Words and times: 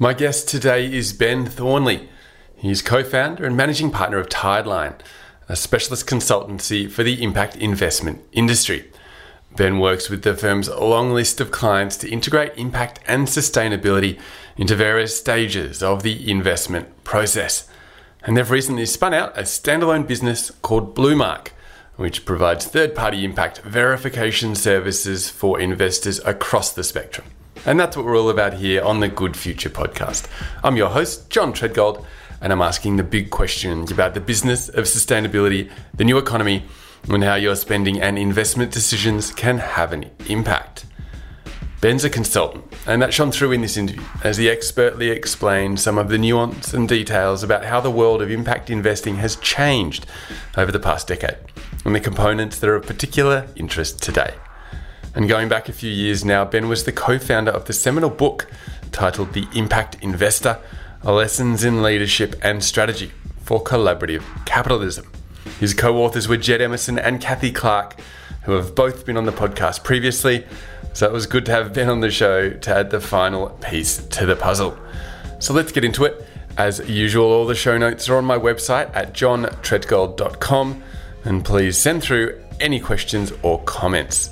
My 0.00 0.12
guest 0.12 0.48
today 0.48 0.92
is 0.92 1.12
Ben 1.12 1.46
Thornley. 1.46 2.08
He's 2.56 2.82
co 2.82 3.04
founder 3.04 3.44
and 3.44 3.56
managing 3.56 3.92
partner 3.92 4.18
of 4.18 4.28
Tideline, 4.28 4.98
a 5.48 5.54
specialist 5.54 6.08
consultancy 6.08 6.90
for 6.90 7.04
the 7.04 7.22
impact 7.22 7.54
investment 7.54 8.24
industry. 8.32 8.90
Ben 9.56 9.78
works 9.78 10.10
with 10.10 10.24
the 10.24 10.34
firm's 10.34 10.68
long 10.68 11.12
list 11.12 11.40
of 11.40 11.52
clients 11.52 11.96
to 11.98 12.10
integrate 12.10 12.58
impact 12.58 12.98
and 13.06 13.28
sustainability 13.28 14.18
into 14.56 14.74
various 14.74 15.16
stages 15.16 15.80
of 15.80 16.02
the 16.02 16.28
investment 16.28 17.04
process. 17.04 17.68
And 18.24 18.36
they've 18.36 18.50
recently 18.50 18.86
spun 18.86 19.14
out 19.14 19.38
a 19.38 19.42
standalone 19.42 20.08
business 20.08 20.50
called 20.50 20.96
Bluemark, 20.96 21.50
which 21.94 22.24
provides 22.24 22.66
third 22.66 22.96
party 22.96 23.24
impact 23.24 23.60
verification 23.60 24.56
services 24.56 25.30
for 25.30 25.60
investors 25.60 26.18
across 26.24 26.72
the 26.72 26.82
spectrum. 26.82 27.28
And 27.66 27.80
that's 27.80 27.96
what 27.96 28.04
we're 28.04 28.18
all 28.18 28.28
about 28.28 28.52
here 28.52 28.82
on 28.82 29.00
the 29.00 29.08
Good 29.08 29.38
Future 29.38 29.70
podcast. 29.70 30.28
I'm 30.62 30.76
your 30.76 30.90
host, 30.90 31.30
John 31.30 31.54
Treadgold, 31.54 32.04
and 32.42 32.52
I'm 32.52 32.60
asking 32.60 32.96
the 32.96 33.02
big 33.02 33.30
questions 33.30 33.90
about 33.90 34.12
the 34.12 34.20
business 34.20 34.68
of 34.68 34.84
sustainability, 34.84 35.70
the 35.94 36.04
new 36.04 36.18
economy, 36.18 36.64
and 37.08 37.24
how 37.24 37.36
your 37.36 37.56
spending 37.56 38.02
and 38.02 38.18
investment 38.18 38.70
decisions 38.70 39.32
can 39.32 39.56
have 39.56 39.94
an 39.94 40.10
impact. 40.28 40.84
Ben's 41.80 42.04
a 42.04 42.10
consultant, 42.10 42.66
and 42.86 43.00
that 43.00 43.14
shone 43.14 43.32
through 43.32 43.52
in 43.52 43.62
this 43.62 43.78
interview 43.78 44.02
as 44.22 44.36
he 44.36 44.50
expertly 44.50 45.08
explained 45.08 45.80
some 45.80 45.96
of 45.96 46.10
the 46.10 46.18
nuance 46.18 46.74
and 46.74 46.86
details 46.86 47.42
about 47.42 47.64
how 47.64 47.80
the 47.80 47.90
world 47.90 48.20
of 48.20 48.30
impact 48.30 48.68
investing 48.68 49.16
has 49.16 49.36
changed 49.36 50.04
over 50.58 50.70
the 50.70 50.78
past 50.78 51.08
decade 51.08 51.38
and 51.86 51.94
the 51.94 52.00
components 52.00 52.58
that 52.58 52.68
are 52.68 52.76
of 52.76 52.84
particular 52.84 53.48
interest 53.56 54.02
today. 54.02 54.34
And 55.14 55.28
going 55.28 55.48
back 55.48 55.68
a 55.68 55.72
few 55.72 55.90
years 55.90 56.24
now, 56.24 56.44
Ben 56.44 56.68
was 56.68 56.84
the 56.84 56.92
co 56.92 57.18
founder 57.18 57.52
of 57.52 57.66
the 57.66 57.72
seminal 57.72 58.10
book 58.10 58.46
titled 58.90 59.32
The 59.32 59.46
Impact 59.54 59.96
Investor 60.02 60.58
Lessons 61.04 61.62
in 61.62 61.82
Leadership 61.82 62.34
and 62.42 62.64
Strategy 62.64 63.12
for 63.42 63.62
Collaborative 63.62 64.22
Capitalism. 64.44 65.10
His 65.60 65.74
co 65.74 65.98
authors 65.98 66.26
were 66.26 66.36
Jed 66.36 66.60
Emerson 66.60 66.98
and 66.98 67.20
Cathy 67.20 67.52
Clark, 67.52 67.96
who 68.42 68.52
have 68.52 68.74
both 68.74 69.06
been 69.06 69.16
on 69.16 69.24
the 69.24 69.32
podcast 69.32 69.84
previously. 69.84 70.46
So 70.94 71.06
it 71.06 71.12
was 71.12 71.26
good 71.26 71.46
to 71.46 71.52
have 71.52 71.72
Ben 71.72 71.88
on 71.88 72.00
the 72.00 72.10
show 72.10 72.50
to 72.50 72.74
add 72.74 72.90
the 72.90 73.00
final 73.00 73.50
piece 73.60 73.98
to 73.98 74.26
the 74.26 74.36
puzzle. 74.36 74.78
So 75.38 75.52
let's 75.52 75.72
get 75.72 75.84
into 75.84 76.04
it. 76.04 76.26
As 76.56 76.78
usual, 76.88 77.26
all 77.26 77.46
the 77.46 77.54
show 77.54 77.76
notes 77.76 78.08
are 78.08 78.16
on 78.16 78.24
my 78.24 78.38
website 78.38 78.94
at 78.94 79.12
johntreadgold.com. 79.12 80.82
And 81.24 81.44
please 81.44 81.78
send 81.78 82.02
through 82.02 82.40
any 82.60 82.80
questions 82.80 83.32
or 83.42 83.60
comments. 83.62 84.30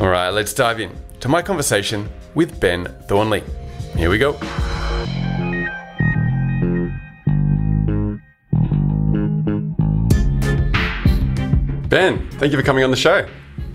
All 0.00 0.08
right, 0.08 0.30
let's 0.30 0.54
dive 0.54 0.80
in 0.80 0.90
to 1.20 1.28
my 1.28 1.42
conversation 1.42 2.08
with 2.34 2.58
Ben 2.58 2.86
Thornley. 3.06 3.42
Here 3.94 4.08
we 4.08 4.16
go. 4.16 4.32
Ben, 11.90 12.26
thank 12.38 12.50
you 12.50 12.56
for 12.56 12.62
coming 12.62 12.82
on 12.82 12.90
the 12.90 12.96
show. 12.96 13.28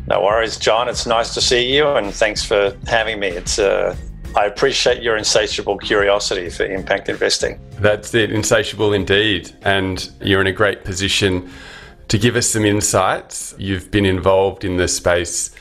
No 0.08 0.24
worries, 0.24 0.58
John. 0.58 0.90
It's 0.90 1.06
nice 1.06 1.32
to 1.36 1.42
see 1.42 1.72
you, 1.72 1.88
and 1.90 2.12
thanks 2.12 2.44
for 2.44 2.76
having 2.88 3.20
me. 3.20 3.28
It's 3.28 3.60
uh, 3.60 3.96
I 4.36 4.46
appreciate 4.46 5.04
your 5.04 5.18
insatiable 5.18 5.78
curiosity 5.78 6.50
for 6.50 6.66
impact 6.66 7.08
investing. 7.08 7.60
That's 7.74 8.16
it, 8.16 8.32
insatiable 8.32 8.94
indeed. 8.94 9.52
And 9.62 10.12
you're 10.22 10.42
in 10.42 10.48
a 10.48 10.52
great 10.52 10.84
position 10.86 11.52
to 12.08 12.18
give 12.18 12.36
us 12.36 12.50
some 12.50 12.66
insights. 12.66 13.54
You've 13.60 13.92
been 13.92 14.06
involved 14.08 14.66
in 14.66 14.78
the 14.78 14.88
space 14.88 15.55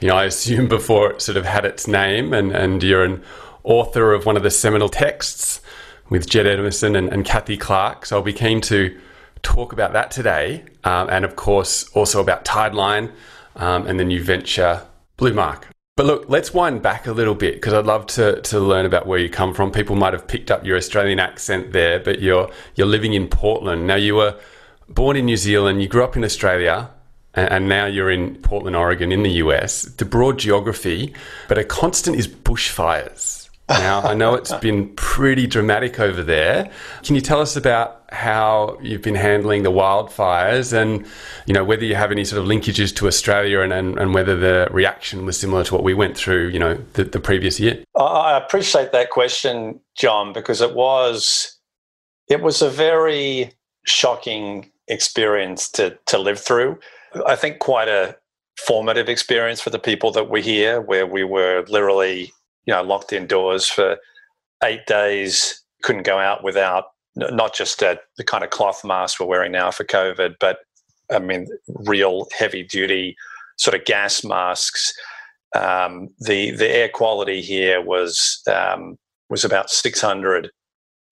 you 0.00 0.08
know, 0.08 0.16
I 0.16 0.24
assume 0.24 0.68
before 0.68 1.12
it 1.12 1.22
sort 1.22 1.36
of 1.36 1.44
had 1.44 1.64
its 1.64 1.86
name, 1.88 2.32
and, 2.32 2.52
and 2.52 2.82
you're 2.82 3.04
an 3.04 3.22
author 3.64 4.12
of 4.12 4.26
one 4.26 4.36
of 4.36 4.42
the 4.42 4.50
seminal 4.50 4.88
texts 4.88 5.60
with 6.08 6.28
Jed 6.28 6.46
Emerson 6.46 6.96
and, 6.96 7.08
and 7.08 7.24
Cathy 7.24 7.56
Clark. 7.56 8.06
So 8.06 8.16
I'll 8.16 8.22
be 8.22 8.32
keen 8.32 8.60
to 8.62 8.98
talk 9.42 9.72
about 9.72 9.92
that 9.92 10.10
today, 10.10 10.64
um, 10.84 11.08
and 11.10 11.24
of 11.24 11.36
course 11.36 11.88
also 11.90 12.20
about 12.20 12.44
Tideline 12.44 13.12
um, 13.56 13.86
and 13.86 13.98
the 13.98 14.04
new 14.04 14.22
venture 14.22 14.82
Blue 15.16 15.34
Mark. 15.34 15.68
But 15.96 16.06
look, 16.06 16.26
let's 16.28 16.54
wind 16.54 16.80
back 16.80 17.08
a 17.08 17.12
little 17.12 17.34
bit 17.34 17.54
because 17.54 17.72
I'd 17.74 17.84
love 17.84 18.06
to, 18.06 18.40
to 18.40 18.60
learn 18.60 18.86
about 18.86 19.08
where 19.08 19.18
you 19.18 19.28
come 19.28 19.52
from. 19.52 19.72
People 19.72 19.96
might 19.96 20.12
have 20.12 20.28
picked 20.28 20.48
up 20.48 20.64
your 20.64 20.76
Australian 20.76 21.18
accent 21.18 21.72
there, 21.72 21.98
but 21.98 22.20
you're 22.20 22.48
you're 22.76 22.86
living 22.86 23.14
in 23.14 23.26
Portland 23.26 23.88
now. 23.88 23.96
You 23.96 24.14
were 24.14 24.38
born 24.88 25.16
in 25.16 25.24
New 25.24 25.36
Zealand. 25.36 25.82
You 25.82 25.88
grew 25.88 26.04
up 26.04 26.16
in 26.16 26.22
Australia 26.22 26.90
and 27.50 27.68
now 27.68 27.86
you're 27.86 28.10
in 28.10 28.36
Portland, 28.36 28.76
Oregon, 28.76 29.12
in 29.12 29.22
the 29.22 29.32
US. 29.32 29.82
The 29.82 30.04
broad 30.04 30.38
geography, 30.38 31.14
but 31.48 31.58
a 31.58 31.64
constant 31.64 32.16
is 32.16 32.26
bushfires. 32.26 33.48
Now, 33.68 34.00
I 34.00 34.14
know 34.14 34.34
it's 34.34 34.52
been 34.60 34.94
pretty 34.94 35.46
dramatic 35.46 36.00
over 36.00 36.22
there. 36.22 36.70
Can 37.02 37.14
you 37.14 37.20
tell 37.20 37.40
us 37.40 37.56
about 37.56 38.02
how 38.10 38.78
you've 38.82 39.02
been 39.02 39.14
handling 39.14 39.62
the 39.62 39.70
wildfires 39.70 40.72
and, 40.72 41.06
you 41.46 41.52
know, 41.52 41.64
whether 41.64 41.84
you 41.84 41.94
have 41.94 42.10
any 42.10 42.24
sort 42.24 42.40
of 42.40 42.48
linkages 42.48 42.94
to 42.96 43.06
Australia 43.06 43.60
and, 43.60 43.72
and, 43.72 43.98
and 43.98 44.14
whether 44.14 44.34
the 44.34 44.68
reaction 44.70 45.26
was 45.26 45.38
similar 45.38 45.64
to 45.64 45.74
what 45.74 45.84
we 45.84 45.92
went 45.92 46.16
through, 46.16 46.48
you 46.48 46.58
know, 46.58 46.78
the, 46.94 47.04
the 47.04 47.20
previous 47.20 47.60
year? 47.60 47.84
I 47.94 48.38
appreciate 48.38 48.92
that 48.92 49.10
question, 49.10 49.80
John, 49.94 50.32
because 50.32 50.62
it 50.62 50.74
was, 50.74 51.58
it 52.28 52.40
was 52.40 52.62
a 52.62 52.70
very 52.70 53.52
shocking 53.84 54.70
experience 54.86 55.68
to, 55.70 55.98
to 56.06 56.18
live 56.18 56.40
through. 56.40 56.78
I 57.26 57.36
think 57.36 57.58
quite 57.58 57.88
a 57.88 58.16
formative 58.66 59.08
experience 59.08 59.60
for 59.60 59.70
the 59.70 59.78
people 59.78 60.10
that 60.12 60.28
were 60.28 60.38
here, 60.38 60.80
where 60.80 61.06
we 61.06 61.24
were 61.24 61.64
literally, 61.68 62.32
you 62.66 62.74
know, 62.74 62.82
locked 62.82 63.12
indoors 63.12 63.68
for 63.68 63.98
eight 64.64 64.86
days, 64.86 65.62
couldn't 65.82 66.02
go 66.02 66.18
out 66.18 66.42
without 66.42 66.86
not 67.16 67.54
just 67.54 67.82
uh, 67.82 67.96
the 68.16 68.24
kind 68.24 68.44
of 68.44 68.50
cloth 68.50 68.84
mask 68.84 69.20
we're 69.20 69.26
wearing 69.26 69.52
now 69.52 69.70
for 69.70 69.84
COVID, 69.84 70.34
but 70.40 70.58
I 71.10 71.18
mean, 71.18 71.48
real 71.68 72.28
heavy 72.36 72.62
duty 72.62 73.16
sort 73.56 73.74
of 73.74 73.84
gas 73.84 74.24
masks. 74.24 74.92
Um, 75.56 76.10
the 76.20 76.50
the 76.52 76.68
air 76.68 76.88
quality 76.88 77.40
here 77.40 77.80
was 77.80 78.40
um, 78.50 78.96
was 79.30 79.44
about 79.44 79.70
600 79.70 80.50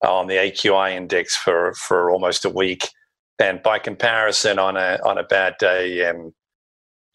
on 0.03 0.27
the 0.27 0.35
AQI 0.35 0.95
index 0.95 1.37
for 1.37 1.75
for 1.75 2.11
almost 2.11 2.45
a 2.45 2.51
week. 2.51 2.91
And 3.39 3.63
by 3.63 3.79
comparison, 3.79 4.59
on 4.59 4.77
a 4.77 4.99
on 5.05 5.19
a 5.19 5.25
bad 5.25 5.57
day 5.59 6.09
in 6.09 6.17
you 6.17 6.33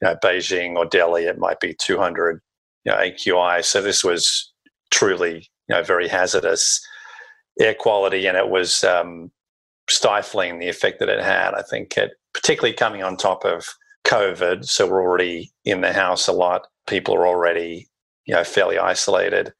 know, 0.07 0.15
Beijing 0.23 0.75
or 0.75 0.85
Delhi, 0.85 1.25
it 1.25 1.39
might 1.39 1.59
be 1.59 1.73
200 1.73 2.41
you 2.85 2.91
know, 2.91 2.97
AQI. 2.97 3.63
So 3.63 3.81
this 3.81 4.03
was 4.03 4.51
truly 4.91 5.49
you 5.67 5.75
know 5.75 5.83
very 5.83 6.07
hazardous 6.07 6.85
air 7.59 7.73
quality, 7.73 8.27
and 8.27 8.37
it 8.37 8.49
was 8.49 8.83
um, 8.83 9.31
stifling 9.89 10.59
the 10.59 10.69
effect 10.69 10.99
that 10.99 11.09
it 11.09 11.23
had. 11.23 11.53
I 11.53 11.63
think 11.63 11.97
it, 11.97 12.11
particularly 12.33 12.73
coming 12.73 13.03
on 13.03 13.17
top 13.17 13.43
of 13.45 13.67
COVID, 14.05 14.65
so 14.65 14.87
we're 14.87 15.01
already 15.01 15.51
in 15.65 15.81
the 15.81 15.93
house 15.93 16.27
a 16.27 16.33
lot. 16.33 16.67
People 16.87 17.15
are 17.15 17.27
already 17.27 17.87
you 18.25 18.35
know 18.35 18.43
fairly 18.43 18.77
isolated, 18.77 19.53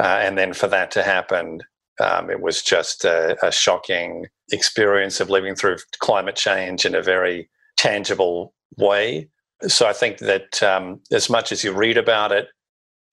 uh, 0.00 0.18
and 0.22 0.38
then 0.38 0.54
for 0.54 0.68
that 0.68 0.90
to 0.92 1.02
happen 1.02 1.60
um, 2.00 2.30
it 2.30 2.40
was 2.40 2.62
just 2.62 3.04
a, 3.04 3.36
a, 3.46 3.52
shocking 3.52 4.26
experience 4.50 5.20
of 5.20 5.28
living 5.28 5.54
through 5.54 5.76
climate 5.98 6.34
change 6.34 6.86
in 6.86 6.94
a 6.94 7.02
very 7.02 7.48
tangible 7.76 8.54
way. 8.78 9.28
So 9.68 9.86
I 9.86 9.92
think 9.92 10.18
that 10.18 10.62
um, 10.62 11.00
as 11.12 11.28
much 11.28 11.52
as 11.52 11.62
you 11.62 11.72
read 11.72 11.98
about 11.98 12.32
it 12.32 12.48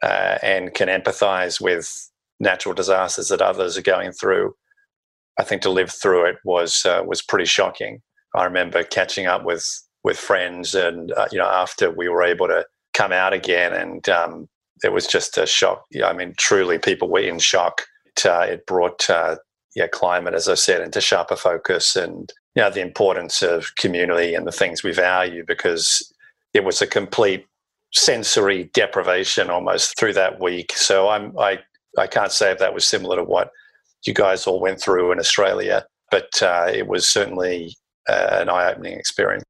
uh, 0.02 0.38
and 0.42 0.74
can 0.74 0.88
empathize 0.88 1.60
with 1.60 2.10
natural 2.40 2.74
disasters 2.74 3.28
that 3.28 3.42
others 3.42 3.78
are 3.78 3.82
going 3.82 4.14
through, 4.14 4.56
I 5.38 5.44
think 5.44 5.62
to 5.64 5.70
live 5.70 5.92
through 5.92 6.26
it 6.26 6.38
was 6.46 6.86
uh, 6.86 7.04
was 7.06 7.22
pretty 7.22 7.46
shocking. 7.46 8.02
I 8.36 8.46
remember 8.46 8.84
catching 8.84 9.26
up 9.26 9.44
with 9.44 9.66
with 10.04 10.18
friends, 10.18 10.74
and 10.74 11.12
uh, 11.12 11.28
you 11.32 11.38
know, 11.38 11.48
after 11.48 11.92
we 11.92 12.08
were 12.08 12.24
able 12.24 12.48
to 12.48 12.66
come 12.94 13.12
out 13.12 13.34
again, 13.34 13.74
and 13.74 14.08
um, 14.08 14.48
it 14.84 14.94
was 14.94 15.08
just 15.08 15.38
a 15.38 15.46
shock. 15.46 15.84
I 16.04 16.14
mean, 16.14 16.34
truly, 16.38 16.80
people 16.80 17.10
were 17.10 17.20
in 17.20 17.40
shock 17.40 17.84
uh, 18.26 18.46
it 18.48 18.66
brought 18.66 19.10
uh, 19.10 19.38
yeah 19.76 19.88
climate, 19.88 20.34
as 20.34 20.48
I 20.48 20.56
said, 20.56 20.82
into 20.82 21.02
sharper 21.02 21.36
focus, 21.36 21.96
and 21.96 22.32
you 22.56 22.62
know 22.62 22.70
the 22.70 22.82
importance 22.82 23.42
of 23.42 23.76
community 23.76 24.34
and 24.34 24.48
the 24.48 24.52
things 24.52 24.84
we 24.84 24.92
value 24.92 25.44
because 25.46 26.12
it 26.54 26.64
was 26.64 26.82
a 26.82 26.88
complete 26.88 27.46
sensory 27.94 28.70
deprivation 28.74 29.50
almost 29.50 29.98
through 29.98 30.14
that 30.14 30.40
week. 30.40 30.74
So 30.74 31.10
I'm 31.10 31.38
I 31.40 31.60
I 31.98 32.08
can't 32.08 32.32
say 32.32 32.52
if 32.52 32.60
that 32.60 32.74
was 32.74 32.86
similar 32.88 33.18
to 33.18 33.24
what 33.24 33.52
you 34.06 34.14
guys 34.14 34.48
all 34.48 34.60
went 34.60 34.80
through 34.80 35.12
in 35.12 35.20
Australia, 35.20 35.86
but 36.12 36.42
uh, 36.42 36.70
it 36.74 36.88
was 36.88 37.10
certainly 37.10 37.76
uh, 38.08 38.38
an 38.42 38.50
eye-opening 38.50 38.94
experience. 38.94 39.44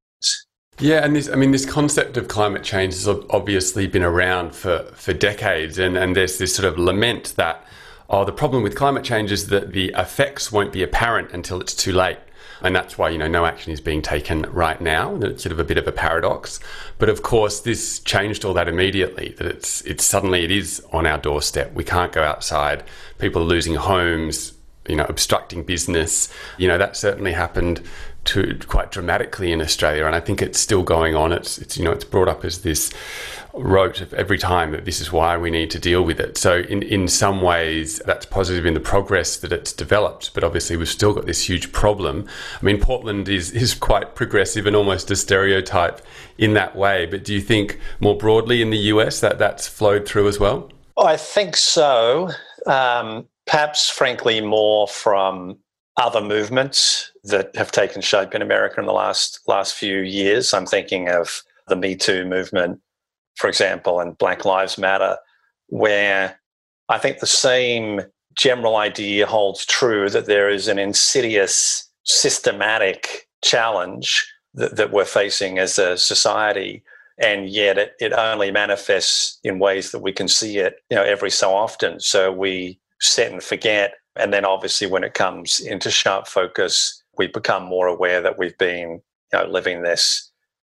Yeah, 0.80 1.03
and 1.03 1.15
this, 1.15 1.30
I 1.30 1.36
mean, 1.36 1.51
this 1.51 1.65
concept 1.65 2.18
of 2.18 2.27
climate 2.27 2.63
change 2.63 2.94
has 2.94 3.07
obviously 3.07 3.88
been 3.88 4.03
around 4.03 4.53
for, 4.53 4.83
for 4.94 5.12
decades, 5.12 5.80
and, 5.80 5.97
and 5.97 6.15
there's 6.15 6.38
this 6.38 6.56
sort 6.56 6.71
of 6.71 6.77
lament 6.77 7.33
that 7.36 7.65
oh, 8.09 8.25
the 8.25 8.31
problem 8.31 8.63
with 8.63 8.75
climate 8.75 9.04
change 9.04 9.31
is 9.31 9.48
that 9.48 9.74
the 9.74 9.94
effects 9.95 10.51
won't 10.51 10.71
be 10.71 10.83
apparent 10.83 11.31
until 11.31 11.59
it's 11.62 11.74
too 11.74 11.92
late. 11.92 12.18
And 12.62 12.75
that's 12.75 12.98
why, 12.98 13.09
you 13.09 13.19
know, 13.19 13.27
no 13.27 13.45
action 13.45 13.71
is 13.71 13.81
being 13.81 14.01
taken 14.01 14.42
right 14.51 14.81
now. 14.81 15.15
It's 15.18 15.44
sort 15.44 15.51
of 15.51 15.59
a 15.59 15.63
bit 15.63 15.77
of 15.77 15.88
a 15.88 15.92
paradox. 15.92 16.59
But 16.98 17.07
of 17.09 17.21
course, 17.21 17.59
this 17.59 18.00
changed 18.00 18.44
all 18.45 18.54
that 18.56 18.68
immediately, 18.68 19.36
that 19.38 19.45
it's, 19.45 19.81
it's 19.81 20.04
suddenly 20.04 20.44
it 20.44 20.50
is 20.50 20.83
on 20.92 21.06
our 21.06 21.19
doorstep. 21.19 21.74
We 21.74 21.83
can't 21.83 22.12
go 22.12 22.24
outside. 22.24 22.83
People 23.19 23.44
are 23.44 23.45
losing 23.45 23.75
homes, 23.75 24.53
you 24.88 24.95
know, 24.95 25.06
obstructing 25.07 25.63
business. 25.63 26.33
You 26.57 26.68
know, 26.68 26.80
that 26.80 26.98
certainly 26.98 27.33
happened 27.33 27.83
to 28.25 28.60
quite 28.68 28.92
dramatically 28.92 29.51
in 29.51 29.62
Australia, 29.62 30.06
and 30.06 30.15
I 30.15 30.19
think 30.19 30.42
it's 30.42 30.60
still 30.60 30.83
going 30.83 31.15
on. 31.15 31.31
It's, 31.31 31.57
it's 31.60 31.77
you 31.77 31.86
know, 31.86 31.92
it's 31.92 32.03
brought 32.03 32.27
up 32.27 32.44
as 32.44 32.62
this 32.62 32.92
rote 33.59 34.13
every 34.13 34.38
time 34.38 34.71
that 34.71 34.86
this 34.86 35.01
is 35.01 35.12
why 35.12 35.38
we 35.38 35.50
need 35.50 35.69
to 35.71 35.80
deal 35.80 36.04
with 36.04 36.19
it. 36.19 36.38
So 36.38 36.57
in, 36.57 36.83
in 36.83 37.07
some 37.07 37.42
ways 37.42 38.00
that's 38.06 38.25
positive 38.25 38.65
in 38.65 38.74
the 38.74 38.80
progress 38.80 39.38
that 39.38 39.51
it's 39.51 39.74
developed, 39.74 40.33
but 40.33 40.44
obviously 40.44 40.77
we've 40.77 40.89
still 40.89 41.13
got 41.13 41.25
this 41.25 41.48
huge 41.48 41.71
problem. 41.71 42.27
I 42.62 42.65
mean 42.65 42.80
Portland 42.80 43.30
is, 43.30 43.51
is 43.51 43.74
quite 43.74 44.15
progressive 44.15 44.65
and 44.65 44.75
almost 44.75 45.12
a 45.12 45.15
stereotype 45.15 46.01
in 46.38 46.54
that 46.54 46.75
way, 46.75 47.06
but 47.06 47.24
do 47.24 47.33
you 47.33 47.42
think 47.42 47.80
more 48.00 48.18
broadly 48.18 48.62
in 48.62 48.69
the 48.69 48.77
US 48.77 49.19
that 49.21 49.39
that's 49.39 49.68
flowed 49.68 50.07
through 50.07 50.27
as 50.27 50.39
well? 50.39 50.71
I 50.98 51.18
think 51.18 51.56
so. 51.56 52.31
Um, 52.65 53.27
perhaps 53.45 53.89
frankly 53.89 54.42
more 54.42 54.88
from 54.88 55.57
other 55.98 56.21
movements 56.21 57.12
that 57.24 57.56
have 57.56 57.71
taken 57.71 58.01
shape 58.01 58.36
in 58.36 58.42
America 58.42 58.80
in 58.80 58.86
the 58.86 58.94
last 58.94 59.39
last 59.48 59.74
few 59.74 60.00
years. 60.00 60.53
I'm 60.53 60.65
thinking 60.65 61.10
of 61.10 61.44
the 61.68 61.75
Me 61.75 61.95
Too 61.95 62.25
movement 62.25 62.80
for 63.38 63.48
example, 63.48 64.00
and 64.00 64.18
Black 64.18 64.45
Lives 64.45 64.78
Matter, 64.78 65.18
where 65.68 66.39
I 66.89 66.98
think 66.98 67.19
the 67.19 67.28
same 67.28 68.01
general 68.36 68.78
idea 68.78 69.25
holds 69.25 69.66
true 69.66 70.10
that 70.10 70.25
there 70.25 70.50
is 70.50 70.68
an 70.68 70.80
insidious, 70.80 71.89
systematic 72.04 73.28
challenge 73.44 74.28
that, 74.56 74.75
that 74.75 74.92
we're 74.92 75.06
facing 75.06 75.60
as 75.60 75.78
a 75.78 75.98
society. 75.98 76.84
And 77.19 77.50
yet 77.50 77.78
it, 77.78 77.94
it 78.00 78.13
only 78.13 78.51
manifests 78.51 79.39
in 79.44 79.60
ways 79.60 79.92
that 79.92 80.00
we 80.00 80.12
can 80.12 80.28
see 80.28 80.57
it, 80.57 80.78
you 80.89 80.95
know, 80.95 81.04
every 81.04 81.31
so 81.31 81.54
often. 81.54 82.00
So 82.00 82.31
we 82.31 82.80
set 83.01 83.31
and 83.31 83.44
forget. 83.44 83.94
And 84.16 84.34
then 84.34 84.45
obviously 84.45 84.88
when 84.88 85.04
it 85.04 85.13
comes 85.13 85.60
into 85.60 85.92
sharp 85.92 86.28
focus, 86.28 87.04
we 87.18 87.28
become 87.28 87.63
more 87.63 87.88
aware 87.88 88.22
that 88.22 88.38
we've 88.39 88.57
been, 88.57 89.01
you 89.34 89.39
know, 89.39 89.45
living 89.45 89.84
this 89.84 90.31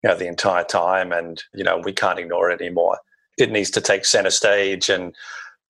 you 0.04 0.10
know, 0.10 0.16
the 0.16 0.28
entire 0.28 0.64
time, 0.64 1.12
and 1.12 1.44
you 1.54 1.64
know 1.64 1.78
we 1.84 1.94
can't 1.94 2.20
ignore 2.20 2.50
it 2.50 2.62
anymore. 2.62 3.00
It 3.38 3.52
needs 3.52 3.70
to 3.72 3.82
take 3.82 4.06
center 4.06 4.30
stage, 4.30 4.90
and 4.90 5.16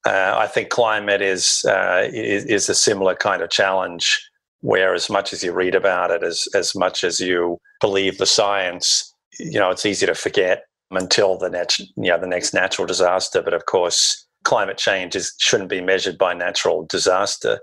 uh, 0.05 0.35
I 0.37 0.47
think 0.47 0.69
climate 0.69 1.21
is, 1.21 1.65
uh, 1.65 2.07
is, 2.11 2.45
is 2.45 2.69
a 2.69 2.75
similar 2.75 3.15
kind 3.15 3.41
of 3.41 3.49
challenge. 3.49 4.25
Where 4.61 4.93
as 4.93 5.09
much 5.09 5.31
as 5.31 5.41
you 5.41 5.53
read 5.53 5.73
about 5.73 6.11
it, 6.11 6.21
as 6.21 6.47
as 6.53 6.75
much 6.75 7.03
as 7.03 7.19
you 7.19 7.59
believe 7.79 8.17
the 8.17 8.25
science, 8.25 9.13
you 9.39 9.57
know, 9.57 9.69
it's 9.69 9.85
easy 9.85 10.05
to 10.05 10.15
forget 10.15 10.63
until 10.91 11.37
the 11.37 11.49
next 11.49 11.79
you 11.79 12.09
know 12.09 12.19
the 12.19 12.27
next 12.27 12.53
natural 12.53 12.85
disaster. 12.85 13.41
But 13.41 13.53
of 13.53 13.65
course, 13.67 14.25
climate 14.43 14.77
change 14.77 15.15
is, 15.15 15.33
shouldn't 15.39 15.69
be 15.69 15.81
measured 15.81 16.17
by 16.17 16.33
natural 16.33 16.85
disaster. 16.85 17.59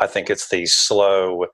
I 0.00 0.06
think 0.06 0.30
it's 0.30 0.48
these 0.48 0.74
slow 0.74 1.46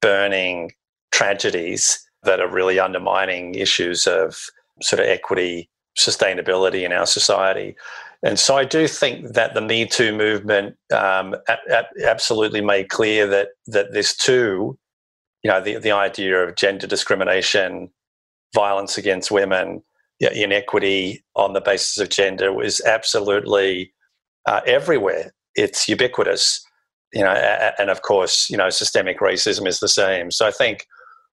burning 0.00 0.72
tragedies 1.10 1.98
that 2.24 2.40
are 2.40 2.48
really 2.48 2.78
undermining 2.78 3.54
issues 3.54 4.06
of 4.06 4.38
sort 4.80 5.00
of 5.00 5.06
equity, 5.06 5.68
sustainability 5.98 6.84
in 6.84 6.92
our 6.92 7.06
society. 7.06 7.74
And 8.24 8.38
so 8.38 8.56
I 8.56 8.64
do 8.64 8.86
think 8.86 9.34
that 9.34 9.54
the 9.54 9.60
Me 9.60 9.86
Too 9.86 10.16
movement 10.16 10.76
um, 10.94 11.34
a- 11.48 11.58
a- 11.70 12.08
absolutely 12.08 12.60
made 12.60 12.88
clear 12.88 13.26
that 13.26 13.48
that 13.66 13.92
this 13.92 14.16
too, 14.16 14.78
you 15.42 15.50
know, 15.50 15.60
the, 15.60 15.78
the 15.78 15.90
idea 15.90 16.36
of 16.38 16.54
gender 16.54 16.86
discrimination, 16.86 17.90
violence 18.54 18.96
against 18.96 19.30
women, 19.32 19.82
inequity 20.20 21.24
on 21.34 21.52
the 21.52 21.60
basis 21.60 21.98
of 21.98 22.08
gender 22.10 22.52
was 22.52 22.80
absolutely 22.82 23.92
uh, 24.46 24.60
everywhere. 24.66 25.32
It's 25.56 25.88
ubiquitous, 25.88 26.64
you 27.12 27.22
know, 27.22 27.32
and 27.78 27.90
of 27.90 28.02
course, 28.02 28.48
you 28.48 28.56
know, 28.56 28.70
systemic 28.70 29.18
racism 29.18 29.66
is 29.66 29.80
the 29.80 29.88
same. 29.88 30.30
So 30.30 30.46
I 30.46 30.52
think 30.52 30.86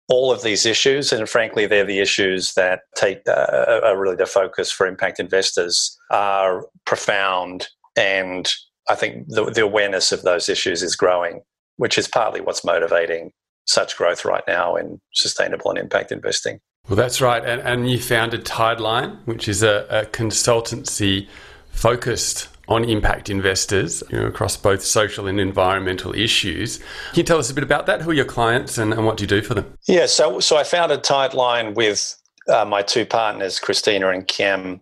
all 0.07 0.31
of 0.31 0.43
these 0.43 0.65
issues, 0.65 1.11
and 1.11 1.27
frankly, 1.27 1.65
they're 1.65 1.85
the 1.85 1.99
issues 1.99 2.53
that 2.53 2.81
take 2.95 3.21
uh, 3.27 3.81
are 3.83 3.97
really 3.97 4.15
the 4.15 4.25
focus 4.25 4.71
for 4.71 4.85
impact 4.85 5.19
investors, 5.19 5.97
are 6.11 6.65
profound. 6.85 7.67
And 7.95 8.51
I 8.87 8.95
think 8.95 9.27
the, 9.27 9.45
the 9.45 9.63
awareness 9.63 10.11
of 10.11 10.21
those 10.21 10.47
issues 10.47 10.83
is 10.83 10.95
growing, 10.95 11.41
which 11.77 11.97
is 11.97 12.07
partly 12.07 12.41
what's 12.41 12.63
motivating 12.63 13.31
such 13.65 13.97
growth 13.97 14.25
right 14.25 14.43
now 14.47 14.75
in 14.75 15.01
sustainable 15.13 15.71
and 15.71 15.79
impact 15.79 16.11
investing. 16.11 16.59
Well, 16.87 16.95
that's 16.95 17.19
right. 17.19 17.43
And, 17.43 17.61
and 17.61 17.89
you 17.89 17.99
founded 17.99 18.45
Tideline, 18.45 19.17
which 19.25 19.47
is 19.47 19.63
a, 19.63 19.87
a 19.89 20.05
consultancy 20.05 21.27
focused 21.71 22.47
on 22.67 22.83
impact 22.83 23.29
investors 23.29 24.03
you 24.09 24.17
know, 24.17 24.25
across 24.25 24.57
both 24.57 24.83
social 24.83 25.27
and 25.27 25.39
environmental 25.39 26.13
issues. 26.13 26.77
Can 26.77 27.17
you 27.17 27.23
tell 27.23 27.37
us 27.37 27.49
a 27.49 27.53
bit 27.53 27.63
about 27.63 27.85
that? 27.85 28.01
Who 28.01 28.11
are 28.11 28.13
your 28.13 28.25
clients 28.25 28.77
and, 28.77 28.93
and 28.93 29.05
what 29.05 29.17
do 29.17 29.23
you 29.23 29.27
do 29.27 29.41
for 29.41 29.53
them? 29.53 29.73
Yeah, 29.87 30.05
so, 30.05 30.39
so 30.39 30.57
I 30.57 30.63
founded 30.63 31.03
Tideline 31.03 31.75
with 31.75 32.15
uh, 32.47 32.65
my 32.65 32.81
two 32.81 33.05
partners, 33.05 33.59
Christina 33.59 34.09
and 34.09 34.27
Kim, 34.27 34.81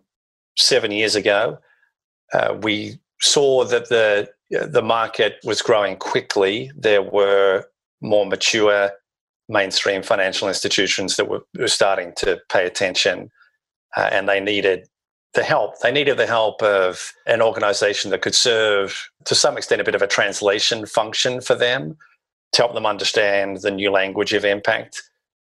seven 0.57 0.91
years 0.91 1.15
ago. 1.15 1.57
Uh, 2.33 2.57
we 2.62 3.00
saw 3.21 3.63
that 3.65 3.89
the, 3.89 4.30
the 4.50 4.81
market 4.81 5.35
was 5.44 5.62
growing 5.62 5.95
quickly. 5.97 6.71
There 6.75 7.01
were 7.01 7.65
more 8.01 8.25
mature 8.25 8.91
mainstream 9.50 10.03
financial 10.03 10.47
institutions 10.47 11.15
that 11.18 11.27
were, 11.27 11.41
were 11.57 11.68
starting 11.68 12.13
to 12.18 12.39
pay 12.50 12.65
attention 12.65 13.30
uh, 13.95 14.09
and 14.12 14.27
they 14.27 14.39
needed 14.39 14.88
the 15.33 15.44
help. 15.44 15.80
They 15.80 15.91
needed 15.91 16.18
the 16.18 16.27
help 16.27 16.62
of 16.62 17.12
an 17.25 17.41
organization 17.41 18.12
that 18.12 18.21
could 18.21 18.35
serve, 18.35 19.09
to 19.25 19.35
some 19.35 19.57
extent, 19.57 19.81
a 19.81 19.83
bit 19.83 19.95
of 19.95 20.01
a 20.01 20.07
translation 20.07 20.85
function 20.85 21.41
for 21.41 21.56
them 21.56 21.97
to 22.53 22.62
help 22.62 22.74
them 22.74 22.85
understand 22.85 23.62
the 23.62 23.71
new 23.71 23.91
language 23.91 24.33
of 24.33 24.45
impact, 24.45 25.01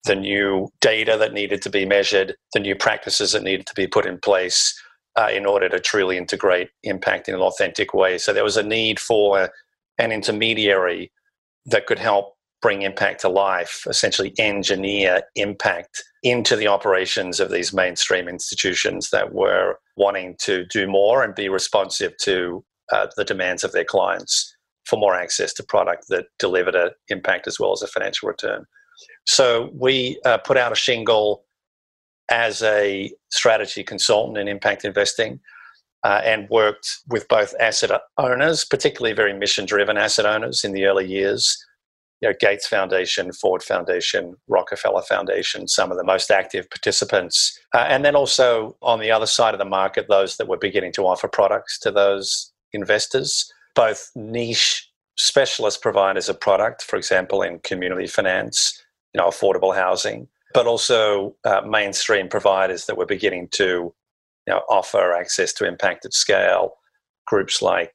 the 0.05 0.15
new 0.15 0.69
data 0.81 1.17
that 1.17 1.33
needed 1.33 1.61
to 1.63 1.69
be 1.69 1.85
measured, 1.85 2.35
the 2.53 2.59
new 2.59 2.75
practices 2.75 3.31
that 3.31 3.43
needed 3.43 3.65
to 3.65 3.73
be 3.73 3.87
put 3.87 4.05
in 4.05 4.19
place 4.19 4.79
uh, 5.19 5.29
in 5.33 5.45
order 5.45 5.67
to 5.67 5.79
truly 5.79 6.17
integrate 6.17 6.69
impact 6.83 7.27
in 7.27 7.35
an 7.35 7.41
authentic 7.41 7.93
way. 7.93 8.17
So 8.17 8.33
there 8.33 8.43
was 8.43 8.57
a 8.57 8.63
need 8.63 8.99
for 8.99 9.49
an 9.97 10.11
intermediary 10.11 11.11
that 11.65 11.85
could 11.85 11.99
help 11.99 12.35
bring 12.61 12.83
impact 12.83 13.21
to 13.21 13.29
life, 13.29 13.85
essentially 13.87 14.33
engineer 14.37 15.21
impact 15.35 16.03
into 16.23 16.55
the 16.55 16.67
operations 16.67 17.39
of 17.39 17.49
these 17.49 17.73
mainstream 17.73 18.27
institutions 18.27 19.09
that 19.09 19.33
were 19.33 19.79
wanting 19.97 20.35
to 20.39 20.65
do 20.65 20.87
more 20.87 21.23
and 21.23 21.33
be 21.33 21.49
responsive 21.49 22.15
to 22.17 22.63
uh, 22.91 23.07
the 23.17 23.25
demands 23.25 23.63
of 23.63 23.71
their 23.71 23.83
clients 23.83 24.55
for 24.85 24.97
more 24.97 25.15
access 25.15 25.53
to 25.53 25.63
product 25.63 26.05
that 26.09 26.25
delivered 26.37 26.75
an 26.75 26.89
impact 27.09 27.47
as 27.47 27.59
well 27.59 27.71
as 27.71 27.81
a 27.81 27.87
financial 27.87 28.27
return. 28.27 28.65
So 29.25 29.71
we 29.73 30.19
uh, 30.25 30.37
put 30.39 30.57
out 30.57 30.71
a 30.71 30.75
shingle 30.75 31.43
as 32.29 32.61
a 32.61 33.11
strategy 33.29 33.83
consultant 33.83 34.37
in 34.37 34.47
impact 34.47 34.85
investing 34.85 35.39
uh, 36.03 36.21
and 36.23 36.49
worked 36.49 36.99
with 37.07 37.27
both 37.27 37.53
asset 37.59 37.91
owners, 38.17 38.65
particularly 38.65 39.13
very 39.13 39.33
mission 39.33 39.65
driven 39.65 39.97
asset 39.97 40.25
owners 40.25 40.63
in 40.63 40.71
the 40.71 40.85
early 40.85 41.07
years, 41.07 41.63
you 42.21 42.29
know, 42.29 42.35
Gates 42.39 42.67
Foundation, 42.67 43.31
Ford 43.33 43.63
Foundation, 43.63 44.35
Rockefeller 44.47 45.01
Foundation, 45.01 45.67
some 45.67 45.91
of 45.91 45.97
the 45.97 46.03
most 46.03 46.29
active 46.29 46.69
participants. 46.69 47.59
Uh, 47.73 47.85
and 47.87 48.05
then 48.05 48.15
also 48.15 48.77
on 48.81 48.99
the 48.99 49.11
other 49.11 49.25
side 49.25 49.53
of 49.53 49.57
the 49.57 49.65
market, 49.65 50.05
those 50.07 50.37
that 50.37 50.47
were 50.47 50.57
beginning 50.57 50.91
to 50.93 51.07
offer 51.07 51.27
products 51.27 51.79
to 51.79 51.91
those 51.91 52.51
investors, 52.73 53.51
both 53.75 54.11
niche 54.15 54.87
specialist 55.17 55.81
providers 55.81 56.29
of 56.29 56.39
product, 56.39 56.83
for 56.83 56.95
example, 56.95 57.41
in 57.41 57.59
community 57.59 58.07
finance, 58.07 58.79
you 59.13 59.19
know, 59.19 59.27
affordable 59.27 59.75
housing, 59.75 60.27
but 60.53 60.67
also 60.67 61.35
uh, 61.43 61.61
mainstream 61.61 62.29
providers 62.29 62.85
that 62.85 62.97
were 62.97 63.05
beginning 63.05 63.47
to 63.51 63.93
you 64.47 64.53
know, 64.53 64.61
offer 64.69 65.13
access 65.13 65.53
to 65.53 65.67
impact 65.67 66.05
at 66.05 66.13
scale, 66.13 66.73
groups 67.25 67.61
like 67.61 67.93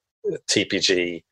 TPG, 0.48 1.22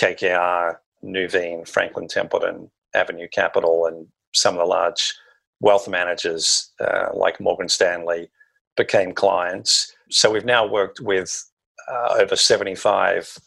KKR, 0.00 0.76
Nuveen, 1.04 1.68
Franklin 1.68 2.08
Templeton, 2.08 2.70
Avenue 2.94 3.28
Capital, 3.28 3.86
and 3.86 4.06
some 4.32 4.54
of 4.54 4.60
the 4.60 4.66
large 4.66 5.14
wealth 5.60 5.88
managers 5.88 6.72
uh, 6.80 7.08
like 7.14 7.40
Morgan 7.40 7.68
Stanley 7.68 8.28
became 8.76 9.12
clients. 9.12 9.94
So 10.10 10.30
we've 10.30 10.44
now 10.44 10.66
worked 10.66 11.00
with 11.00 11.44
uh, 11.90 12.16
over 12.18 12.36
75 12.36 13.38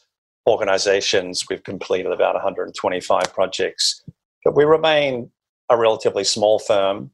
organizations. 0.48 1.46
We've 1.50 1.64
completed 1.64 2.12
about 2.12 2.36
125 2.36 3.34
projects. 3.34 4.02
But 4.44 4.56
we 4.56 4.64
remain 4.64 5.30
a 5.70 5.78
relatively 5.78 6.24
small 6.24 6.60
firm. 6.60 7.12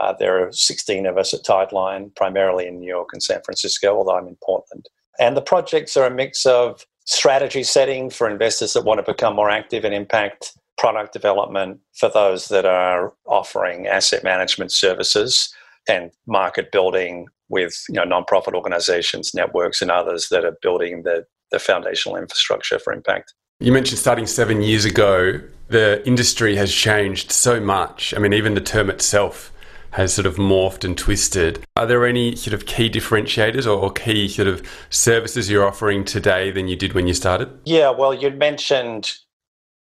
Uh, 0.00 0.12
there 0.12 0.46
are 0.46 0.52
16 0.52 1.06
of 1.06 1.16
us 1.16 1.34
at 1.34 1.44
Tideline, 1.44 2.14
primarily 2.14 2.66
in 2.66 2.78
New 2.78 2.88
York 2.88 3.08
and 3.12 3.22
San 3.22 3.40
Francisco, 3.44 3.96
although 3.96 4.16
I'm 4.16 4.28
in 4.28 4.36
Portland. 4.44 4.88
And 5.18 5.36
the 5.36 5.42
projects 5.42 5.96
are 5.96 6.06
a 6.06 6.10
mix 6.10 6.46
of 6.46 6.86
strategy 7.08 7.62
setting 7.62 8.10
for 8.10 8.28
investors 8.28 8.74
that 8.74 8.84
want 8.84 8.98
to 8.98 9.12
become 9.12 9.34
more 9.34 9.48
active 9.48 9.82
and 9.82 9.94
impact 9.94 10.52
product 10.76 11.12
development 11.12 11.80
for 11.94 12.10
those 12.10 12.48
that 12.48 12.66
are 12.66 13.14
offering 13.26 13.86
asset 13.86 14.22
management 14.22 14.70
services 14.70 15.52
and 15.88 16.10
market 16.26 16.70
building 16.70 17.26
with 17.48 17.82
you 17.88 17.94
know 17.94 18.04
nonprofit 18.04 18.52
organizations, 18.52 19.32
networks, 19.34 19.80
and 19.80 19.90
others 19.90 20.28
that 20.28 20.44
are 20.44 20.56
building 20.60 21.02
the, 21.02 21.24
the 21.50 21.58
foundational 21.58 22.16
infrastructure 22.18 22.78
for 22.78 22.92
impact. 22.92 23.32
You 23.58 23.72
mentioned 23.72 23.98
starting 23.98 24.26
seven 24.26 24.60
years 24.60 24.84
ago, 24.84 25.40
the 25.68 26.06
industry 26.06 26.56
has 26.56 26.72
changed 26.72 27.32
so 27.32 27.58
much. 27.58 28.12
I 28.14 28.18
mean, 28.18 28.34
even 28.34 28.52
the 28.52 28.60
term 28.60 28.90
itself 28.90 29.50
has 29.92 30.12
sort 30.12 30.26
of 30.26 30.36
morphed 30.36 30.84
and 30.84 30.96
twisted. 30.96 31.64
Are 31.76 31.86
there 31.86 32.06
any 32.06 32.36
sort 32.36 32.54
of 32.54 32.66
key 32.66 32.90
differentiators 32.90 33.66
or, 33.66 33.90
key 33.92 34.28
sort 34.28 34.48
of 34.48 34.62
services 34.90 35.50
you're 35.50 35.66
offering 35.66 36.04
today 36.04 36.50
than 36.50 36.68
you 36.68 36.76
did 36.76 36.92
when 36.92 37.06
you 37.06 37.14
started? 37.14 37.48
Yeah, 37.64 37.90
well, 37.90 38.12
you'd 38.12 38.38
mentioned 38.38 39.12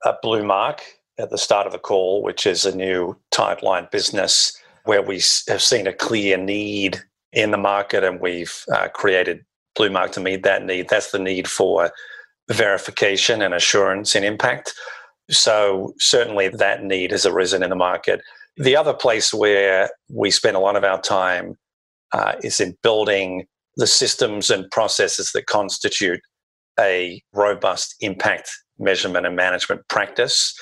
uh, 0.05 0.13
Bluemark 0.24 0.79
at 1.20 1.29
the 1.29 1.38
start 1.38 1.67
of 1.67 1.72
the 1.72 1.79
call, 1.79 2.24
which 2.24 2.46
is 2.46 2.65
a 2.65 2.75
new 2.75 3.15
Tideline 3.31 3.89
business 3.91 4.58
where 4.86 5.01
we 5.01 5.22
have 5.48 5.62
seen 5.62 5.88
a 5.88 5.93
clear 5.93 6.38
need 6.38 7.01
in 7.34 7.51
the 7.51 7.58
market 7.58 8.03
and 8.03 8.20
we've 8.20 8.65
uh, 8.74 8.88
created 8.89 9.46
Bluemark 9.77 10.12
to 10.13 10.20
meet 10.20 10.43
that 10.43 10.65
need. 10.65 10.89
That's 10.89 11.12
the 11.12 11.20
need 11.20 11.48
for 11.48 11.91
verification 12.50 13.41
and 13.41 13.53
assurance 13.53 14.15
and 14.15 14.25
impact. 14.25 14.74
So, 15.29 15.93
certainly 15.98 16.50
that 16.50 16.84
need 16.84 17.12
has 17.12 17.25
arisen 17.25 17.63
in 17.63 17.70
the 17.70 17.75
market. 17.75 18.22
The 18.58 18.75
other 18.75 18.93
place 18.93 19.34
where 19.34 19.89
we 20.10 20.31
spend 20.31 20.55
a 20.55 20.60
lot 20.60 20.75
of 20.75 20.84
our 20.84 21.01
time 21.01 21.58
uh, 22.12 22.34
is 22.43 22.60
in 22.60 22.77
building 22.84 23.46
the 23.77 23.88
systems 23.88 24.50
and 24.50 24.70
processes 24.72 25.31
that 25.34 25.46
constitute 25.46 26.20
a 26.79 27.22
robust 27.34 27.96
impact 28.01 28.50
measurement 28.79 29.25
and 29.25 29.36
management 29.36 29.88
practice. 29.88 30.53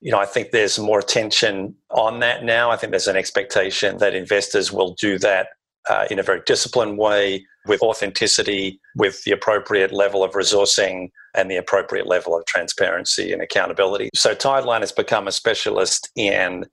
You 0.00 0.12
know, 0.12 0.18
I 0.18 0.26
think 0.26 0.50
there's 0.50 0.78
more 0.78 0.98
attention 0.98 1.74
on 1.90 2.20
that 2.20 2.44
now. 2.44 2.70
I 2.70 2.76
think 2.76 2.90
there's 2.90 3.06
an 3.06 3.16
expectation 3.16 3.98
that 3.98 4.14
investors 4.14 4.72
will 4.72 4.94
do 4.94 5.18
that 5.18 5.48
uh, 5.88 6.06
in 6.10 6.18
a 6.18 6.22
very 6.22 6.40
disciplined 6.46 6.98
way 6.98 7.46
with 7.66 7.82
authenticity, 7.82 8.80
with 8.96 9.22
the 9.24 9.32
appropriate 9.32 9.92
level 9.92 10.22
of 10.22 10.32
resourcing 10.32 11.10
and 11.34 11.50
the 11.50 11.56
appropriate 11.56 12.06
level 12.06 12.36
of 12.36 12.44
transparency 12.46 13.32
and 13.32 13.42
accountability. 13.42 14.10
So 14.14 14.34
Tideline 14.34 14.80
has 14.80 14.92
become 14.92 15.28
a 15.28 15.32
specialist 15.32 16.10
in 16.16 16.64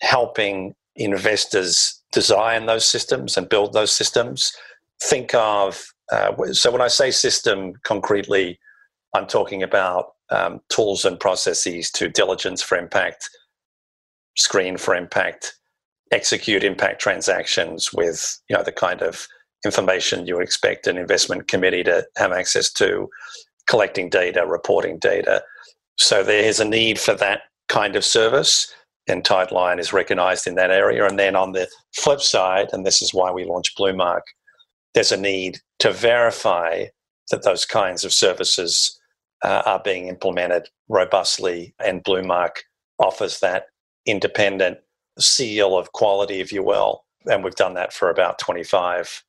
helping 0.00 0.74
investors 0.96 2.02
design 2.12 2.66
those 2.66 2.84
systems 2.84 3.36
and 3.36 3.48
build 3.48 3.72
those 3.72 3.92
systems. 3.92 4.52
Think 5.02 5.34
of, 5.34 5.82
uh, 6.12 6.32
so 6.52 6.70
when 6.70 6.80
I 6.80 6.88
say 6.88 7.10
system 7.10 7.74
concretely, 7.84 8.58
I'm 9.14 9.26
talking 9.26 9.62
about 9.62 10.12
um, 10.30 10.60
tools 10.68 11.04
and 11.04 11.18
processes 11.18 11.90
to 11.92 12.08
diligence 12.08 12.62
for 12.62 12.78
impact, 12.78 13.28
screen 14.36 14.76
for 14.76 14.94
impact, 14.94 15.54
execute 16.12 16.64
impact 16.64 17.00
transactions 17.00 17.92
with 17.92 18.40
you 18.48 18.56
know 18.56 18.62
the 18.62 18.72
kind 18.72 19.02
of 19.02 19.26
information 19.64 20.26
you 20.26 20.40
expect 20.40 20.86
an 20.86 20.96
investment 20.96 21.48
committee 21.48 21.82
to 21.84 22.06
have 22.16 22.32
access 22.32 22.72
to, 22.72 23.08
collecting 23.68 24.08
data, 24.08 24.46
reporting 24.46 24.98
data. 24.98 25.42
So 25.98 26.22
there 26.22 26.44
is 26.44 26.60
a 26.60 26.64
need 26.64 26.98
for 26.98 27.14
that 27.14 27.42
kind 27.68 27.94
of 27.94 28.04
service, 28.04 28.72
and 29.10 29.24
Tideline 29.24 29.78
is 29.78 29.92
recognized 29.92 30.46
in 30.46 30.54
that 30.54 30.70
area. 30.70 31.06
And 31.06 31.18
then 31.18 31.36
on 31.36 31.52
the 31.52 31.68
flip 31.92 32.20
side, 32.20 32.68
and 32.72 32.86
this 32.86 33.02
is 33.02 33.12
why 33.12 33.30
we 33.30 33.44
launched 33.44 33.76
Bluemark, 33.76 34.22
there's 34.94 35.12
a 35.12 35.16
need 35.16 35.58
to 35.80 35.92
verify 35.92 36.86
that 37.30 37.42
those 37.42 37.64
kinds 37.64 38.04
of 38.04 38.12
services 38.12 38.98
uh, 39.44 39.62
are 39.66 39.80
being 39.82 40.08
implemented 40.08 40.68
robustly, 40.88 41.74
and 41.84 42.04
Bluemark 42.04 42.56
offers 42.98 43.40
that 43.40 43.66
independent 44.06 44.78
seal 45.18 45.76
of 45.76 45.92
quality, 45.92 46.40
if 46.40 46.52
you 46.52 46.62
will. 46.62 47.04
And 47.26 47.44
we've 47.44 47.54
done 47.54 47.74
that 47.74 47.92
for 47.92 48.10
about 48.10 48.38
25 48.38 49.24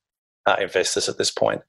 uh, 0.45 0.55
investors 0.59 1.07
at 1.07 1.17
this 1.17 1.31
point. 1.31 1.61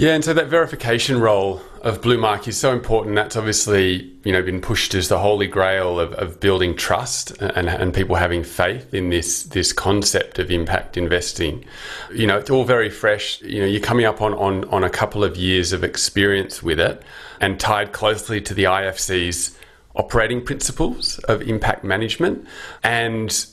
Yeah, 0.00 0.14
and 0.14 0.24
so 0.24 0.32
that 0.32 0.46
verification 0.46 1.20
role 1.20 1.60
of 1.82 2.00
Bluemark 2.00 2.48
is 2.48 2.56
so 2.56 2.72
important. 2.72 3.16
That's 3.16 3.36
obviously 3.36 4.10
you 4.24 4.32
know 4.32 4.40
been 4.40 4.62
pushed 4.62 4.94
as 4.94 5.08
the 5.08 5.18
holy 5.18 5.46
grail 5.46 6.00
of, 6.00 6.14
of 6.14 6.40
building 6.40 6.74
trust 6.74 7.32
and, 7.32 7.68
and 7.68 7.92
people 7.92 8.16
having 8.16 8.42
faith 8.42 8.94
in 8.94 9.10
this 9.10 9.42
this 9.42 9.74
concept 9.74 10.38
of 10.38 10.50
impact 10.50 10.96
investing. 10.96 11.66
You 12.14 12.26
know, 12.26 12.38
it's 12.38 12.48
all 12.48 12.64
very 12.64 12.88
fresh. 12.88 13.42
You 13.42 13.60
know, 13.60 13.66
you're 13.66 13.82
coming 13.82 14.06
up 14.06 14.22
on 14.22 14.32
on, 14.32 14.64
on 14.70 14.84
a 14.84 14.88
couple 14.88 15.22
of 15.22 15.36
years 15.36 15.74
of 15.74 15.84
experience 15.84 16.62
with 16.62 16.80
it, 16.80 17.02
and 17.38 17.60
tied 17.60 17.92
closely 17.92 18.40
to 18.40 18.54
the 18.54 18.64
IFC's 18.64 19.54
operating 19.96 20.42
principles 20.42 21.18
of 21.24 21.42
impact 21.42 21.84
management 21.84 22.46
and 22.82 23.44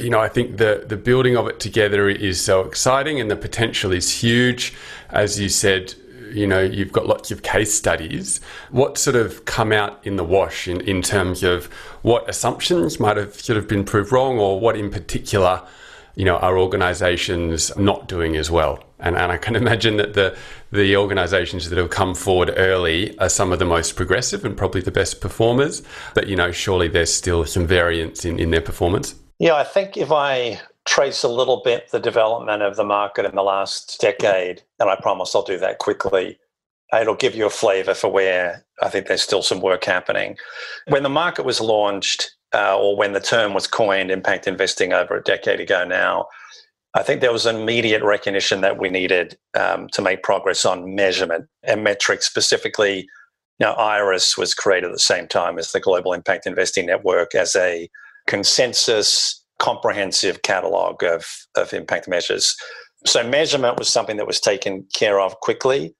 you 0.00 0.10
know, 0.10 0.20
I 0.20 0.28
think 0.28 0.58
the 0.58 0.84
the 0.86 0.96
building 0.96 1.36
of 1.36 1.46
it 1.48 1.58
together 1.58 2.08
is 2.08 2.40
so 2.40 2.60
exciting, 2.60 3.20
and 3.20 3.30
the 3.30 3.36
potential 3.36 3.92
is 3.92 4.10
huge. 4.10 4.74
As 5.10 5.40
you 5.40 5.48
said, 5.48 5.94
you 6.32 6.46
know, 6.46 6.60
you've 6.60 6.92
got 6.92 7.06
lots 7.06 7.30
of 7.30 7.42
case 7.42 7.74
studies. 7.74 8.40
What 8.70 8.96
sort 8.96 9.16
of 9.16 9.44
come 9.44 9.72
out 9.72 10.00
in 10.06 10.16
the 10.16 10.24
wash 10.24 10.68
in, 10.68 10.80
in 10.82 11.02
terms 11.02 11.42
of 11.42 11.66
what 12.02 12.28
assumptions 12.28 12.98
might 13.00 13.16
have 13.16 13.34
sort 13.34 13.56
of 13.56 13.68
been 13.68 13.84
proved 13.84 14.12
wrong, 14.12 14.38
or 14.38 14.60
what 14.60 14.76
in 14.76 14.90
particular, 14.90 15.62
you 16.14 16.24
know, 16.24 16.36
are 16.36 16.58
organisations 16.58 17.76
not 17.76 18.06
doing 18.06 18.36
as 18.36 18.50
well? 18.50 18.82
And, 19.00 19.16
and 19.16 19.32
I 19.32 19.36
can 19.36 19.56
imagine 19.62 19.96
that 19.96 20.14
the 20.14 20.36
the 20.70 20.96
organisations 20.96 21.68
that 21.68 21.78
have 21.78 21.90
come 21.90 22.14
forward 22.14 22.54
early 22.56 23.18
are 23.18 23.28
some 23.28 23.52
of 23.52 23.58
the 23.58 23.64
most 23.64 23.96
progressive 23.96 24.44
and 24.44 24.56
probably 24.56 24.80
the 24.80 24.92
best 24.92 25.20
performers. 25.20 25.82
But 26.14 26.28
you 26.28 26.36
know, 26.36 26.52
surely 26.52 26.88
there's 26.88 27.12
still 27.12 27.44
some 27.46 27.66
variance 27.66 28.24
in, 28.24 28.38
in 28.38 28.52
their 28.52 28.62
performance. 28.62 29.16
Yeah, 29.42 29.56
I 29.56 29.64
think 29.64 29.96
if 29.96 30.12
I 30.12 30.60
trace 30.84 31.24
a 31.24 31.28
little 31.28 31.62
bit 31.64 31.90
the 31.90 31.98
development 31.98 32.62
of 32.62 32.76
the 32.76 32.84
market 32.84 33.24
in 33.24 33.34
the 33.34 33.42
last 33.42 34.00
decade, 34.00 34.62
and 34.78 34.88
I 34.88 34.94
promise 34.94 35.34
I'll 35.34 35.42
do 35.42 35.58
that 35.58 35.78
quickly, 35.78 36.38
it'll 36.96 37.16
give 37.16 37.34
you 37.34 37.46
a 37.46 37.50
flavor 37.50 37.92
for 37.92 38.06
where 38.06 38.64
I 38.80 38.88
think 38.88 39.08
there's 39.08 39.20
still 39.20 39.42
some 39.42 39.60
work 39.60 39.82
happening. 39.82 40.36
When 40.86 41.02
the 41.02 41.08
market 41.08 41.44
was 41.44 41.60
launched, 41.60 42.30
uh, 42.54 42.78
or 42.78 42.96
when 42.96 43.14
the 43.14 43.20
term 43.20 43.52
was 43.52 43.66
coined, 43.66 44.12
impact 44.12 44.46
investing 44.46 44.92
over 44.92 45.16
a 45.16 45.22
decade 45.24 45.58
ago 45.58 45.84
now, 45.84 46.28
I 46.94 47.02
think 47.02 47.20
there 47.20 47.32
was 47.32 47.44
immediate 47.44 48.04
recognition 48.04 48.60
that 48.60 48.78
we 48.78 48.90
needed 48.90 49.36
um, 49.58 49.88
to 49.88 50.02
make 50.02 50.22
progress 50.22 50.64
on 50.64 50.94
measurement 50.94 51.48
and 51.64 51.82
metrics, 51.82 52.28
specifically. 52.28 53.08
Now, 53.58 53.72
IRIS 53.72 54.38
was 54.38 54.54
created 54.54 54.90
at 54.90 54.92
the 54.92 55.00
same 55.00 55.26
time 55.26 55.58
as 55.58 55.72
the 55.72 55.80
Global 55.80 56.12
Impact 56.12 56.46
Investing 56.46 56.86
Network 56.86 57.34
as 57.34 57.56
a 57.56 57.90
consensus, 58.26 59.42
comprehensive 59.58 60.42
catalog 60.42 61.02
of, 61.02 61.26
of 61.56 61.72
impact 61.72 62.08
measures. 62.08 62.54
So 63.06 63.26
measurement 63.26 63.78
was 63.78 63.88
something 63.88 64.16
that 64.16 64.26
was 64.26 64.40
taken 64.40 64.86
care 64.94 65.20
of 65.20 65.38
quickly. 65.40 65.94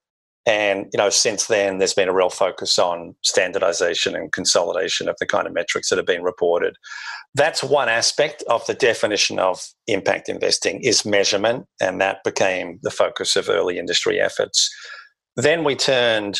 And 0.45 0.87
you 0.91 0.97
know, 0.97 1.09
since 1.09 1.47
then, 1.47 1.77
there's 1.77 1.93
been 1.93 2.09
a 2.09 2.13
real 2.13 2.29
focus 2.29 2.77
on 2.77 3.15
standardization 3.21 4.15
and 4.15 4.31
consolidation 4.31 5.07
of 5.07 5.15
the 5.19 5.25
kind 5.25 5.47
of 5.47 5.53
metrics 5.53 5.89
that 5.89 5.97
have 5.97 6.05
been 6.05 6.23
reported. 6.23 6.75
That's 7.33 7.63
one 7.63 7.87
aspect 7.87 8.43
of 8.49 8.65
the 8.67 8.73
definition 8.73 9.39
of 9.39 9.65
impact 9.87 10.27
investing 10.27 10.81
is 10.81 11.05
measurement, 11.05 11.65
and 11.81 12.01
that 12.01 12.23
became 12.25 12.79
the 12.83 12.91
focus 12.91 13.37
of 13.37 13.49
early 13.49 13.79
industry 13.79 14.19
efforts. 14.19 14.69
Then 15.37 15.63
we 15.63 15.75
turned 15.75 16.39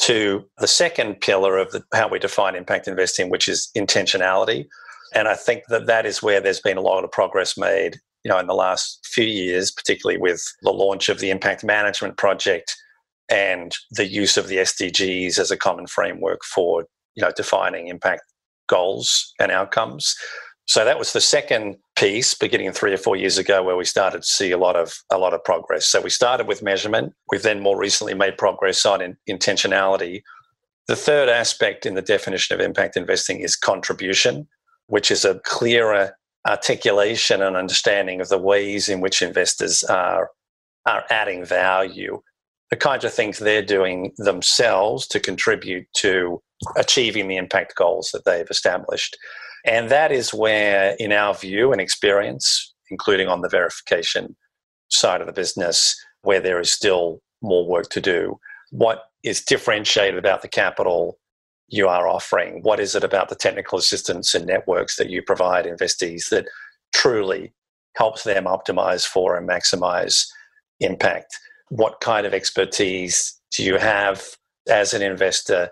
to 0.00 0.44
the 0.58 0.66
second 0.66 1.20
pillar 1.20 1.58
of 1.58 1.70
the, 1.72 1.82
how 1.92 2.08
we 2.08 2.18
define 2.18 2.56
impact 2.56 2.88
investing, 2.88 3.30
which 3.30 3.48
is 3.48 3.70
intentionality. 3.76 4.66
And 5.14 5.28
I 5.28 5.34
think 5.34 5.64
that 5.68 5.86
that 5.86 6.06
is 6.06 6.22
where 6.22 6.40
there's 6.40 6.60
been 6.60 6.76
a 6.76 6.82
lot 6.82 7.04
of 7.04 7.10
progress 7.10 7.56
made, 7.56 7.96
you 8.24 8.30
know, 8.30 8.38
in 8.38 8.46
the 8.46 8.54
last 8.54 9.06
few 9.06 9.24
years, 9.24 9.70
particularly 9.70 10.18
with 10.18 10.42
the 10.62 10.70
launch 10.70 11.08
of 11.08 11.20
the 11.20 11.30
Impact 11.30 11.64
Management 11.64 12.16
Project 12.16 12.74
and 13.28 13.74
the 13.90 14.06
use 14.06 14.36
of 14.36 14.48
the 14.48 14.56
SDGs 14.56 15.38
as 15.38 15.50
a 15.50 15.56
common 15.56 15.86
framework 15.86 16.44
for, 16.44 16.86
you 17.14 17.22
know, 17.22 17.32
defining 17.36 17.88
impact 17.88 18.22
goals 18.68 19.32
and 19.38 19.52
outcomes. 19.52 20.14
So 20.66 20.84
that 20.84 20.98
was 20.98 21.12
the 21.12 21.20
second 21.20 21.76
piece, 21.96 22.34
beginning 22.34 22.72
three 22.72 22.92
or 22.92 22.98
four 22.98 23.16
years 23.16 23.36
ago, 23.36 23.62
where 23.62 23.76
we 23.76 23.84
started 23.84 24.22
to 24.22 24.28
see 24.28 24.52
a 24.52 24.58
lot 24.58 24.76
of 24.76 24.94
a 25.10 25.18
lot 25.18 25.34
of 25.34 25.42
progress. 25.44 25.86
So 25.86 26.00
we 26.00 26.10
started 26.10 26.46
with 26.46 26.62
measurement. 26.62 27.12
We've 27.30 27.42
then 27.42 27.60
more 27.60 27.76
recently 27.76 28.14
made 28.14 28.38
progress 28.38 28.86
on 28.86 29.02
in, 29.02 29.16
intentionality. 29.28 30.22
The 30.88 30.96
third 30.96 31.28
aspect 31.28 31.84
in 31.84 31.94
the 31.94 32.02
definition 32.02 32.54
of 32.54 32.60
impact 32.60 32.96
investing 32.96 33.40
is 33.40 33.56
contribution 33.56 34.48
which 34.86 35.10
is 35.10 35.24
a 35.24 35.40
clearer 35.44 36.16
articulation 36.46 37.40
and 37.40 37.56
understanding 37.56 38.20
of 38.20 38.28
the 38.28 38.38
ways 38.38 38.88
in 38.88 39.00
which 39.00 39.22
investors 39.22 39.84
are 39.84 40.30
are 40.86 41.04
adding 41.10 41.44
value, 41.44 42.20
the 42.70 42.76
kinds 42.76 43.04
of 43.04 43.12
things 43.12 43.38
they're 43.38 43.62
doing 43.62 44.12
themselves 44.16 45.06
to 45.06 45.20
contribute 45.20 45.86
to 45.94 46.42
achieving 46.76 47.28
the 47.28 47.36
impact 47.36 47.74
goals 47.76 48.10
that 48.12 48.24
they've 48.24 48.50
established. 48.50 49.16
And 49.64 49.90
that 49.90 50.10
is 50.10 50.34
where, 50.34 50.96
in 50.98 51.12
our 51.12 51.34
view 51.34 51.70
and 51.70 51.80
experience, 51.80 52.74
including 52.90 53.28
on 53.28 53.42
the 53.42 53.48
verification 53.48 54.34
side 54.88 55.20
of 55.20 55.26
the 55.26 55.32
business, 55.32 55.94
where 56.22 56.40
there 56.40 56.58
is 56.60 56.72
still 56.72 57.20
more 57.42 57.66
work 57.66 57.88
to 57.90 58.00
do. 58.00 58.38
What 58.70 59.04
is 59.22 59.40
differentiated 59.40 60.18
about 60.18 60.42
the 60.42 60.48
capital 60.48 61.18
you 61.72 61.88
are 61.88 62.06
offering? 62.06 62.60
What 62.62 62.78
is 62.78 62.94
it 62.94 63.02
about 63.02 63.30
the 63.30 63.34
technical 63.34 63.78
assistance 63.78 64.34
and 64.34 64.46
networks 64.46 64.96
that 64.96 65.08
you 65.08 65.22
provide 65.22 65.64
investees 65.64 66.28
that 66.28 66.46
truly 66.92 67.52
helps 67.96 68.24
them 68.24 68.44
optimize 68.44 69.06
for 69.06 69.36
and 69.36 69.48
maximize 69.48 70.26
impact? 70.80 71.38
What 71.70 72.00
kind 72.00 72.26
of 72.26 72.34
expertise 72.34 73.40
do 73.50 73.64
you 73.64 73.78
have 73.78 74.36
as 74.68 74.92
an 74.92 75.00
investor 75.00 75.70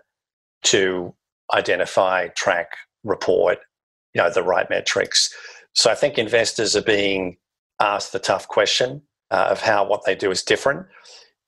to 0.65 1.15
identify, 1.55 2.29
track, 2.29 2.71
report, 3.05 3.59
you 4.15 4.23
know, 4.23 4.31
the 4.31 4.43
right 4.43 4.69
metrics? 4.71 5.33
So 5.75 5.91
I 5.91 5.95
think 5.95 6.17
investors 6.17 6.75
are 6.75 6.83
being 6.83 7.37
asked 7.79 8.13
the 8.13 8.19
tough 8.19 8.49
question 8.49 9.03
uh, 9.31 9.49
of 9.51 9.61
how 9.61 9.87
what 9.87 10.05
they 10.07 10.15
do 10.15 10.31
is 10.31 10.43
different. 10.43 10.87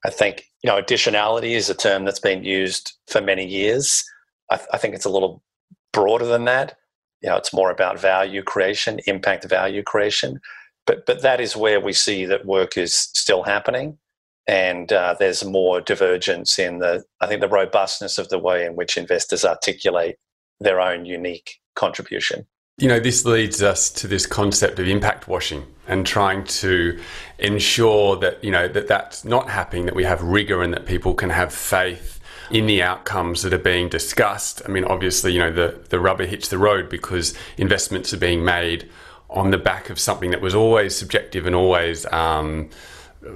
I 0.04 0.11
think 0.11 0.44
you 0.62 0.68
know 0.68 0.80
additionality 0.80 1.52
is 1.52 1.71
a 1.71 1.75
term 1.75 2.04
that's 2.04 2.21
been 2.21 2.44
used 2.44 2.92
for 3.06 3.21
many 3.21 3.47
years. 3.47 4.04
I, 4.50 4.56
th- 4.56 4.68
I 4.72 4.78
think 4.78 4.94
it's 4.94 5.04
a 5.04 5.11
little 5.11 5.42
broader 5.92 6.26
than 6.26 6.44
that. 6.46 6.76
You 7.22 7.30
know, 7.30 7.37
it's 7.37 7.54
more 7.54 7.70
about 7.70 8.00
value 8.00 8.42
creation, 8.42 9.00
impact 9.06 9.44
value 9.44 9.82
creation. 9.82 10.40
But 10.87 11.06
but 11.06 11.22
that 11.22 11.40
is 11.40 11.56
where 11.56 11.80
we 11.80 11.92
see 11.92 12.25
that 12.26 12.44
work 12.44 12.76
is 12.76 12.94
still 12.94 13.44
happening, 13.44 13.99
and 14.49 14.92
uh, 14.92 15.14
there's 15.18 15.44
more 15.44 15.80
divergence 15.80 16.58
in 16.58 16.78
the 16.78 17.04
I 17.20 17.26
think 17.26 17.40
the 17.40 17.49
robustness 17.49 18.18
of 18.18 18.28
the 18.28 18.38
way 18.38 18.66
in 18.66 18.75
which 18.75 18.96
investors 18.96 19.44
articulate 19.44 20.16
their 20.58 20.80
own 20.80 21.04
unique 21.04 21.61
contribution. 21.76 22.46
You 22.78 22.88
know, 22.88 22.99
this 22.99 23.25
leads 23.25 23.62
us 23.62 23.90
to 23.90 24.08
this 24.08 24.26
concept 24.26 24.78
of 24.78 24.88
impact 24.88 25.28
washing 25.28 25.66
and 25.87 26.06
trying 26.06 26.44
to 26.44 26.99
ensure 27.38 28.16
that, 28.16 28.42
you 28.42 28.50
know, 28.50 28.66
that 28.66 28.88
that's 28.88 29.25
not 29.25 29.50
happening, 29.50 29.84
that 29.87 29.94
we 29.94 30.04
have 30.04 30.22
rigor 30.22 30.62
and 30.62 30.72
that 30.72 30.87
people 30.87 31.14
can 31.14 31.30
have 31.30 31.52
faith 31.52 32.18
in 32.50 32.66
the 32.66 32.82
outcomes 32.82 33.42
that 33.42 33.52
are 33.52 33.58
being 33.58 33.88
discussed. 33.88 34.62
I 34.64 34.68
mean, 34.68 34.84
obviously, 34.84 35.32
you 35.32 35.40
know, 35.40 35.52
the, 35.52 35.78
the 35.88 36.00
rubber 36.00 36.26
hits 36.26 36.49
the 36.49 36.58
road 36.58 36.88
because 36.88 37.34
investments 37.56 38.12
are 38.12 38.18
being 38.18 38.44
made 38.44 38.88
on 39.30 39.50
the 39.50 39.58
back 39.58 39.90
of 39.90 39.99
something 39.99 40.30
that 40.30 40.40
was 40.40 40.54
always 40.54 40.94
subjective 40.94 41.46
and 41.46 41.54
always 41.54 42.04
um, 42.12 42.68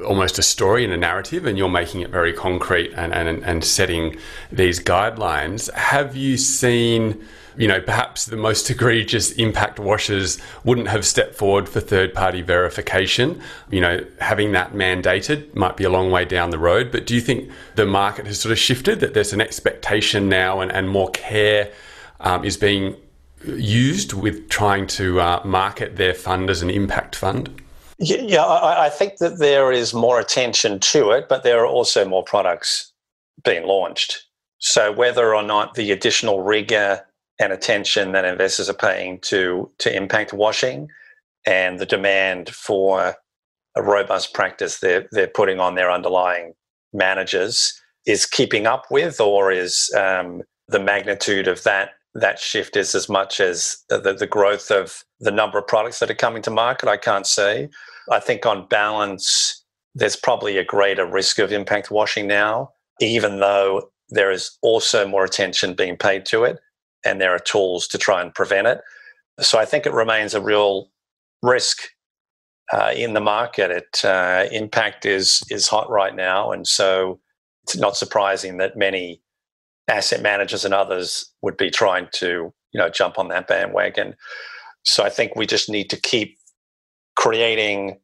almost 0.04 0.38
a 0.38 0.42
story 0.42 0.84
and 0.84 0.92
a 0.92 0.96
narrative, 0.96 1.46
and 1.46 1.56
you're 1.56 1.68
making 1.68 2.00
it 2.00 2.10
very 2.10 2.32
concrete 2.32 2.92
and, 2.94 3.14
and, 3.14 3.44
and 3.44 3.64
setting 3.64 4.16
these 4.52 4.80
guidelines. 4.80 5.72
Have 5.72 6.16
you 6.16 6.36
seen 6.36 7.24
you 7.56 7.68
know, 7.68 7.80
perhaps 7.80 8.26
the 8.26 8.36
most 8.36 8.68
egregious 8.68 9.32
impact 9.32 9.78
washers 9.78 10.38
wouldn't 10.64 10.88
have 10.88 11.06
stepped 11.06 11.34
forward 11.34 11.68
for 11.68 11.80
third 11.80 12.14
party 12.14 12.42
verification. 12.42 13.40
You 13.70 13.80
know, 13.80 14.06
having 14.20 14.52
that 14.52 14.72
mandated 14.72 15.54
might 15.54 15.76
be 15.76 15.84
a 15.84 15.90
long 15.90 16.10
way 16.10 16.24
down 16.24 16.50
the 16.50 16.58
road. 16.58 16.92
But 16.92 17.06
do 17.06 17.14
you 17.14 17.20
think 17.20 17.50
the 17.74 17.86
market 17.86 18.26
has 18.26 18.40
sort 18.40 18.52
of 18.52 18.58
shifted, 18.58 19.00
that 19.00 19.14
there's 19.14 19.32
an 19.32 19.40
expectation 19.40 20.28
now 20.28 20.60
and, 20.60 20.70
and 20.70 20.88
more 20.88 21.10
care 21.10 21.72
um, 22.20 22.44
is 22.44 22.56
being 22.56 22.96
used 23.44 24.12
with 24.12 24.48
trying 24.48 24.86
to 24.86 25.20
uh, 25.20 25.40
market 25.44 25.96
their 25.96 26.14
fund 26.14 26.50
as 26.50 26.62
an 26.62 26.70
impact 26.70 27.14
fund? 27.14 27.62
Yeah, 27.98 28.44
I, 28.44 28.86
I 28.86 28.90
think 28.90 29.18
that 29.18 29.38
there 29.38 29.72
is 29.72 29.94
more 29.94 30.20
attention 30.20 30.80
to 30.80 31.12
it, 31.12 31.28
but 31.28 31.42
there 31.42 31.60
are 31.60 31.66
also 31.66 32.06
more 32.06 32.22
products 32.22 32.92
being 33.44 33.66
launched. 33.66 34.24
So 34.58 34.92
whether 34.92 35.34
or 35.34 35.42
not 35.42 35.74
the 35.74 35.92
additional 35.92 36.42
rigor 36.42 37.05
and 37.38 37.52
attention 37.52 38.12
that 38.12 38.24
investors 38.24 38.68
are 38.68 38.74
paying 38.74 39.18
to 39.20 39.70
to 39.78 39.94
impact 39.94 40.32
washing 40.32 40.88
and 41.46 41.78
the 41.78 41.86
demand 41.86 42.50
for 42.50 43.14
a 43.76 43.82
robust 43.82 44.34
practice 44.34 44.80
they're 44.80 45.06
they're 45.12 45.26
putting 45.26 45.60
on 45.60 45.74
their 45.74 45.90
underlying 45.90 46.54
managers 46.92 47.80
is 48.06 48.24
keeping 48.24 48.66
up 48.66 48.86
with, 48.90 49.20
or 49.20 49.50
is 49.50 49.92
um, 49.96 50.42
the 50.68 50.80
magnitude 50.80 51.48
of 51.48 51.62
that 51.64 51.90
that 52.14 52.38
shift 52.38 52.76
is 52.76 52.94
as 52.94 53.10
much 53.10 53.40
as 53.40 53.76
the, 53.90 54.16
the 54.18 54.26
growth 54.26 54.70
of 54.70 55.04
the 55.20 55.30
number 55.30 55.58
of 55.58 55.66
products 55.66 55.98
that 55.98 56.10
are 56.10 56.14
coming 56.14 56.42
to 56.42 56.50
market? 56.50 56.88
I 56.88 56.96
can't 56.96 57.26
say. 57.26 57.68
I 58.10 58.20
think 58.20 58.46
on 58.46 58.66
balance, 58.68 59.62
there's 59.94 60.16
probably 60.16 60.56
a 60.56 60.64
greater 60.64 61.04
risk 61.04 61.38
of 61.38 61.52
impact 61.52 61.90
washing 61.90 62.26
now, 62.26 62.70
even 63.00 63.40
though 63.40 63.90
there 64.08 64.30
is 64.30 64.56
also 64.62 65.06
more 65.06 65.24
attention 65.24 65.74
being 65.74 65.96
paid 65.96 66.24
to 66.26 66.44
it 66.44 66.58
and 67.06 67.20
there 67.20 67.34
are 67.34 67.38
tools 67.38 67.86
to 67.88 67.98
try 67.98 68.20
and 68.20 68.34
prevent 68.34 68.66
it. 68.66 68.80
So 69.40 69.58
I 69.58 69.64
think 69.64 69.86
it 69.86 69.92
remains 69.92 70.34
a 70.34 70.40
real 70.40 70.90
risk 71.42 71.78
uh, 72.72 72.92
in 72.96 73.14
the 73.14 73.20
market. 73.20 73.70
It 73.70 74.04
uh, 74.04 74.46
impact 74.50 75.06
is 75.06 75.42
is 75.50 75.68
hot 75.68 75.88
right 75.90 76.14
now, 76.14 76.52
and 76.52 76.66
so 76.66 77.20
it's 77.64 77.76
not 77.76 77.96
surprising 77.96 78.56
that 78.58 78.76
many 78.76 79.20
asset 79.88 80.22
managers 80.22 80.64
and 80.64 80.74
others 80.74 81.32
would 81.42 81.56
be 81.56 81.70
trying 81.70 82.08
to 82.14 82.52
you 82.72 82.80
know 82.80 82.88
jump 82.88 83.18
on 83.18 83.28
that 83.28 83.46
bandwagon. 83.46 84.14
So 84.84 85.04
I 85.04 85.10
think 85.10 85.36
we 85.36 85.46
just 85.46 85.68
need 85.68 85.90
to 85.90 86.00
keep 86.00 86.38
creating 87.16 87.98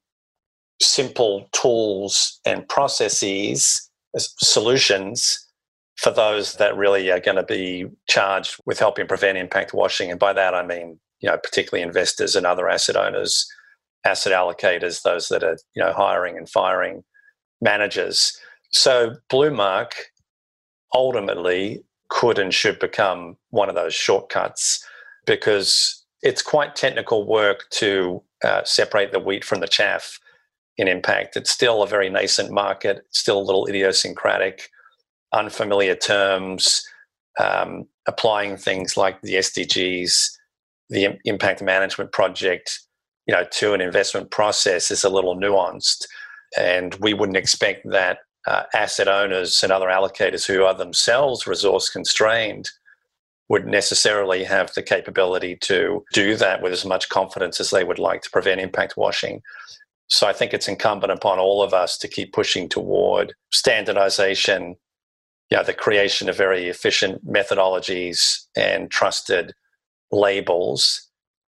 simple 0.81 1.49
tools 1.53 2.41
and 2.45 2.69
processes 2.69 3.88
solutions 4.19 5.47
for 5.97 6.11
those 6.11 6.55
that 6.55 6.77
really 6.77 7.11
are 7.11 7.21
going 7.21 7.37
to 7.37 7.43
be 7.43 7.87
charged 8.09 8.57
with 8.67 8.79
helping 8.79 9.07
prevent 9.07 9.39
impact 9.39 9.75
washing. 9.75 10.11
And 10.11 10.19
by 10.19 10.33
that, 10.33 10.55
I 10.55 10.65
mean, 10.65 10.99
you 11.21 11.29
know, 11.29 11.37
particularly 11.37 11.83
investors 11.83 12.35
and 12.35 12.47
other 12.47 12.69
asset 12.69 12.97
owners, 12.97 13.47
asset 14.05 14.33
allocators, 14.33 15.03
those 15.03 15.29
that 15.29 15.45
are, 15.45 15.57
you 15.75 15.83
know, 15.83 15.93
hiring 15.93 16.37
and 16.37 16.49
firing 16.49 17.05
managers. 17.61 18.37
So 18.71 19.17
Bluemark 19.31 19.93
ultimately 20.95 21.83
could 22.09 22.39
and 22.39 22.53
should 22.53 22.79
become 22.79 23.37
one 23.51 23.69
of 23.69 23.75
those 23.75 23.95
shortcuts 23.95 24.85
because 25.27 26.05
it's 26.23 26.43
quite 26.43 26.77
technical 26.77 27.27
work 27.27 27.69
to 27.71 28.23
uh, 28.45 28.63
separate 28.65 29.13
the 29.13 29.21
wheat 29.21 29.45
from 29.45 29.61
the 29.61 29.69
chaff 29.69 30.19
in 30.77 30.89
impact. 30.89 31.37
It's 31.37 31.51
still 31.51 31.83
a 31.83 31.87
very 31.87 32.11
nascent 32.11 32.51
market, 32.51 33.07
still 33.11 33.39
a 33.39 33.43
little 33.43 33.67
idiosyncratic 33.67 34.69
unfamiliar 35.33 35.95
terms, 35.95 36.87
um, 37.38 37.87
applying 38.07 38.57
things 38.57 38.97
like 38.97 39.21
the 39.23 39.35
SDGs, 39.35 40.31
the 40.90 41.18
impact 41.25 41.62
management 41.62 42.12
project, 42.12 42.81
you 43.27 43.35
know, 43.35 43.45
to 43.53 43.73
an 43.73 43.81
investment 43.81 44.31
process 44.31 44.90
is 44.90 45.05
a 45.05 45.11
little 45.11 45.37
nuanced, 45.37 46.07
and 46.59 46.95
we 46.97 47.14
wouldn't 47.14 47.37
expect 47.37 47.88
that 47.90 48.18
uh, 48.47 48.64
asset 48.75 49.09
owners 49.09 49.62
and 49.62 49.73
other 49.73 49.87
allocators 49.87 50.47
who 50.47 50.64
are 50.64 50.75
themselves 50.75 51.47
resource 51.47 51.88
constrained 51.88 52.71
would 53.49 53.66
necessarily 53.66 54.45
have 54.45 54.73
the 54.75 54.83
capability 54.83 55.57
to 55.57 56.05
do 56.12 56.37
that 56.37 56.62
with 56.62 56.73
as 56.73 56.85
much 56.85 57.09
confidence 57.09 57.61
as 57.61 57.71
they 57.71 57.85
would 57.85 57.99
like 57.99 58.23
to 58.23 58.31
prevent 58.31 58.61
impact 58.61 58.97
washing. 58.97 59.42
So 60.09 60.27
I 60.27 60.33
think 60.33 60.53
it's 60.53 60.68
incumbent 60.68 61.12
upon 61.12 61.38
all 61.38 61.62
of 61.62 61.73
us 61.73 61.97
to 61.99 62.09
keep 62.09 62.33
pushing 62.33 62.68
toward 62.68 63.35
standardization 63.51 64.77
yeah, 65.53 65.62
the 65.62 65.75
creation 65.75 66.31
of 66.31 66.37
very 66.37 66.71
efficient 66.71 67.27
methodologies 67.27 68.47
and 68.57 68.91
trusted 68.91 69.53
labels 70.11 71.11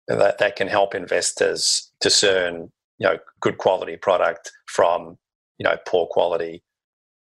that, 0.06 0.38
that 0.38 0.54
can 0.54 0.68
help 0.68 0.94
investors 0.94 1.90
discern 2.00 2.70
you 2.98 3.08
know 3.08 3.18
good 3.40 3.58
quality 3.58 3.96
product 3.96 4.52
from 4.66 5.18
you 5.58 5.64
know 5.64 5.76
poor 5.84 6.06
quality 6.06 6.62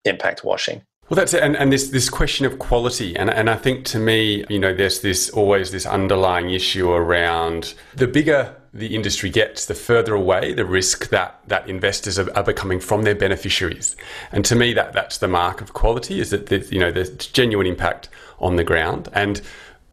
impact 0.05 0.43
washing. 0.43 0.81
Well, 1.09 1.15
that's 1.15 1.35
it. 1.35 1.43
And, 1.43 1.55
and 1.55 1.71
this, 1.71 1.89
this 1.89 2.09
question 2.09 2.45
of 2.47 2.57
quality. 2.57 3.15
And, 3.17 3.29
and 3.29 3.49
I 3.49 3.55
think 3.55 3.85
to 3.87 3.99
me, 3.99 4.45
you 4.49 4.57
know, 4.57 4.73
there's 4.73 5.01
this 5.01 5.29
always 5.29 5.69
this 5.69 5.85
underlying 5.85 6.49
issue 6.49 6.89
around 6.91 7.73
the 7.93 8.07
bigger 8.07 8.55
the 8.73 8.95
industry 8.95 9.29
gets, 9.29 9.67
the 9.67 9.75
further 9.75 10.15
away 10.15 10.53
the 10.53 10.65
risk 10.65 11.09
that, 11.09 11.39
that 11.47 11.69
investors 11.69 12.17
are, 12.17 12.35
are 12.35 12.43
becoming 12.43 12.79
from 12.79 13.03
their 13.03 13.15
beneficiaries. 13.15 13.95
And 14.31 14.43
to 14.45 14.55
me, 14.55 14.73
that, 14.73 14.93
that's 14.93 15.19
the 15.19 15.27
mark 15.27 15.61
of 15.61 15.73
quality 15.73 16.19
is 16.19 16.31
that, 16.31 16.47
there's, 16.47 16.71
you 16.71 16.79
know, 16.79 16.91
there's 16.91 17.11
genuine 17.11 17.67
impact 17.67 18.09
on 18.39 18.55
the 18.55 18.63
ground. 18.63 19.09
And 19.13 19.41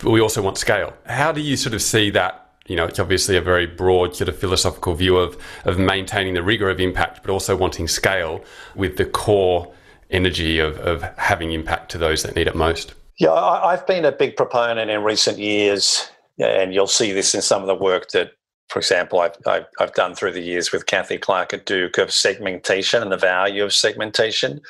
we 0.03 0.21
also 0.21 0.41
want 0.41 0.57
scale. 0.57 0.95
How 1.07 1.31
do 1.31 1.43
you 1.43 1.57
sort 1.57 1.75
of 1.75 1.83
see 1.83 2.11
that 2.11 2.47
you 2.67 2.77
know, 2.77 2.85
it's 2.85 3.01
obviously 3.01 3.37
a 3.37 3.41
very 3.41 3.67
broad 3.67 4.15
sort 4.15 4.29
of 4.29 4.39
philosophical 4.39 4.95
view 4.95 5.17
of, 5.17 5.37
of 5.65 5.77
maintaining 5.77 6.35
the 6.35 6.43
rigor 6.43 6.71
of 6.71 6.79
impact, 6.79 7.21
but 7.21 7.29
also 7.29 7.57
wanting 7.57 7.89
scale 7.89 8.45
with 8.77 8.97
the 8.97 9.05
core 9.05 9.75
energy 10.11 10.61
of, 10.61 10.79
of 10.79 11.03
having 11.19 11.51
impact 11.51 11.91
to 11.91 11.99
those 11.99 12.23
that 12.23 12.37
need 12.37 12.47
it 12.47 12.55
most? 12.55 12.95
Yeah, 13.19 13.33
I've 13.33 13.85
been 13.89 14.05
a 14.05 14.13
big 14.13 14.37
proponent 14.37 14.89
in 14.89 15.03
recent 15.03 15.39
years, 15.39 16.11
and 16.39 16.73
you'll 16.73 16.87
see 16.87 17.11
this 17.11 17.35
in 17.35 17.43
some 17.43 17.61
of 17.61 17.67
the 17.67 17.75
work 17.75 18.11
that, 18.11 18.35
for 18.71 18.79
example, 18.79 19.19
I've, 19.19 19.37
I've, 19.47 19.67
I've 19.81 19.95
done 19.95 20.15
through 20.15 20.33
the 20.33 20.41
years 20.41 20.71
with 20.71 20.87
Cathy 20.87 21.19
Clark 21.19 21.53
at 21.53 21.67
Duke 21.67 21.99
of 21.99 22.13
segmentation 22.13 23.03
and 23.03 23.11
the 23.11 23.17
value 23.17 23.65
of 23.65 23.75
segmentation. 23.75 24.61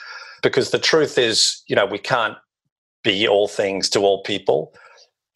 Because 0.43 0.71
the 0.71 0.79
truth 0.79 1.19
is, 1.19 1.63
you 1.69 1.77
know, 1.77 1.85
we 1.85 1.99
can't 1.99 2.37
be 3.05 3.29
all 3.29 3.47
things 3.47 3.91
to 3.91 4.01
all 4.01 4.23
people. 4.23 4.73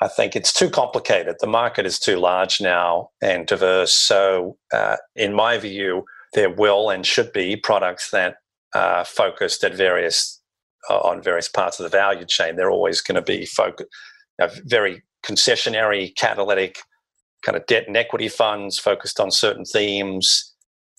I 0.00 0.08
think 0.08 0.34
it's 0.34 0.52
too 0.52 0.70
complicated. 0.70 1.36
The 1.40 1.46
market 1.46 1.84
is 1.84 1.98
too 1.98 2.16
large 2.16 2.58
now 2.58 3.10
and 3.20 3.46
diverse. 3.46 3.92
So, 3.92 4.56
uh, 4.72 4.96
in 5.14 5.34
my 5.34 5.58
view, 5.58 6.04
there 6.32 6.50
will 6.50 6.88
and 6.88 7.04
should 7.04 7.32
be 7.34 7.56
products 7.56 8.10
that 8.12 8.36
uh, 8.74 9.04
focused 9.04 9.62
at 9.62 9.74
various 9.74 10.40
uh, 10.88 10.98
on 10.98 11.22
various 11.22 11.48
parts 11.48 11.78
of 11.78 11.84
the 11.84 11.96
value 11.96 12.24
chain. 12.24 12.56
They're 12.56 12.70
always 12.70 13.02
going 13.02 13.16
to 13.16 13.22
be 13.22 13.44
focused. 13.44 13.90
you 14.38 14.46
know, 14.46 14.52
very 14.64 15.02
concessionary, 15.22 16.14
catalytic 16.16 16.78
kind 17.44 17.56
of 17.56 17.66
debt 17.66 17.84
and 17.86 17.96
equity 17.96 18.28
funds 18.28 18.78
focused 18.78 19.20
on 19.20 19.30
certain 19.30 19.64
themes 19.64 20.52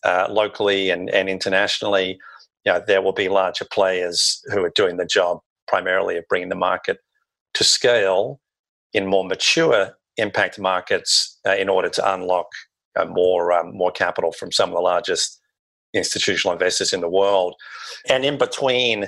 uh, 0.03 0.27
locally 0.29 0.89
and, 0.89 1.10
and 1.10 1.29
internationally. 1.29 2.17
You 2.65 2.73
know, 2.73 2.84
there 2.86 3.01
will 3.01 3.13
be 3.13 3.29
larger 3.29 3.65
players 3.65 4.41
who 4.51 4.63
are 4.63 4.71
doing 4.75 4.97
the 4.97 5.05
job 5.05 5.39
primarily 5.67 6.17
of 6.17 6.27
bringing 6.27 6.49
the 6.49 6.55
market 6.55 6.99
to 7.55 7.63
scale 7.63 8.39
in 8.93 9.08
more 9.08 9.25
mature 9.25 9.97
impact 10.17 10.60
markets 10.60 11.39
uh, 11.45 11.55
in 11.55 11.69
order 11.69 11.89
to 11.89 12.13
unlock 12.13 12.47
uh, 12.97 13.05
more 13.05 13.51
um, 13.51 13.75
more 13.75 13.91
capital 13.91 14.31
from 14.31 14.51
some 14.51 14.69
of 14.69 14.75
the 14.75 14.81
largest 14.81 15.41
institutional 15.93 16.53
investors 16.53 16.93
in 16.93 17.01
the 17.01 17.10
world. 17.10 17.55
And 18.10 18.23
in 18.23 18.38
between 18.38 19.08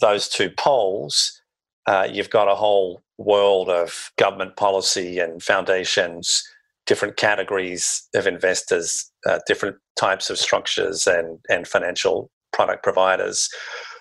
those 0.00 0.28
two 0.28 0.50
poles, 0.50 1.40
uh, 1.86 2.06
you've 2.10 2.30
got 2.30 2.48
a 2.48 2.54
whole 2.54 3.02
world 3.18 3.68
of 3.68 4.12
government 4.16 4.56
policy 4.56 5.18
and 5.18 5.42
foundations, 5.42 6.44
different 6.88 7.16
categories 7.16 8.08
of 8.14 8.26
investors, 8.26 9.12
uh, 9.28 9.38
different 9.46 9.76
types 9.94 10.30
of 10.30 10.38
structures 10.38 11.06
and, 11.06 11.38
and 11.48 11.68
financial 11.68 12.30
product 12.52 12.82
providers. 12.82 13.48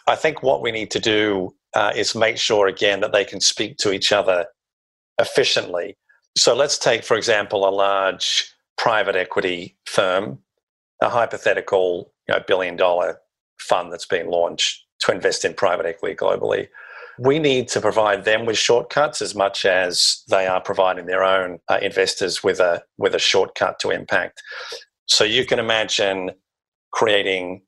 I 0.08 0.16
think 0.16 0.42
what 0.42 0.62
we 0.62 0.72
need 0.72 0.90
to 0.92 1.00
do 1.00 1.54
uh, 1.76 1.92
is 1.96 2.16
make 2.16 2.38
sure, 2.38 2.66
again, 2.68 3.02
that 3.02 3.12
they 3.12 3.26
can 3.26 3.42
speak 3.42 3.78
to 3.78 3.92
each 3.92 4.12
other 4.12 4.46
efficiently. 5.20 5.98
So 6.38 6.56
let's 6.56 6.78
take, 6.78 7.04
for 7.04 7.18
example, 7.18 7.68
a 7.68 7.70
large 7.70 8.50
private 8.78 9.16
equity 9.16 9.76
firm, 9.86 10.40
a 11.02 11.10
hypothetical 11.10 12.14
you 12.28 12.36
know, 12.36 12.44
billion 12.48 12.78
dollar 12.78 13.20
fund 13.60 13.92
that's 13.92 14.06
been 14.06 14.28
launched 14.28 14.86
to 15.02 15.12
invest 15.12 15.44
in 15.46 15.54
private 15.54 15.86
equity 15.86 16.16
globally. 16.16 16.70
We 17.20 17.40
need 17.40 17.68
to 17.70 17.82
provide 17.82 18.26
them 18.26 18.46
with 18.46 18.58
shortcuts 18.58 19.22
as 19.22 19.34
much 19.34 19.66
as 19.66 20.24
they 20.30 20.46
are 20.48 20.62
providing 20.62 21.08
their 21.08 21.24
own 21.24 21.60
uh, 21.68 21.80
investors 21.82 22.44
with 22.44 22.60
a 22.60 22.84
with 22.98 23.16
a 23.16 23.20
shortcut 23.20 23.80
to 23.80 23.90
impact. 23.90 24.42
So 25.08 25.24
you 25.24 25.46
can 25.46 25.60
imagine 25.60 26.32
creating 26.92 27.64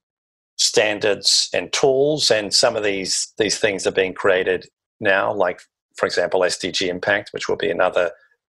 standards 0.57 1.49
and 1.53 1.71
tools, 1.73 2.29
and 2.29 2.53
some 2.53 2.75
of 2.75 2.83
these 2.83 3.33
these 3.37 3.57
things 3.57 3.87
are 3.87 3.91
being 3.91 4.13
created 4.13 4.67
now, 4.99 5.33
like 5.33 5.61
for 5.95 6.05
example 6.05 6.41
SDG 6.41 6.87
Impact, 6.87 7.29
which 7.33 7.49
will 7.49 7.57
be 7.57 7.71
another 7.71 8.11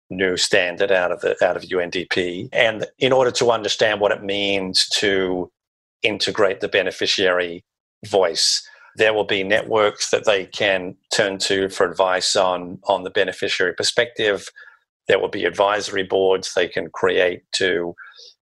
new 0.09 0.35
standard 0.35 0.91
out 0.91 1.11
of 1.11 1.21
the 1.21 1.35
out 1.43 1.55
of 1.55 1.63
UNDP. 1.63 2.49
And 2.51 2.85
in 2.99 3.13
order 3.13 3.31
to 3.31 3.51
understand 3.51 4.01
what 4.01 4.11
it 4.11 4.23
means 4.23 4.87
to 4.89 5.49
integrate 6.03 6.59
the 6.59 6.67
beneficiary 6.67 7.63
voice, 8.05 8.67
there 8.95 9.13
will 9.13 9.25
be 9.25 9.43
networks 9.43 10.09
that 10.11 10.25
they 10.25 10.45
can 10.45 10.95
turn 11.13 11.37
to 11.39 11.69
for 11.69 11.89
advice 11.89 12.35
on 12.35 12.79
on 12.85 13.03
the 13.03 13.09
beneficiary 13.09 13.73
perspective. 13.73 14.49
There 15.07 15.19
will 15.19 15.29
be 15.29 15.45
advisory 15.45 16.03
boards 16.03 16.53
they 16.53 16.67
can 16.67 16.89
create 16.89 17.43
to 17.53 17.95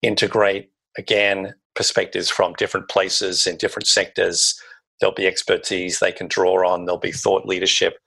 integrate 0.03 0.71
again 0.97 1.55
perspectives 1.75 2.29
from 2.29 2.55
different 2.55 2.89
places 2.89 3.47
in 3.47 3.57
different 3.57 3.87
sectors. 3.87 4.61
There'll 5.01 5.15
be 5.15 5.27
expertise 5.27 5.99
they 5.99 6.13
can 6.13 6.27
draw 6.27 6.69
on. 6.69 6.85
There'll 6.85 6.99
be 6.99 7.13
thought 7.13 7.47
leadership. 7.47 7.99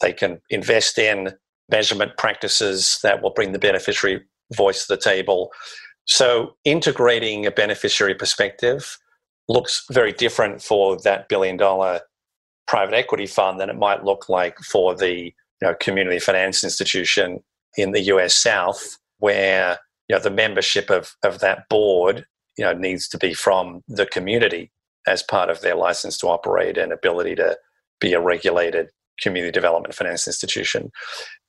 They 0.00 0.12
can 0.12 0.40
invest 0.50 0.98
in 0.98 1.32
measurement 1.70 2.16
practices 2.18 2.98
that 3.02 3.22
will 3.22 3.30
bring 3.30 3.52
the 3.52 3.58
beneficiary 3.58 4.20
voice 4.54 4.86
to 4.86 4.94
the 4.94 5.00
table. 5.00 5.50
So, 6.04 6.56
integrating 6.64 7.46
a 7.46 7.50
beneficiary 7.50 8.14
perspective 8.14 8.98
looks 9.48 9.84
very 9.90 10.12
different 10.12 10.62
for 10.62 10.98
that 11.02 11.28
billion 11.28 11.56
dollar 11.56 12.00
private 12.66 12.94
equity 12.94 13.26
fund 13.26 13.60
than 13.60 13.70
it 13.70 13.78
might 13.78 14.04
look 14.04 14.28
like 14.28 14.58
for 14.58 14.94
the 14.94 15.16
you 15.16 15.32
know, 15.62 15.74
community 15.80 16.18
finance 16.18 16.64
institution 16.64 17.42
in 17.76 17.92
the 17.92 18.02
US 18.02 18.34
South, 18.34 18.98
where 19.18 19.78
you 20.08 20.16
know, 20.16 20.22
the 20.22 20.30
membership 20.30 20.90
of, 20.90 21.16
of 21.22 21.40
that 21.40 21.68
board 21.68 22.26
you 22.56 22.64
know, 22.64 22.72
needs 22.72 23.08
to 23.08 23.18
be 23.18 23.34
from 23.34 23.82
the 23.88 24.06
community 24.06 24.70
as 25.06 25.22
part 25.22 25.50
of 25.50 25.60
their 25.60 25.76
license 25.76 26.18
to 26.18 26.26
operate 26.26 26.76
and 26.76 26.92
ability 26.92 27.34
to 27.36 27.56
be 28.00 28.12
a 28.12 28.20
regulated 28.20 28.88
community 29.20 29.52
development 29.52 29.94
finance 29.94 30.26
institution. 30.26 30.90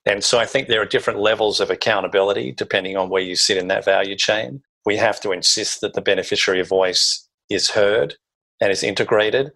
And 0.06 0.24
so 0.24 0.40
I 0.40 0.46
think 0.46 0.68
there 0.68 0.82
are 0.82 0.86
different 0.86 1.20
levels 1.20 1.60
of 1.60 1.70
accountability 1.70 2.52
depending 2.52 2.96
on 2.96 3.10
where 3.10 3.22
you 3.22 3.36
sit 3.36 3.58
in 3.58 3.68
that 3.68 3.84
value 3.84 4.16
chain. 4.16 4.62
We 4.86 4.96
have 4.98 5.20
to 5.22 5.32
insist 5.32 5.82
that 5.82 5.94
the 5.94 6.02
beneficiary 6.02 6.64
voice 6.64 7.27
is 7.50 7.70
heard 7.70 8.16
and 8.62 8.72
is 8.72 8.84
integrated. 8.84 9.52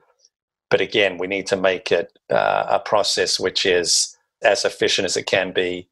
But 0.70 0.82
again, 0.82 1.18
we 1.18 1.28
need 1.28 1.48
to 1.48 1.58
make 1.58 1.92
it 1.92 2.18
uh, 2.30 2.66
a 2.70 2.80
process 2.80 3.40
which 3.40 3.66
is 3.66 4.16
as 4.44 4.66
efficient 4.66 5.06
as 5.06 5.18
it 5.18 5.26
can 5.26 5.52
be, 5.52 5.90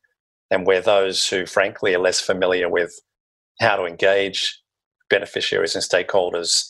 and 0.50 0.66
where 0.66 0.82
those 0.82 1.28
who, 1.28 1.46
frankly, 1.46 1.94
are 1.94 2.00
less 2.00 2.22
familiar 2.22 2.70
with 2.70 3.00
how 3.60 3.76
to 3.76 3.86
engage 3.86 4.60
beneficiaries 5.10 5.76
and 5.76 5.84
stakeholders 5.84 6.68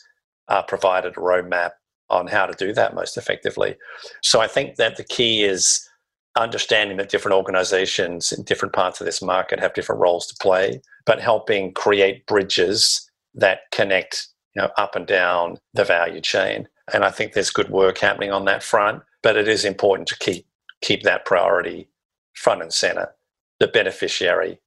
are 0.48 0.64
provided 0.64 1.14
a 1.16 1.20
roadmap 1.20 1.72
on 2.10 2.28
how 2.28 2.46
to 2.46 2.54
do 2.54 2.74
that 2.74 2.96
most 2.96 3.18
effectively. 3.18 3.76
So 4.24 4.40
I 4.42 4.48
think 4.48 4.78
that 4.78 4.98
the 4.98 5.04
key 5.04 5.44
is 5.44 5.88
understanding 6.36 6.98
that 6.98 7.10
different 7.10 7.38
organizations 7.38 8.32
in 8.32 8.44
different 8.44 8.74
parts 8.74 9.00
of 9.00 9.06
this 9.06 9.22
market 9.22 9.60
have 9.60 9.74
different 9.74 10.02
roles 10.02 10.26
to 10.28 10.36
play, 10.42 10.82
but 11.06 11.20
helping 11.20 11.74
create 11.74 12.26
bridges 12.26 13.10
that 13.36 13.60
connect 13.72 14.28
you 14.56 14.62
know, 14.62 14.70
up 14.78 14.96
and 14.96 15.08
down 15.08 15.58
the 15.74 15.84
value 15.84 16.22
chain. 16.22 16.68
And 16.94 17.04
I 17.04 17.12
think 17.12 17.34
there's 17.34 17.52
good 17.52 17.70
work 17.70 17.98
happening 18.00 18.32
on 18.32 18.46
that 18.46 18.64
front, 18.64 19.04
but 19.22 19.38
it 19.38 19.48
is 19.48 19.66
important 19.66 20.08
to 20.10 20.18
keep 20.18 20.46
keep 20.82 21.04
that 21.04 21.26
priority 21.26 21.90
front 22.34 22.62
and 22.62 22.74
center, 22.74 23.14
the 23.60 23.68
beneficiary 23.68 24.60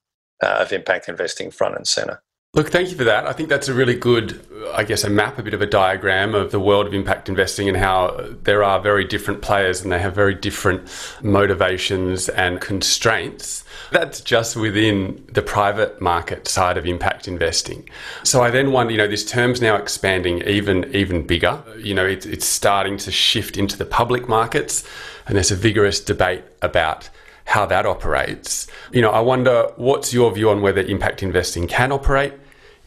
uh, 0.43 0.57
of 0.61 0.71
impact 0.71 1.09
investing 1.09 1.49
front 1.49 1.75
and 1.75 1.87
center. 1.87 2.21
Look, 2.55 2.69
thank 2.69 2.91
you 2.91 2.95
for 2.95 3.03
that. 3.05 3.25
I 3.25 3.33
think 3.33 3.49
that's 3.49 3.67
a 3.67 3.73
really 3.73 3.95
good, 3.95 4.39
uh, 4.55 4.73
I 4.73 4.83
guess, 4.83 5.03
a 5.03 5.09
map, 5.09 5.39
a 5.39 5.41
bit 5.41 5.55
of 5.55 5.63
a 5.63 5.65
diagram 5.65 6.35
of 6.35 6.51
the 6.51 6.59
world 6.59 6.85
of 6.85 6.93
impact 6.93 7.27
investing 7.27 7.67
and 7.67 7.75
how 7.75 8.27
there 8.43 8.63
are 8.63 8.79
very 8.79 9.05
different 9.05 9.41
players 9.41 9.81
and 9.81 9.91
they 9.91 9.97
have 9.97 10.13
very 10.13 10.35
different 10.35 10.87
motivations 11.23 12.29
and 12.29 12.61
constraints. 12.61 13.63
That's 13.89 14.21
just 14.21 14.55
within 14.55 15.25
the 15.31 15.41
private 15.41 15.99
market 15.99 16.47
side 16.47 16.77
of 16.77 16.85
impact 16.85 17.27
investing. 17.27 17.89
So 18.21 18.43
I 18.43 18.51
then 18.51 18.71
wonder, 18.71 18.91
you 18.91 18.99
know, 18.99 19.07
this 19.07 19.25
term's 19.25 19.59
now 19.59 19.75
expanding 19.75 20.43
even 20.43 20.93
even 20.93 21.25
bigger. 21.25 21.63
You 21.79 21.95
know, 21.95 22.05
it's 22.05 22.45
starting 22.45 22.97
to 22.97 23.11
shift 23.11 23.57
into 23.57 23.79
the 23.79 23.85
public 23.85 24.29
markets, 24.29 24.87
and 25.25 25.37
there's 25.37 25.49
a 25.49 25.55
vigorous 25.55 25.99
debate 25.99 26.43
about 26.61 27.09
how 27.45 27.65
that 27.65 27.87
operates. 27.87 28.67
You 28.91 29.01
know, 29.01 29.09
I 29.09 29.21
wonder 29.21 29.71
what's 29.75 30.13
your 30.13 30.31
view 30.31 30.51
on 30.51 30.61
whether 30.61 30.81
impact 30.81 31.23
investing 31.23 31.67
can 31.67 31.91
operate 31.91 32.33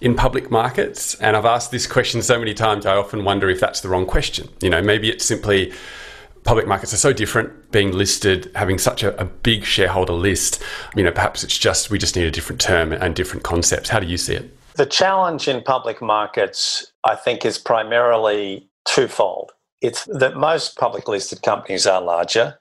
in 0.00 0.14
public 0.14 0.50
markets? 0.50 1.14
And 1.16 1.37
I've 1.37 1.44
asked 1.44 1.70
this 1.70 1.87
question 1.87 2.22
so 2.22 2.38
many 2.38 2.54
times, 2.54 2.87
I 2.87 2.96
often 2.96 3.24
wonder 3.24 3.48
if 3.48 3.61
that's 3.61 3.80
the 3.80 3.88
wrong 3.88 4.06
question. 4.06 4.48
You 4.61 4.70
know, 4.70 4.82
maybe 4.82 5.09
it's 5.09 5.24
simply 5.24 5.72
public 6.44 6.66
markets 6.66 6.94
are 6.94 6.98
so 6.98 7.12
different, 7.12 7.70
being 7.72 7.92
listed, 7.92 8.50
having 8.54 8.78
such 8.78 9.02
a, 9.02 9.20
a, 9.20 9.24
big 9.24 9.64
shareholder 9.64 10.12
list. 10.12 10.62
You 10.94 11.02
know, 11.02 11.11
perhaps 11.11 11.42
it's 11.42 11.59
just 11.59 11.90
we 11.90 11.98
just 11.98 12.16
need 12.16 12.24
a 12.24 12.30
different 12.30 12.61
term 12.61 12.92
and 12.92 13.14
different 13.14 13.42
concepts. 13.42 13.88
How 13.88 13.98
do 13.98 14.06
you 14.06 14.16
see 14.16 14.35
it? 14.35 14.56
The 14.76 14.87
challenge 14.87 15.48
in 15.48 15.62
public 15.62 16.00
markets, 16.00 16.92
I 17.04 17.16
think, 17.16 17.44
is 17.44 17.59
primarily 17.59 18.70
twofold. 18.87 19.52
It's 19.82 20.04
that 20.04 20.37
most 20.37 20.76
public 20.76 21.09
listed 21.09 21.42
companies 21.42 21.87
are 21.87 22.00
larger 22.00 22.59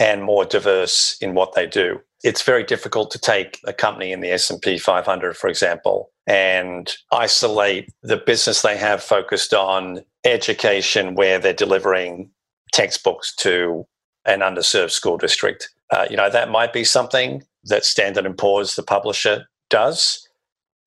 and 0.00 0.22
more 0.22 0.44
diverse 0.44 1.16
in 1.20 1.34
what 1.34 1.54
they 1.54 1.66
do. 1.66 2.00
It's 2.24 2.42
very 2.42 2.64
difficult 2.64 3.10
to 3.12 3.18
take 3.18 3.60
a 3.66 3.72
company 3.72 4.12
in 4.12 4.20
the 4.20 4.30
S&P 4.30 4.78
500 4.78 5.36
for 5.36 5.48
example 5.48 6.10
and 6.26 6.96
isolate 7.12 7.92
the 8.02 8.16
business 8.16 8.62
they 8.62 8.76
have 8.76 9.02
focused 9.02 9.54
on 9.54 10.02
education 10.24 11.14
where 11.14 11.38
they're 11.38 11.52
delivering 11.52 12.30
textbooks 12.72 13.34
to 13.36 13.86
an 14.24 14.40
underserved 14.40 14.90
school 14.90 15.16
district. 15.16 15.70
Uh, 15.92 16.06
you 16.10 16.16
know, 16.16 16.28
that 16.28 16.50
might 16.50 16.72
be 16.72 16.82
something 16.82 17.42
that 17.64 17.84
Standard 17.84 18.36
& 18.36 18.38
Poor's, 18.38 18.74
the 18.74 18.82
publisher, 18.82 19.46
does, 19.70 20.28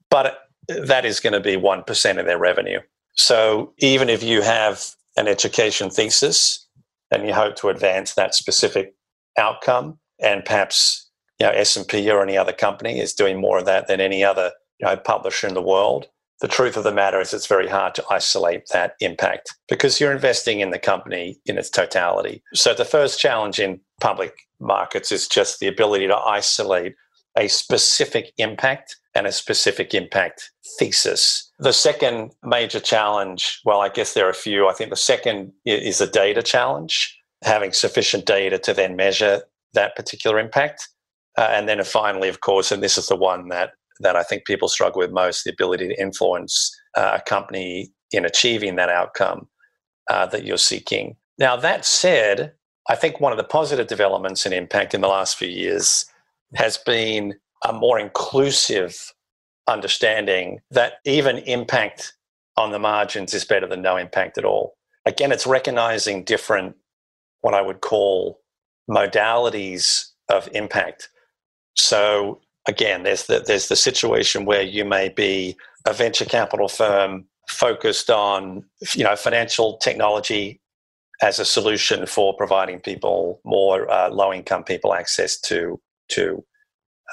but 0.10 0.49
that 0.67 1.06
is 1.06 1.19
going 1.19 1.34
to 1.34 1.39
be 1.39 1.56
1% 1.56 2.19
of 2.19 2.25
their 2.25 2.38
revenue. 2.38 2.80
So 3.13 3.73
even 3.78 4.10
if 4.10 4.21
you 4.23 4.41
have 4.41 4.86
an 5.17 5.28
education 5.28 5.89
thesis 5.89 6.65
and 7.12 7.25
you 7.25 7.34
hope 7.34 7.56
to 7.58 7.69
advance 7.69 8.13
that 8.13 8.36
specific 8.36 8.93
outcome 9.38 9.99
and 10.19 10.43
perhaps 10.45 11.10
you 11.39 11.45
know 11.45 11.54
S&P 11.54 12.10
or 12.10 12.21
any 12.21 12.38
other 12.38 12.54
company 12.54 12.99
is 12.99 13.13
doing 13.13 13.39
more 13.39 13.58
of 13.58 13.65
that 13.65 13.88
than 13.88 13.99
any 13.99 14.23
other 14.23 14.52
you 14.79 14.87
know, 14.87 14.97
publisher 14.97 15.47
in 15.47 15.53
the 15.53 15.61
world. 15.61 16.07
The 16.41 16.47
truth 16.47 16.77
of 16.77 16.85
the 16.85 16.93
matter 16.93 17.19
is, 17.19 17.33
it's 17.33 17.47
very 17.47 17.67
hard 17.67 17.95
to 17.95 18.05
isolate 18.09 18.67
that 18.71 18.93
impact 19.01 19.53
because 19.67 19.99
you're 19.99 20.13
investing 20.13 20.61
in 20.61 20.69
the 20.69 20.79
company 20.79 21.37
in 21.45 21.57
its 21.57 21.69
totality. 21.69 22.41
So, 22.53 22.73
the 22.73 22.85
first 22.85 23.19
challenge 23.19 23.59
in 23.59 23.81
public 23.99 24.33
markets 24.59 25.11
is 25.11 25.27
just 25.27 25.59
the 25.59 25.67
ability 25.67 26.07
to 26.07 26.15
isolate 26.15 26.95
a 27.37 27.47
specific 27.47 28.33
impact 28.37 28.95
and 29.15 29.27
a 29.27 29.31
specific 29.31 29.93
impact 29.93 30.51
thesis. 30.77 31.51
The 31.59 31.73
second 31.73 32.31
major 32.43 32.79
challenge, 32.79 33.59
well, 33.65 33.81
I 33.81 33.89
guess 33.89 34.13
there 34.13 34.27
are 34.27 34.31
a 34.31 34.35
few. 34.35 34.67
I 34.67 34.73
think 34.73 34.89
the 34.91 34.95
second 34.95 35.51
is 35.65 35.99
a 35.99 36.09
data 36.09 36.41
challenge, 36.41 37.17
having 37.43 37.73
sufficient 37.73 38.25
data 38.25 38.57
to 38.59 38.73
then 38.73 38.95
measure 38.95 39.41
that 39.73 39.95
particular 39.95 40.39
impact. 40.39 40.87
Uh, 41.37 41.49
and 41.51 41.67
then 41.67 41.83
finally, 41.83 42.29
of 42.29 42.41
course, 42.41 42.71
and 42.71 42.83
this 42.83 42.97
is 42.97 43.07
the 43.07 43.15
one 43.15 43.49
that 43.49 43.71
that 43.99 44.15
I 44.15 44.23
think 44.23 44.45
people 44.45 44.67
struggle 44.67 44.99
with 44.99 45.12
most: 45.12 45.43
the 45.43 45.51
ability 45.51 45.88
to 45.89 46.01
influence 46.01 46.75
uh, 46.97 47.19
a 47.19 47.29
company 47.29 47.91
in 48.12 48.25
achieving 48.25 48.75
that 48.75 48.89
outcome 48.89 49.47
uh, 50.09 50.25
that 50.27 50.45
you're 50.45 50.57
seeking. 50.57 51.15
Now, 51.38 51.55
that 51.55 51.85
said, 51.85 52.53
I 52.89 52.95
think 52.95 53.19
one 53.19 53.31
of 53.31 53.38
the 53.38 53.43
positive 53.43 53.88
developments 53.88 54.45
in 54.45 54.53
impact 54.53 54.93
in 54.93 55.01
the 55.01 55.07
last 55.07 55.38
few 55.38 55.47
years 55.47 56.05
has 56.55 56.77
been 56.77 57.35
a 57.65 57.71
more 57.71 57.99
inclusive 57.99 59.13
understanding 59.67 60.59
that 60.71 60.93
even 61.05 61.38
impact 61.39 62.13
on 62.57 62.71
the 62.71 62.79
margins 62.79 63.33
is 63.33 63.45
better 63.45 63.67
than 63.67 63.81
no 63.81 63.95
impact 63.95 64.38
at 64.38 64.45
all. 64.45 64.75
Again, 65.05 65.31
it's 65.31 65.47
recognizing 65.47 66.23
different, 66.23 66.75
what 67.41 67.53
I 67.53 67.62
would 67.62 67.81
call 67.81 68.41
modalities 68.89 70.09
of 70.27 70.49
impact. 70.53 71.09
So 71.75 72.41
again, 72.69 73.03
there's 73.03 73.25
the, 73.25 73.43
there's 73.45 73.67
the 73.67 73.75
situation 73.75 74.45
where 74.45 74.62
you 74.62 74.86
may 74.86 75.10
be 75.10 75.58
a 75.88 75.93
venture 75.93 76.25
capital 76.25 76.69
firm 76.69 77.25
focused 77.49 78.12
on 78.12 78.63
you 78.93 79.03
know 79.03 79.15
financial 79.15 79.77
technology 79.77 80.62
as 81.21 81.39
a 81.39 81.45
solution 81.45 82.05
for 82.05 82.38
providing 82.38 82.79
people 82.79 83.41
more 83.43 83.89
uh, 83.91 84.10
low 84.10 84.32
income 84.32 84.63
people 84.63 84.93
access 84.93 85.39
to 85.41 85.82
to 86.10 86.43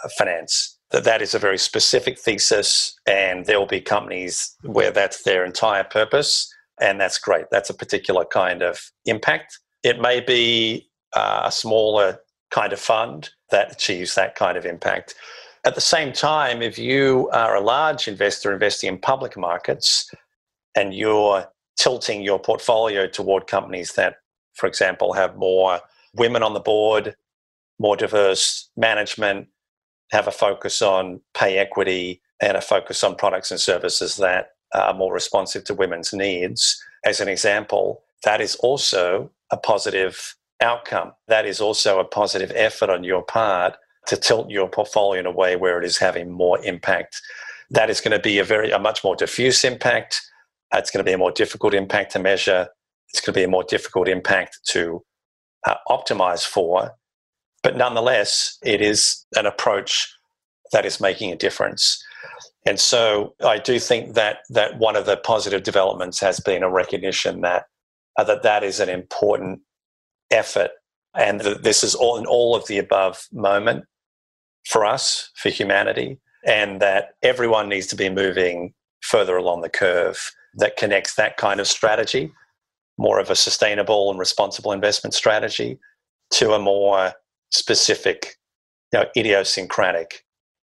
uh, 0.05 0.09
finance. 0.19 0.79
That 0.90 1.05
that 1.05 1.23
is 1.23 1.35
a 1.35 1.40
very 1.40 1.59
specific 1.59 2.19
thesis 2.19 2.95
and 3.07 3.47
there 3.47 3.59
will 3.59 3.66
be 3.66 3.81
companies 3.81 4.55
where 4.62 4.92
that's 4.92 5.23
their 5.25 5.45
entire 5.45 5.85
purpose 5.85 6.53
and 6.81 7.01
that's 7.01 7.19
great. 7.19 7.47
That's 7.51 7.71
a 7.71 7.75
particular 7.75 8.25
kind 8.25 8.62
of 8.62 8.79
impact. 9.07 9.59
It 9.83 10.01
may 10.01 10.21
be 10.21 10.88
uh, 11.14 11.42
a 11.47 11.51
smaller 11.51 12.19
kind 12.51 12.73
of 12.73 12.79
fund 12.79 13.31
that 13.51 13.73
achieves 13.73 14.14
that 14.14 14.37
kind 14.37 14.57
of 14.57 14.64
impact 14.64 15.14
at 15.66 15.74
the 15.74 15.81
same 15.81 16.12
time 16.12 16.62
if 16.62 16.79
you 16.79 17.29
are 17.33 17.57
a 17.57 17.61
large 17.61 18.07
investor 18.07 18.52
investing 18.52 18.88
in 18.88 18.98
public 18.98 19.37
markets 19.37 20.09
and 20.76 20.94
you're 20.94 21.44
tilting 21.76 22.22
your 22.22 22.38
portfolio 22.38 23.09
toward 23.09 23.48
companies 23.48 23.94
that, 23.94 24.18
for 24.55 24.68
example, 24.68 25.12
have 25.12 25.37
more 25.37 25.81
women 26.14 26.44
on 26.44 26.55
the 26.55 26.61
board, 26.61 27.16
more 27.81 27.96
diverse 27.96 28.70
management, 28.76 29.48
have 30.12 30.29
a 30.29 30.33
focus 30.33 30.81
on 30.81 31.20
pay 31.35 31.59
equity, 31.59 32.22
and 32.40 32.57
a 32.57 32.61
focus 32.61 33.02
on 33.02 33.16
products 33.16 33.50
and 33.50 33.59
services 33.59 34.16
that 34.16 34.50
are 34.72 34.94
more 34.94 35.12
responsive 35.12 35.64
to 35.64 35.74
women's 35.74 36.12
needs, 36.12 36.81
as 37.05 37.18
an 37.18 37.29
example, 37.29 38.02
that 38.22 38.40
is 38.40 38.55
also 38.57 39.31
a 39.50 39.57
positive 39.57 40.37
outcome. 40.62 41.12
That 41.26 41.44
is 41.44 41.61
also 41.61 41.98
a 41.98 42.05
positive 42.05 42.52
effort 42.55 42.88
on 42.88 43.02
your 43.02 43.22
part 43.22 43.76
to 44.07 44.16
tilt 44.16 44.51
your 44.51 44.69
portfolio 44.69 45.21
in 45.21 45.27
a 45.27 45.31
way 45.31 45.57
where 45.57 45.79
it 45.79 45.85
is 45.85 45.99
having 45.99 46.31
more 46.31 46.59
impact. 46.64 47.21
That 47.71 47.90
is 47.90 48.01
going 48.01 48.16
to 48.16 48.23
be 48.23 48.38
a 48.38 48.45
very 48.45 48.71
a 48.71 48.79
much 48.79 49.03
more 49.03 49.16
diffuse 49.16 49.64
impact 49.64 50.21
it's 50.75 50.90
going 50.90 51.05
to 51.05 51.09
be 51.09 51.12
a 51.12 51.19
more 51.19 51.33
difficult 51.33 51.75
impact 51.75 52.12
to 52.12 52.19
measure. 52.19 52.69
It's 53.11 53.21
going 53.21 53.33
to 53.33 53.38
be 53.38 53.45
a 53.45 53.49
more 53.49 53.64
difficult 53.64 54.09
impact 54.09 54.59
to 54.69 55.03
uh, 55.66 55.77
optimize 55.88 56.47
for. 56.47 56.92
But 57.62 57.77
nonetheless, 57.77 58.59
it 58.62 58.81
is 58.81 59.25
an 59.37 59.47
approach 59.47 60.12
that 60.73 60.85
is 60.85 61.01
making 61.01 61.33
a 61.33 61.37
difference. 61.37 62.03
And 62.66 62.81
so 62.81 63.35
I 63.45 63.59
do 63.59 63.79
think 63.79 64.14
that 64.14 64.38
that 64.51 64.79
one 64.79 64.97
of 64.97 65.07
the 65.07 65.16
positive 65.16 65.62
developments 65.62 66.19
has 66.21 66.40
been 66.40 66.62
a 66.62 66.71
recognition 66.71 67.40
that 67.42 67.66
uh, 68.19 68.25
that 68.25 68.42
that 68.42 68.64
is 68.64 68.81
an 68.81 68.88
important 68.88 69.61
effort, 70.31 70.71
and 71.14 71.40
that 71.42 71.62
this 71.62 71.85
is 71.85 71.95
all 71.95 72.16
in 72.19 72.27
all 72.27 72.57
of 72.57 72.66
the 72.66 72.79
above 72.79 73.27
moment 73.33 73.85
for 74.66 74.85
us, 74.85 75.31
for 75.37 75.48
humanity, 75.48 76.18
and 76.44 76.81
that 76.81 77.11
everyone 77.22 77.68
needs 77.68 77.87
to 77.87 77.96
be 77.96 78.09
moving 78.09 78.74
further 79.00 79.37
along 79.37 79.62
the 79.62 79.68
curve 79.68 80.33
that 80.55 80.76
connects 80.76 81.14
that 81.14 81.37
kind 81.37 81.61
of 81.61 81.66
strategy, 81.66 82.33
more 82.98 83.20
of 83.20 83.31
a 83.31 83.37
sustainable 83.37 84.11
and 84.11 84.18
responsible 84.18 84.72
investment 84.72 85.14
strategy, 85.14 85.79
to 86.31 86.52
a 86.52 86.59
more 86.59 87.12
specific, 87.50 88.37
you 88.92 88.98
know, 88.98 89.07
idiosyncratic 89.16 90.24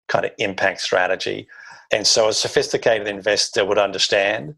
kind 0.09 0.25
of 0.25 0.31
impact 0.39 0.81
strategy. 0.81 1.49
And 1.91 2.07
so 2.07 2.29
a 2.29 2.33
sophisticated 2.33 3.09
investor 3.09 3.65
would 3.65 3.79
understand 3.79 4.55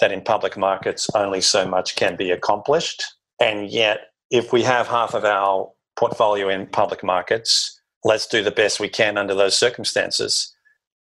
that 0.00 0.12
in 0.12 0.20
public 0.20 0.56
markets 0.56 1.08
only 1.14 1.40
so 1.40 1.66
much 1.66 1.96
can 1.96 2.16
be 2.16 2.30
accomplished. 2.30 3.02
And 3.40 3.70
yet, 3.70 4.10
if 4.30 4.52
we 4.52 4.62
have 4.62 4.86
half 4.86 5.14
of 5.14 5.24
our 5.24 5.70
portfolio 5.96 6.48
in 6.48 6.66
public 6.66 7.02
markets, 7.02 7.73
let's 8.04 8.26
do 8.26 8.42
the 8.42 8.50
best 8.50 8.80
we 8.80 8.88
can 8.88 9.16
under 9.16 9.34
those 9.34 9.56
circumstances 9.56 10.54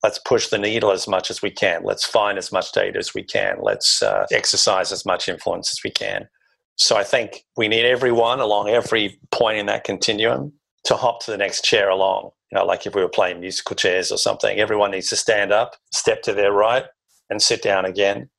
let's 0.03 0.19
push 0.19 0.47
the 0.47 0.57
needle 0.57 0.91
as 0.91 1.07
much 1.07 1.29
as 1.29 1.41
we 1.41 1.51
can. 1.51 1.83
Let's 1.83 2.05
find 2.05 2.37
as 2.37 2.51
much 2.51 2.71
data 2.71 2.97
as 2.97 3.13
we 3.13 3.23
can. 3.23 3.57
Let's 3.61 4.01
uh, 4.01 4.25
exercise 4.31 4.91
as 4.91 5.05
much 5.05 5.27
influence 5.27 5.71
as 5.71 5.83
we 5.83 5.91
can. 5.91 6.27
So 6.75 6.95
I 6.95 7.03
think 7.03 7.43
we 7.57 7.67
need 7.67 7.85
everyone 7.85 8.39
along 8.39 8.69
every 8.69 9.19
point 9.31 9.57
in 9.57 9.65
that 9.65 9.83
continuum 9.83 10.53
to 10.85 10.95
hop 10.95 11.23
to 11.25 11.31
the 11.31 11.37
next 11.37 11.65
chair 11.65 11.89
along. 11.89 12.31
You 12.51 12.57
know, 12.57 12.65
like 12.65 12.85
if 12.85 12.95
we 12.95 13.01
were 13.01 13.09
playing 13.09 13.41
musical 13.41 13.75
chairs 13.75 14.11
or 14.11 14.17
something, 14.17 14.57
everyone 14.57 14.91
needs 14.91 15.09
to 15.09 15.17
stand 15.17 15.51
up, 15.51 15.75
step 15.91 16.21
to 16.23 16.33
their 16.33 16.53
right, 16.53 16.85
and 17.29 17.41
sit 17.41 17.61
down 17.61 17.85
again. 17.85 18.29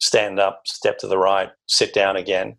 Stand 0.00 0.38
up, 0.40 0.62
step 0.64 0.98
to 0.98 1.06
the 1.06 1.18
right, 1.18 1.50
sit 1.66 1.92
down 1.92 2.16
again, 2.16 2.56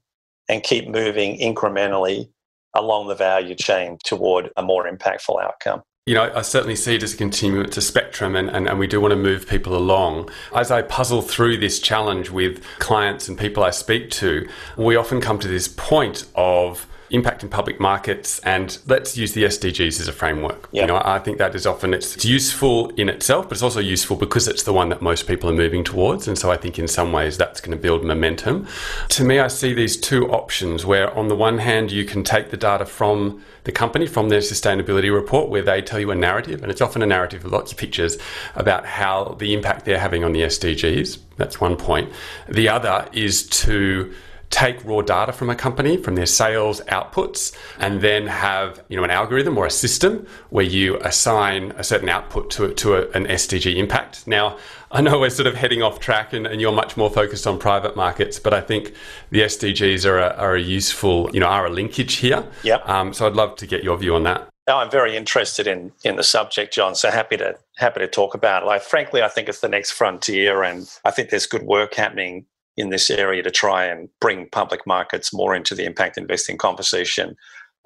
and 0.50 0.64
keep 0.64 0.88
moving 0.88 1.38
incrementally 1.40 2.30
along 2.74 3.08
the 3.08 3.16
value 3.16 3.56
chain 3.56 3.98
toward 4.04 4.50
a 4.58 4.64
more 4.64 4.90
impactful 4.90 5.42
outcome 5.44 5.82
you 6.06 6.16
know, 6.16 6.30
I 6.36 6.42
certainly 6.42 6.76
see 6.76 6.96
it 6.96 7.04
as 7.04 7.14
a 7.14 7.18
continuum, 7.18 7.64
it's 7.64 7.78
a 7.78 7.82
spectrum, 7.82 8.36
and, 8.36 8.50
and, 8.50 8.68
and 8.68 8.78
we 8.78 8.88
do 8.88 9.00
want 9.00 9.14
to 9.14 9.16
move 9.16 9.48
people 9.48 9.74
along. 9.74 10.30
As 10.54 10.70
I 10.70 10.82
puzzle 10.82 11.22
through 11.22 11.58
this 11.58 11.80
challenge 11.80 12.30
with 12.30 12.62
clients 12.80 13.30
and 13.30 13.40
people 13.40 13.64
I 13.64 13.70
speak 13.70 14.10
to, 14.12 14.46
we 14.76 14.98
often 14.98 15.22
come 15.22 15.40
to 15.40 15.48
this 15.48 15.70
point 15.70 16.26
of 16.36 16.88
impact 17.14 17.44
in 17.44 17.50
public 17.50 17.80
markets 17.80 18.40
and 18.40 18.80
let's 18.88 19.16
use 19.16 19.34
the 19.34 19.44
SDGs 19.44 20.00
as 20.00 20.08
a 20.08 20.12
framework. 20.12 20.68
Yep. 20.72 20.82
You 20.82 20.88
know, 20.88 21.02
I 21.06 21.20
think 21.20 21.38
that 21.38 21.54
is 21.54 21.68
often 21.68 21.94
it's 21.94 22.26
useful 22.26 22.90
in 22.96 23.08
itself, 23.08 23.48
but 23.48 23.54
it's 23.54 23.62
also 23.62 23.80
useful 23.80 24.18
because 24.18 24.48
it's 24.48 24.64
the 24.64 24.74
one 24.74 24.90
that 24.90 25.02
most 25.02 25.28
people 25.28 25.50
are 25.50 25.54
moving 25.54 25.84
towards. 25.84 26.28
And 26.28 26.38
so 26.38 26.52
I 26.52 26.58
think 26.58 26.80
in 26.80 26.88
some 26.88 27.14
ways 27.14 27.38
that's 27.38 27.62
going 27.62 27.78
to 27.78 27.82
build 27.82 28.04
momentum. 28.04 28.68
To 29.10 29.24
me, 29.24 29.40
I 29.40 29.48
see 29.48 29.74
these 29.74 29.96
two 29.96 30.28
options 30.32 30.86
where 30.86 31.16
on 31.16 31.28
the 31.28 31.36
one 31.36 31.60
hand 31.60 31.92
you 31.92 32.04
can 32.04 32.24
take 32.24 32.50
the 32.50 32.58
data 32.58 32.86
from 32.86 33.44
the 33.66 33.72
company 33.72 34.08
from 34.08 34.30
their 34.30 34.42
sustainability 34.42 35.14
report 35.14 35.50
where 35.50 35.62
they 35.62 35.82
tell 35.82 36.00
you 36.00 36.12
a 36.12 36.16
narrative, 36.16 36.64
and 36.64 36.72
it's 36.72 36.82
often 36.82 37.02
a 37.02 37.06
narrative 37.06 37.44
with 37.44 37.54
lots 37.54 37.72
of 37.72 37.78
pictures 37.78 38.18
about 38.56 38.86
how 38.86 39.36
the 39.40 39.54
impact 39.54 39.86
they're 39.86 40.00
having 40.00 40.24
on 40.24 40.34
the 40.34 40.42
SDGs. 40.42 41.20
That's 41.38 41.62
one 41.62 41.78
point. 41.78 42.12
The 42.50 42.68
other 42.70 43.08
is 43.14 43.48
to 43.48 44.14
take 44.54 44.86
raw 44.86 45.02
data 45.02 45.34
from 45.34 45.50
a 45.50 45.56
company 45.56 45.98
from 45.98 46.14
their 46.14 46.28
sales 46.28 46.80
outputs 46.82 47.58
and 47.80 48.02
then 48.02 48.28
have 48.28 48.84
you 48.88 48.96
know 48.96 49.04
an 49.04 49.10
algorithm 49.10 49.58
or 49.58 49.66
a 49.66 49.72
system 49.72 50.28
where 50.52 50.64
you 50.64 50.98
assign 51.00 51.72
a 51.76 51.84
certain 51.84 52.08
output 52.08 52.52
to, 52.52 52.72
to 52.76 52.94
a, 52.94 53.10
an 53.18 53.26
SDG 53.26 53.76
impact. 53.76 54.28
Now, 54.28 54.58
I 54.92 55.02
know 55.02 55.20
we're 55.20 55.32
sort 55.32 55.48
of 55.48 55.56
heading 55.56 55.82
off 55.82 56.00
track 56.00 56.34
and, 56.34 56.46
and 56.46 56.62
you're 56.62 56.72
much 56.72 56.96
more 56.96 57.10
focused 57.10 57.48
on 57.48 57.58
private 57.58 57.96
markets, 57.96 58.38
but 58.38 58.54
I 58.54 58.62
think 58.62 58.94
the 59.32 59.42
SDGs 59.42 60.06
are 60.06 60.20
a, 60.20 60.30
are 60.36 60.56
a 60.56 60.62
useful, 60.62 61.32
you 61.34 61.40
know, 61.40 61.48
are 61.48 61.66
a 61.66 61.72
linkage 61.72 62.16
here. 62.18 62.48
Yep. 62.62 62.88
Um, 62.88 63.12
so 63.12 63.26
I'd 63.26 63.34
love 63.34 63.56
to 63.56 63.66
get 63.66 63.84
your 63.84 63.98
view 63.98 64.14
on 64.14 64.22
that. 64.24 64.48
No, 64.68 64.78
I'm 64.78 64.92
very 64.92 65.18
interested 65.18 65.66
in 65.66 65.92
in 66.04 66.16
the 66.16 66.24
subject, 66.24 66.74
John. 66.74 66.94
So 66.94 67.10
happy 67.10 67.38
to 67.38 67.58
happy 67.78 68.02
to 68.02 68.08
talk 68.08 68.36
about 68.36 68.64
it. 68.64 68.66
Like, 68.68 68.84
frankly, 68.84 69.24
I 69.24 69.30
think 69.30 69.50
it's 69.50 69.62
the 69.62 69.68
next 69.68 69.92
frontier, 69.92 70.64
and 70.64 70.88
I 71.04 71.12
think 71.12 71.32
there's 71.32 71.48
good 71.48 71.64
work 71.64 71.96
happening 71.96 72.46
in 72.78 72.90
this 72.90 73.10
area 73.10 73.44
to 73.44 73.52
try 73.52 73.86
and 73.86 74.10
bring 74.20 74.50
public 74.52 74.86
markets 74.88 75.34
more 75.34 75.56
into 75.56 75.76
the 75.76 75.86
impact 75.86 76.18
investing 76.18 76.58
conversation 76.58 77.36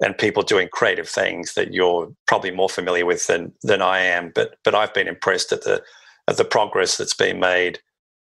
and 0.00 0.16
people 0.16 0.42
doing 0.42 0.68
creative 0.72 1.08
things 1.08 1.54
that 1.54 1.74
you're 1.74 2.10
probably 2.26 2.50
more 2.50 2.68
familiar 2.68 3.04
with 3.04 3.26
than 3.26 3.52
than 3.62 3.82
I 3.82 4.00
am. 4.00 4.32
But 4.34 4.56
but 4.64 4.74
I've 4.74 4.94
been 4.94 5.08
impressed 5.08 5.52
at 5.52 5.64
the 5.64 5.82
at 6.28 6.36
the 6.36 6.44
progress 6.44 6.96
that's 6.96 7.14
been 7.14 7.40
made 7.40 7.80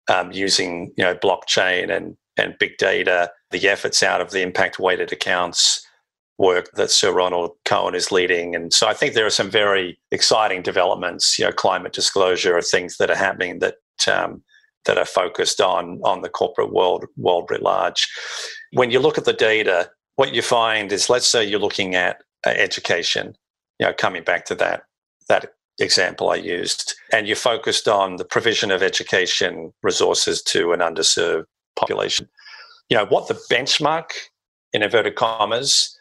um, 0.08 0.32
using 0.32 0.92
you 0.96 1.04
know 1.04 1.14
blockchain 1.14 1.94
and 1.94 2.16
and 2.38 2.56
big 2.58 2.76
data, 2.78 3.30
the 3.50 3.68
efforts 3.68 4.02
out 4.02 4.20
of 4.20 4.30
the 4.30 4.40
impact 4.40 4.78
weighted 4.78 5.12
accounts 5.12 5.86
work 6.38 6.70
that 6.72 6.90
Sir 6.90 7.12
Ronald 7.12 7.50
Cohen 7.66 7.94
is 7.94 8.10
leading. 8.10 8.54
And 8.54 8.72
so 8.72 8.88
I 8.88 8.94
think 8.94 9.12
there 9.12 9.26
are 9.26 9.30
some 9.30 9.50
very 9.50 9.98
exciting 10.10 10.62
developments. 10.62 11.38
You 11.38 11.44
know, 11.44 11.52
climate 11.52 11.92
disclosure 11.92 12.56
are 12.56 12.62
things 12.62 12.96
that 12.96 13.10
are 13.10 13.16
happening 13.16 13.58
that 13.58 13.76
um, 14.08 14.42
that 14.84 14.98
are 14.98 15.04
focused 15.04 15.60
on 15.60 16.00
on 16.04 16.22
the 16.22 16.28
corporate 16.28 16.72
world 16.72 17.04
world 17.16 17.48
writ 17.50 17.62
large. 17.62 18.08
When 18.72 18.90
you 18.90 19.00
look 19.00 19.18
at 19.18 19.24
the 19.24 19.32
data, 19.32 19.90
what 20.16 20.34
you 20.34 20.42
find 20.42 20.92
is, 20.92 21.10
let's 21.10 21.26
say 21.26 21.44
you're 21.44 21.60
looking 21.60 21.94
at 21.94 22.22
uh, 22.46 22.50
education. 22.50 23.36
You 23.78 23.86
know, 23.86 23.92
coming 23.92 24.24
back 24.24 24.44
to 24.46 24.54
that 24.56 24.82
that 25.28 25.54
example 25.78 26.30
I 26.30 26.36
used, 26.36 26.94
and 27.12 27.26
you're 27.26 27.36
focused 27.36 27.88
on 27.88 28.16
the 28.16 28.24
provision 28.24 28.70
of 28.70 28.82
education 28.82 29.72
resources 29.82 30.42
to 30.44 30.72
an 30.72 30.80
underserved 30.80 31.44
population. 31.76 32.28
You 32.88 32.96
know 32.96 33.06
what 33.06 33.28
the 33.28 33.40
benchmark 33.50 34.10
in 34.72 34.82
inverted 34.82 35.14
commas 35.14 35.96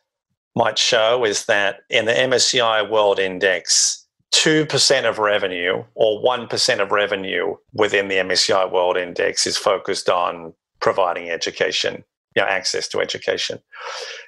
might 0.56 0.78
show 0.78 1.24
is 1.24 1.46
that 1.46 1.82
in 1.90 2.06
the 2.06 2.12
MSCI 2.12 2.90
World 2.90 3.20
Index, 3.20 3.99
2% 4.34 5.10
of 5.10 5.20
revenue 5.20 5.84
or 5.96 6.22
1% 6.22 6.80
of 6.80 6.92
revenue 6.92 7.56
within 7.74 8.08
the 8.08 8.16
MSCI 8.16 8.72
World 8.72 8.98
Index 8.98 9.48
is 9.48 9.58
focused 9.58 10.10
on 10.10 10.54
providing 10.82 11.30
education, 11.30 12.04
you 12.36 12.42
know, 12.42 12.48
access 12.48 12.88
to 12.90 13.00
education. 13.00 13.60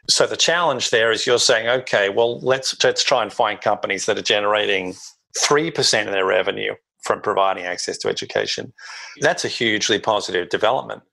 So 0.09 0.25
the 0.25 0.37
challenge 0.37 0.89
there 0.89 1.11
is 1.11 1.27
you're 1.27 1.39
saying, 1.39 1.67
okay, 1.67 2.09
well, 2.09 2.39
let's 2.39 2.75
let's 2.83 3.03
try 3.03 3.21
and 3.21 3.31
find 3.31 3.61
companies 3.61 4.05
that 4.07 4.17
are 4.17 4.23
generating 4.23 4.95
3% 5.39 6.05
of 6.05 6.11
their 6.11 6.25
revenue 6.25 6.73
from 7.03 7.21
providing 7.21 7.65
access 7.65 7.97
to 7.99 8.09
education. 8.09 8.73
That's 9.21 9.45
a 9.45 9.49
hugely 9.49 9.99
positive 9.99 10.49
development. 10.49 11.03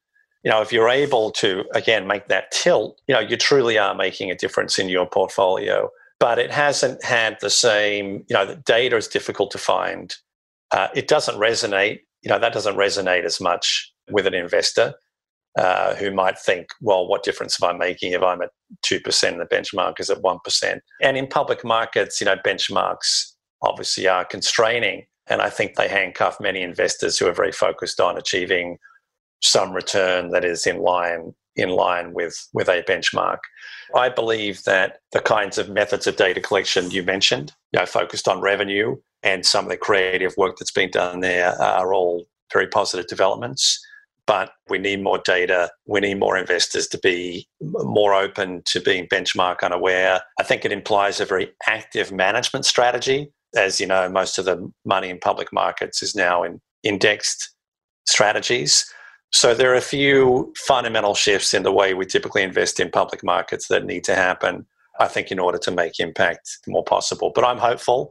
You 0.44 0.50
know, 0.50 0.62
if 0.62 0.72
you're 0.72 0.88
able 0.88 1.30
to 1.32 1.64
again 1.74 2.06
make 2.06 2.28
that 2.28 2.50
tilt, 2.52 3.00
you 3.06 3.14
know, 3.14 3.20
you 3.20 3.36
truly 3.36 3.78
are 3.78 3.94
making 3.94 4.30
a 4.30 4.36
difference 4.36 4.78
in 4.78 4.88
your 4.88 5.06
portfolio 5.06 5.90
but 6.20 6.38
it 6.38 6.50
hasn't 6.50 7.02
had 7.04 7.38
the 7.40 7.50
same, 7.50 8.24
you 8.28 8.34
know, 8.34 8.46
the 8.46 8.56
data 8.56 8.96
is 8.96 9.08
difficult 9.08 9.50
to 9.52 9.58
find. 9.58 10.14
Uh, 10.70 10.88
it 10.94 11.08
doesn't 11.08 11.36
resonate, 11.38 12.00
you 12.22 12.28
know, 12.28 12.38
that 12.38 12.52
doesn't 12.52 12.76
resonate 12.76 13.24
as 13.24 13.40
much 13.40 13.92
with 14.10 14.26
an 14.26 14.34
investor 14.34 14.94
uh, 15.56 15.94
who 15.94 16.10
might 16.10 16.38
think, 16.38 16.68
well, 16.80 17.06
what 17.06 17.22
difference 17.22 17.60
am 17.62 17.70
I 17.70 17.72
making 17.72 18.12
if 18.12 18.22
I'm 18.22 18.42
at 18.42 18.50
2% 18.84 19.28
and 19.28 19.40
the 19.40 19.46
benchmark 19.46 20.00
is 20.00 20.10
at 20.10 20.22
1%? 20.22 20.80
And 21.02 21.16
in 21.16 21.26
public 21.26 21.64
markets, 21.64 22.20
you 22.20 22.26
know, 22.26 22.36
benchmarks 22.36 23.32
obviously 23.62 24.06
are 24.08 24.24
constraining. 24.24 25.06
And 25.26 25.42
I 25.42 25.50
think 25.50 25.74
they 25.74 25.88
handcuff 25.88 26.40
many 26.40 26.62
investors 26.62 27.18
who 27.18 27.26
are 27.26 27.32
very 27.32 27.52
focused 27.52 28.00
on 28.00 28.16
achieving 28.16 28.78
some 29.42 29.72
return 29.72 30.30
that 30.30 30.44
is 30.44 30.66
in 30.66 30.78
line 30.78 31.34
in 31.58 31.70
line 31.70 32.14
with, 32.14 32.48
with 32.54 32.68
a 32.68 32.84
benchmark. 32.84 33.38
I 33.94 34.08
believe 34.08 34.64
that 34.64 35.00
the 35.12 35.20
kinds 35.20 35.58
of 35.58 35.68
methods 35.68 36.06
of 36.06 36.16
data 36.16 36.40
collection 36.40 36.90
you 36.90 37.02
mentioned, 37.02 37.52
you 37.72 37.80
know, 37.80 37.86
focused 37.86 38.28
on 38.28 38.40
revenue 38.40 38.96
and 39.22 39.44
some 39.44 39.64
of 39.64 39.70
the 39.70 39.76
creative 39.76 40.36
work 40.36 40.56
that's 40.58 40.70
been 40.70 40.90
done 40.90 41.20
there 41.20 41.60
are 41.60 41.92
all 41.92 42.26
very 42.52 42.66
positive 42.66 43.06
developments. 43.06 43.84
But 44.26 44.52
we 44.68 44.78
need 44.78 45.02
more 45.02 45.18
data. 45.24 45.70
We 45.86 46.00
need 46.00 46.18
more 46.18 46.36
investors 46.36 46.86
to 46.88 46.98
be 46.98 47.48
more 47.60 48.14
open 48.14 48.62
to 48.66 48.80
being 48.80 49.06
benchmark 49.06 49.62
unaware. 49.62 50.20
I 50.38 50.42
think 50.42 50.64
it 50.64 50.72
implies 50.72 51.18
a 51.18 51.24
very 51.24 51.50
active 51.66 52.12
management 52.12 52.66
strategy. 52.66 53.32
As 53.56 53.80
you 53.80 53.86
know, 53.86 54.06
most 54.10 54.38
of 54.38 54.44
the 54.44 54.70
money 54.84 55.08
in 55.08 55.18
public 55.18 55.50
markets 55.50 56.02
is 56.02 56.14
now 56.14 56.42
in 56.42 56.60
indexed 56.82 57.54
strategies. 58.06 58.92
So 59.30 59.54
there 59.54 59.70
are 59.72 59.76
a 59.76 59.80
few 59.80 60.52
fundamental 60.56 61.14
shifts 61.14 61.52
in 61.52 61.62
the 61.62 61.72
way 61.72 61.94
we 61.94 62.06
typically 62.06 62.42
invest 62.42 62.80
in 62.80 62.90
public 62.90 63.22
markets 63.22 63.68
that 63.68 63.84
need 63.84 64.04
to 64.04 64.14
happen, 64.14 64.66
I 65.00 65.08
think, 65.08 65.30
in 65.30 65.38
order 65.38 65.58
to 65.58 65.70
make 65.70 66.00
impact 66.00 66.58
more 66.66 66.84
possible. 66.84 67.30
But 67.34 67.44
I'm 67.44 67.58
hopeful, 67.58 68.10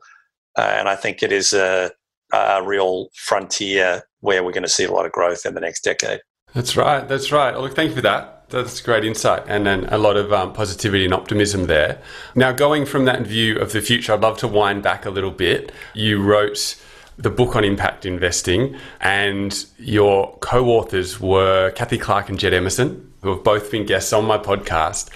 uh, 0.58 0.62
and 0.62 0.88
I 0.88 0.96
think 0.96 1.24
it 1.24 1.32
is 1.32 1.54
a, 1.54 1.92
a 2.34 2.64
real 2.64 3.10
frontier 3.16 4.04
where 4.20 4.44
we're 4.44 4.52
going 4.52 4.64
to 4.64 4.70
see 4.70 4.84
a 4.84 4.92
lot 4.92 5.06
of 5.06 5.12
growth 5.12 5.46
in 5.46 5.56
the 5.56 5.62
next 5.62 5.84
decade. 5.84 6.20
That's 6.54 6.78
right. 6.78 7.08
That's 7.08 7.32
right. 7.32 7.58
Look, 7.58 7.76
thank 7.76 7.90
you 7.90 7.96
for 7.96 8.02
that. 8.02 8.50
That's 8.50 8.80
great 8.80 9.04
insight 9.04 9.44
and 9.48 9.66
then 9.66 9.86
a 9.86 9.98
lot 9.98 10.16
of 10.16 10.32
um, 10.32 10.54
positivity 10.54 11.04
and 11.04 11.14
optimism 11.14 11.66
there. 11.66 12.02
Now, 12.34 12.54
going 12.54 12.86
from 12.86 13.04
that 13.06 13.24
view 13.24 13.60
of 13.60 13.74
the 13.74 13.82
future, 13.82 14.14
I'd 14.14 14.22
love 14.22 14.38
to 14.38 14.48
wind 14.48 14.84
back 14.84 15.06
a 15.06 15.10
little 15.10 15.32
bit. 15.32 15.74
You 15.94 16.24
wrote 16.24 16.78
the 17.18 17.30
book 17.30 17.56
on 17.56 17.64
impact 17.64 18.06
investing, 18.06 18.76
and 19.02 19.66
your 19.78 20.38
co 20.40 20.68
authors 20.70 21.20
were 21.20 21.72
Cathy 21.72 21.98
Clark 21.98 22.30
and 22.30 22.40
Jed 22.40 22.54
Emerson, 22.54 23.12
who 23.22 23.30
have 23.30 23.44
both 23.44 23.72
been 23.72 23.86
guests 23.86 24.14
on 24.14 24.26
my 24.26 24.38
podcast. 24.38 25.10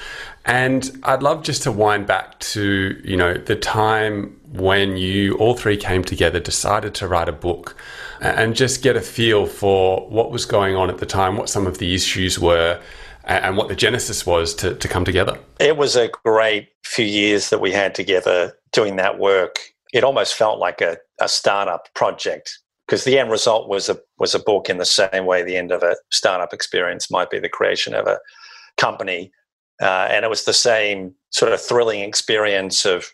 And 0.43 0.99
I'd 1.03 1.21
love 1.21 1.43
just 1.43 1.61
to 1.63 1.71
wind 1.71 2.07
back 2.07 2.39
to, 2.39 2.99
you 3.03 3.15
know, 3.15 3.35
the 3.35 3.55
time 3.55 4.39
when 4.51 4.97
you 4.97 5.37
all 5.37 5.53
three 5.53 5.77
came 5.77 6.03
together, 6.03 6.39
decided 6.39 6.95
to 6.95 7.07
write 7.07 7.29
a 7.29 7.33
book, 7.33 7.75
and 8.19 8.55
just 8.55 8.81
get 8.81 8.95
a 8.95 9.01
feel 9.01 9.45
for 9.45 10.09
what 10.09 10.31
was 10.31 10.45
going 10.45 10.75
on 10.75 10.89
at 10.89 10.97
the 10.97 11.05
time, 11.05 11.37
what 11.37 11.49
some 11.49 11.67
of 11.67 11.77
the 11.77 11.93
issues 11.93 12.39
were, 12.39 12.81
and 13.25 13.55
what 13.55 13.67
the 13.67 13.75
genesis 13.75 14.25
was 14.25 14.55
to, 14.55 14.73
to 14.75 14.87
come 14.87 15.05
together. 15.05 15.37
It 15.59 15.77
was 15.77 15.95
a 15.95 16.09
great 16.25 16.69
few 16.83 17.05
years 17.05 17.51
that 17.51 17.61
we 17.61 17.71
had 17.71 17.93
together 17.93 18.57
doing 18.71 18.95
that 18.95 19.19
work 19.19 19.59
it 19.93 20.03
almost 20.03 20.35
felt 20.35 20.59
like 20.59 20.81
a, 20.81 20.97
a 21.19 21.27
startup 21.27 21.93
project 21.93 22.59
because 22.91 23.03
the 23.05 23.17
end 23.17 23.31
result 23.31 23.69
was 23.69 23.87
a 23.89 23.97
was 24.19 24.35
a 24.35 24.39
book 24.39 24.69
in 24.69 24.77
the 24.77 24.85
same 24.85 25.25
way 25.25 25.43
the 25.43 25.55
end 25.55 25.71
of 25.71 25.83
a 25.83 25.95
startup 26.11 26.53
experience 26.53 27.09
might 27.09 27.29
be 27.29 27.39
the 27.39 27.49
creation 27.49 27.93
of 27.93 28.05
a 28.07 28.19
company, 28.77 29.31
uh, 29.81 30.07
and 30.09 30.25
it 30.25 30.29
was 30.29 30.43
the 30.43 30.53
same 30.53 31.13
sort 31.29 31.53
of 31.53 31.61
thrilling 31.61 32.01
experience 32.01 32.85
of 32.85 33.05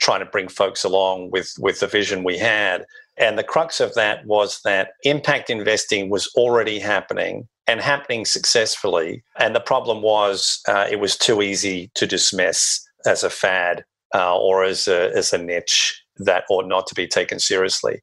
trying 0.00 0.20
to 0.20 0.26
bring 0.26 0.48
folks 0.48 0.82
along 0.82 1.30
with 1.30 1.52
with 1.58 1.80
the 1.80 1.86
vision 1.86 2.24
we 2.24 2.38
had. 2.38 2.84
And 3.18 3.38
the 3.38 3.44
crux 3.44 3.80
of 3.80 3.94
that 3.94 4.24
was 4.26 4.60
that 4.64 4.92
impact 5.04 5.50
investing 5.50 6.08
was 6.08 6.26
already 6.36 6.78
happening 6.78 7.46
and 7.66 7.80
happening 7.80 8.24
successfully. 8.24 9.22
And 9.38 9.54
the 9.54 9.60
problem 9.60 10.02
was 10.02 10.60
uh, 10.66 10.86
it 10.90 11.00
was 11.00 11.16
too 11.16 11.42
easy 11.42 11.90
to 11.94 12.06
dismiss 12.06 12.80
as 13.06 13.22
a 13.22 13.30
fad 13.30 13.84
uh, 14.14 14.36
or 14.36 14.64
as 14.64 14.88
a, 14.88 15.14
as 15.14 15.32
a 15.32 15.38
niche 15.38 15.99
that 16.24 16.44
ought 16.48 16.66
not 16.66 16.86
to 16.88 16.94
be 16.94 17.06
taken 17.06 17.38
seriously. 17.38 18.00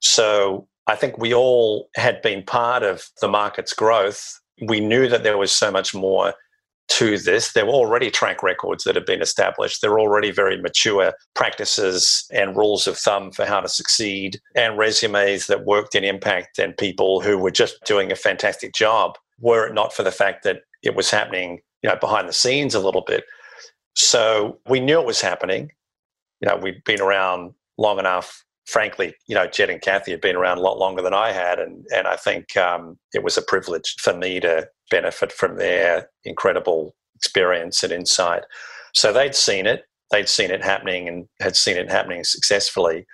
So 0.00 0.68
I 0.86 0.96
think 0.96 1.18
we 1.18 1.34
all 1.34 1.88
had 1.96 2.22
been 2.22 2.42
part 2.42 2.82
of 2.82 3.08
the 3.20 3.28
market's 3.28 3.72
growth. 3.74 4.40
We 4.66 4.80
knew 4.80 5.08
that 5.08 5.22
there 5.22 5.38
was 5.38 5.52
so 5.52 5.70
much 5.70 5.94
more 5.94 6.34
to 6.90 7.18
this. 7.18 7.52
There 7.52 7.66
were 7.66 7.72
already 7.72 8.10
track 8.10 8.42
records 8.42 8.84
that 8.84 8.94
had 8.94 9.04
been 9.04 9.20
established. 9.20 9.82
There 9.82 9.90
were 9.90 10.00
already 10.00 10.30
very 10.30 10.60
mature 10.60 11.12
practices 11.34 12.26
and 12.32 12.56
rules 12.56 12.86
of 12.86 12.96
thumb 12.96 13.30
for 13.30 13.44
how 13.44 13.60
to 13.60 13.68
succeed, 13.68 14.40
and 14.56 14.78
resumes 14.78 15.48
that 15.48 15.66
worked 15.66 15.94
in 15.94 16.04
impact, 16.04 16.58
and 16.58 16.76
people 16.76 17.20
who 17.20 17.36
were 17.36 17.50
just 17.50 17.76
doing 17.84 18.10
a 18.10 18.16
fantastic 18.16 18.72
job. 18.72 19.18
Were 19.40 19.66
it 19.66 19.74
not 19.74 19.92
for 19.92 20.02
the 20.02 20.10
fact 20.10 20.44
that 20.44 20.62
it 20.82 20.96
was 20.96 21.10
happening, 21.10 21.60
you 21.82 21.90
know, 21.90 21.96
behind 21.96 22.28
the 22.28 22.32
scenes 22.32 22.74
a 22.74 22.80
little 22.80 23.02
bit. 23.06 23.24
So 23.94 24.58
we 24.68 24.80
knew 24.80 25.00
it 25.00 25.06
was 25.06 25.20
happening 25.20 25.70
you 26.40 26.48
know, 26.48 26.56
we'd 26.56 26.82
been 26.84 27.00
around 27.00 27.52
long 27.76 27.98
enough. 27.98 28.44
Frankly, 28.66 29.14
you 29.26 29.34
know, 29.34 29.46
Jed 29.46 29.70
and 29.70 29.80
Cathy 29.80 30.10
had 30.10 30.20
been 30.20 30.36
around 30.36 30.58
a 30.58 30.62
lot 30.62 30.78
longer 30.78 31.00
than 31.00 31.14
I 31.14 31.32
had, 31.32 31.58
and 31.58 31.86
and 31.94 32.06
I 32.06 32.16
think 32.16 32.56
um, 32.56 32.98
it 33.14 33.22
was 33.22 33.38
a 33.38 33.42
privilege 33.42 33.94
for 33.98 34.14
me 34.14 34.40
to 34.40 34.68
benefit 34.90 35.32
from 35.32 35.56
their 35.56 36.08
incredible 36.24 36.94
experience 37.14 37.82
and 37.82 37.92
insight. 37.92 38.42
So 38.94 39.12
they'd 39.12 39.34
seen 39.34 39.66
it, 39.66 39.84
they'd 40.10 40.28
seen 40.28 40.50
it 40.50 40.62
happening, 40.62 41.08
and 41.08 41.26
had 41.40 41.56
seen 41.56 41.76
it 41.76 41.90
happening 41.90 42.24
successfully. 42.24 43.06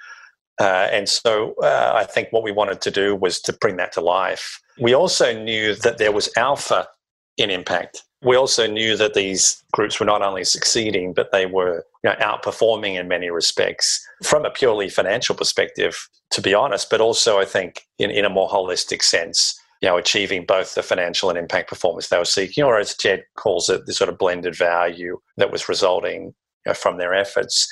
Uh, 0.61 0.89
and 0.93 1.09
so 1.09 1.55
uh, 1.63 1.93
I 1.95 2.05
think 2.05 2.29
what 2.31 2.45
we 2.45 2.53
wanted 2.53 2.81
to 2.83 2.91
do 2.91 3.15
was 3.15 3.41
to 3.43 3.53
bring 3.53 3.77
that 3.77 3.93
to 3.93 4.01
life. 4.01 4.61
We 4.81 4.95
also 4.95 5.37
knew 5.37 5.75
that 5.77 5.99
there 5.99 6.13
was 6.13 6.31
alpha 6.37 6.89
in 7.37 7.51
impact 7.51 8.03
we 8.25 8.37
also 8.37 8.67
knew 8.67 8.97
that 8.97 9.15
these 9.15 9.63
groups 9.73 10.01
were 10.01 10.07
not 10.07 10.23
only 10.23 10.45
succeeding, 10.45 11.13
but 11.13 11.31
they 11.31 11.47
were 11.47 11.85
you 12.03 12.11
know, 12.11 12.17
outperforming 12.17 12.99
in 12.99 13.07
many 13.07 13.31
respects 13.31 14.05
from 14.23 14.45
a 14.45 14.51
purely 14.51 14.89
financial 14.89 15.35
perspective, 15.35 16.09
to 16.31 16.41
be 16.41 16.55
honest, 16.55 16.89
but 16.91 17.01
also 17.01 17.39
I 17.39 17.45
think 17.45 17.83
in, 17.99 18.11
in 18.11 18.25
a 18.25 18.31
more 18.31 18.49
holistic 18.49 19.03
sense, 19.03 19.59
you 19.83 19.89
know, 19.89 19.99
achieving 19.99 20.47
both 20.47 20.75
the 20.75 20.83
financial 20.83 21.29
and 21.29 21.39
impact 21.39 21.69
performance 21.69 22.09
they 22.09 22.19
were 22.19 22.25
seeking, 22.25 22.65
or 22.65 22.79
as 22.79 22.95
Jed 22.95 23.25
calls 23.37 23.69
it, 23.69 23.85
the 23.85 23.93
sort 23.93 24.09
of 24.09 24.19
blended 24.19 24.57
value 24.57 25.21
that 25.37 25.53
was 25.53 25.69
resulting 25.69 26.23
you 26.23 26.33
know, 26.67 26.75
from 26.75 26.97
their 26.97 27.13
efforts. 27.13 27.71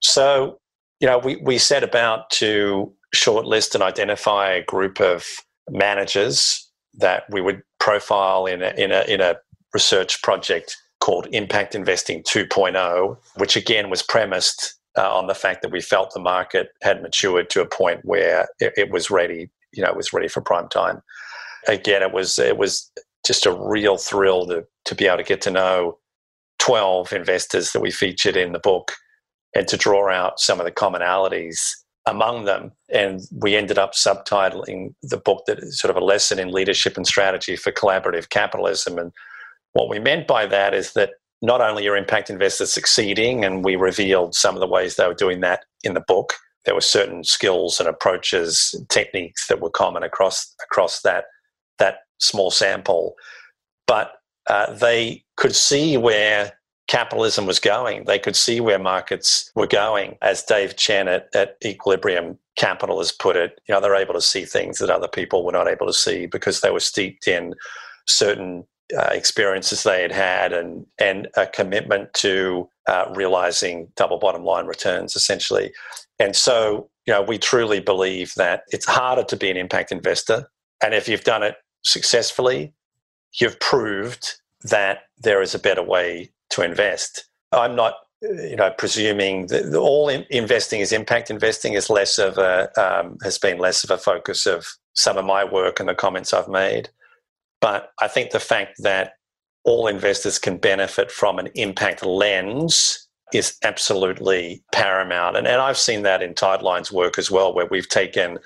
So, 0.00 0.60
you 1.00 1.06
know, 1.06 1.18
we, 1.18 1.36
we 1.36 1.56
set 1.56 1.82
about 1.82 2.28
to 2.30 2.92
shortlist 3.14 3.74
and 3.74 3.82
identify 3.82 4.50
a 4.50 4.64
group 4.64 5.00
of 5.00 5.24
managers 5.70 6.70
that 6.98 7.24
we 7.30 7.40
would 7.40 7.62
profile 7.78 8.46
in 8.46 8.62
a, 8.62 8.70
in 8.76 8.92
a, 8.92 9.02
in 9.02 9.20
a 9.20 9.36
research 9.72 10.22
project 10.22 10.76
called 11.00 11.28
Impact 11.32 11.74
Investing 11.74 12.22
2.0, 12.22 13.16
which 13.36 13.56
again 13.56 13.90
was 13.90 14.02
premised 14.02 14.74
uh, 14.96 15.14
on 15.14 15.26
the 15.26 15.34
fact 15.34 15.62
that 15.62 15.70
we 15.70 15.80
felt 15.80 16.12
the 16.14 16.20
market 16.20 16.68
had 16.82 17.02
matured 17.02 17.50
to 17.50 17.60
a 17.60 17.66
point 17.66 18.00
where 18.04 18.48
it, 18.60 18.72
it, 18.76 18.90
was 18.90 19.10
ready, 19.10 19.50
you 19.72 19.82
know, 19.82 19.90
it 19.90 19.96
was 19.96 20.12
ready 20.12 20.28
for 20.28 20.40
prime 20.40 20.68
time. 20.68 21.02
Again, 21.68 22.02
it 22.02 22.12
was 22.12 22.38
it 22.38 22.56
was 22.56 22.90
just 23.26 23.44
a 23.44 23.52
real 23.52 23.98
thrill 23.98 24.46
to 24.46 24.64
to 24.84 24.94
be 24.94 25.06
able 25.06 25.18
to 25.18 25.24
get 25.24 25.40
to 25.42 25.50
know 25.50 25.98
12 26.60 27.12
investors 27.12 27.72
that 27.72 27.80
we 27.80 27.90
featured 27.90 28.36
in 28.36 28.52
the 28.52 28.58
book 28.58 28.92
and 29.54 29.68
to 29.68 29.76
draw 29.76 30.10
out 30.10 30.40
some 30.40 30.60
of 30.60 30.66
the 30.66 30.72
commonalities 30.72 31.58
among 32.06 32.44
them. 32.44 32.72
And 32.88 33.20
we 33.32 33.56
ended 33.56 33.78
up 33.78 33.92
subtitling 33.92 34.94
the 35.02 35.16
book 35.16 35.44
that 35.46 35.58
is 35.58 35.78
sort 35.78 35.90
of 35.90 36.00
a 36.00 36.04
lesson 36.04 36.38
in 36.38 36.52
leadership 36.52 36.96
and 36.96 37.06
strategy 37.06 37.56
for 37.56 37.72
collaborative 37.72 38.28
capitalism. 38.28 38.98
And 38.98 39.12
what 39.76 39.90
we 39.90 39.98
meant 39.98 40.26
by 40.26 40.46
that 40.46 40.72
is 40.74 40.94
that 40.94 41.10
not 41.42 41.60
only 41.60 41.86
are 41.86 41.96
impact 41.96 42.30
investors 42.30 42.72
succeeding, 42.72 43.44
and 43.44 43.62
we 43.62 43.76
revealed 43.76 44.34
some 44.34 44.54
of 44.54 44.60
the 44.60 44.66
ways 44.66 44.96
they 44.96 45.06
were 45.06 45.14
doing 45.14 45.40
that 45.40 45.64
in 45.84 45.92
the 45.92 46.00
book. 46.00 46.32
There 46.64 46.74
were 46.74 46.80
certain 46.80 47.22
skills 47.24 47.78
and 47.78 47.88
approaches, 47.88 48.74
techniques 48.88 49.46
that 49.48 49.60
were 49.60 49.70
common 49.70 50.02
across 50.02 50.54
across 50.64 51.02
that 51.02 51.26
that 51.78 51.98
small 52.18 52.50
sample, 52.50 53.14
but 53.86 54.12
uh, 54.48 54.72
they 54.72 55.24
could 55.36 55.54
see 55.54 55.98
where 55.98 56.52
capitalism 56.88 57.44
was 57.46 57.58
going. 57.58 58.04
They 58.04 58.18
could 58.18 58.36
see 58.36 58.60
where 58.60 58.78
markets 58.78 59.50
were 59.54 59.66
going. 59.66 60.16
As 60.22 60.42
Dave 60.42 60.76
Chen 60.76 61.08
at, 61.08 61.28
at 61.34 61.56
Equilibrium 61.64 62.38
Capital 62.56 62.98
has 62.98 63.12
put 63.12 63.36
it, 63.36 63.60
you 63.68 63.74
know, 63.74 63.80
they're 63.80 63.94
able 63.94 64.14
to 64.14 64.20
see 64.22 64.44
things 64.44 64.78
that 64.78 64.88
other 64.88 65.08
people 65.08 65.44
were 65.44 65.52
not 65.52 65.68
able 65.68 65.86
to 65.86 65.92
see 65.92 66.26
because 66.26 66.60
they 66.60 66.70
were 66.70 66.80
steeped 66.80 67.28
in 67.28 67.54
certain 68.06 68.64
uh, 68.96 69.08
experiences 69.12 69.82
they 69.82 70.02
had 70.02 70.12
had 70.12 70.52
and 70.52 70.86
and 70.98 71.28
a 71.36 71.46
commitment 71.46 72.12
to 72.14 72.68
uh, 72.88 73.06
realizing 73.14 73.88
double 73.96 74.18
bottom 74.18 74.44
line 74.44 74.66
returns 74.66 75.16
essentially. 75.16 75.72
And 76.18 76.36
so, 76.36 76.88
you 77.06 77.12
know, 77.12 77.22
we 77.22 77.38
truly 77.38 77.80
believe 77.80 78.32
that 78.36 78.62
it's 78.68 78.86
harder 78.86 79.24
to 79.24 79.36
be 79.36 79.50
an 79.50 79.56
impact 79.56 79.92
investor, 79.92 80.48
and 80.82 80.94
if 80.94 81.08
you've 81.08 81.24
done 81.24 81.42
it 81.42 81.56
successfully, 81.84 82.74
you've 83.40 83.58
proved 83.60 84.34
that 84.62 85.00
there 85.18 85.42
is 85.42 85.54
a 85.54 85.58
better 85.58 85.82
way 85.82 86.30
to 86.50 86.62
invest. 86.62 87.28
I'm 87.52 87.76
not, 87.76 87.94
you 88.22 88.56
know, 88.56 88.70
presuming 88.76 89.46
that 89.48 89.74
all 89.74 90.08
in 90.08 90.24
investing 90.30 90.80
is 90.80 90.92
impact 90.92 91.30
investing 91.30 91.74
is 91.74 91.90
less 91.90 92.18
of 92.18 92.38
a 92.38 92.68
um, 92.80 93.18
has 93.22 93.38
been 93.38 93.58
less 93.58 93.84
of 93.84 93.90
a 93.90 93.98
focus 93.98 94.46
of 94.46 94.66
some 94.94 95.18
of 95.18 95.24
my 95.24 95.44
work 95.44 95.80
and 95.80 95.88
the 95.88 95.94
comments 95.94 96.32
I've 96.32 96.48
made. 96.48 96.88
But 97.60 97.90
I 98.00 98.08
think 98.08 98.30
the 98.30 98.40
fact 98.40 98.82
that 98.82 99.14
all 99.64 99.86
investors 99.86 100.38
can 100.38 100.58
benefit 100.58 101.10
from 101.10 101.38
an 101.38 101.48
impact 101.54 102.04
lens 102.04 103.08
is 103.34 103.56
absolutely 103.64 104.62
paramount. 104.72 105.36
And, 105.36 105.46
and 105.46 105.60
I've 105.60 105.78
seen 105.78 106.02
that 106.02 106.22
in 106.22 106.34
Tideline's 106.34 106.92
work 106.92 107.18
as 107.18 107.30
well, 107.30 107.52
where 107.54 107.66
we've 107.66 107.88
taken 107.88 108.38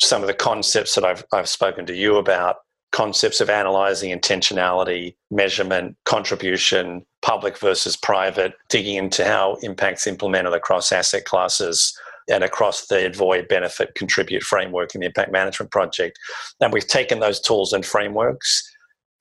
some 0.00 0.22
of 0.22 0.28
the 0.28 0.34
concepts 0.34 0.94
that 0.94 1.04
I've, 1.04 1.24
I've 1.32 1.48
spoken 1.48 1.86
to 1.86 1.94
you 1.94 2.16
about 2.16 2.56
concepts 2.90 3.40
of 3.40 3.50
analyzing 3.50 4.18
intentionality, 4.18 5.14
measurement, 5.30 5.96
contribution, 6.04 7.04
public 7.22 7.58
versus 7.58 7.96
private, 7.96 8.54
digging 8.68 8.96
into 8.96 9.24
how 9.24 9.56
impacts 9.62 10.06
implemented 10.06 10.52
across 10.52 10.90
asset 10.90 11.24
classes 11.24 11.96
and 12.28 12.44
across 12.44 12.86
the 12.86 13.06
avoid, 13.06 13.48
benefit, 13.48 13.94
contribute 13.94 14.42
framework 14.42 14.94
in 14.94 15.00
the 15.00 15.06
impact 15.06 15.32
management 15.32 15.70
project. 15.72 16.18
And 16.60 16.72
we've 16.72 16.86
taken 16.86 17.20
those 17.20 17.40
tools 17.40 17.72
and 17.72 17.84
frameworks 17.84 18.62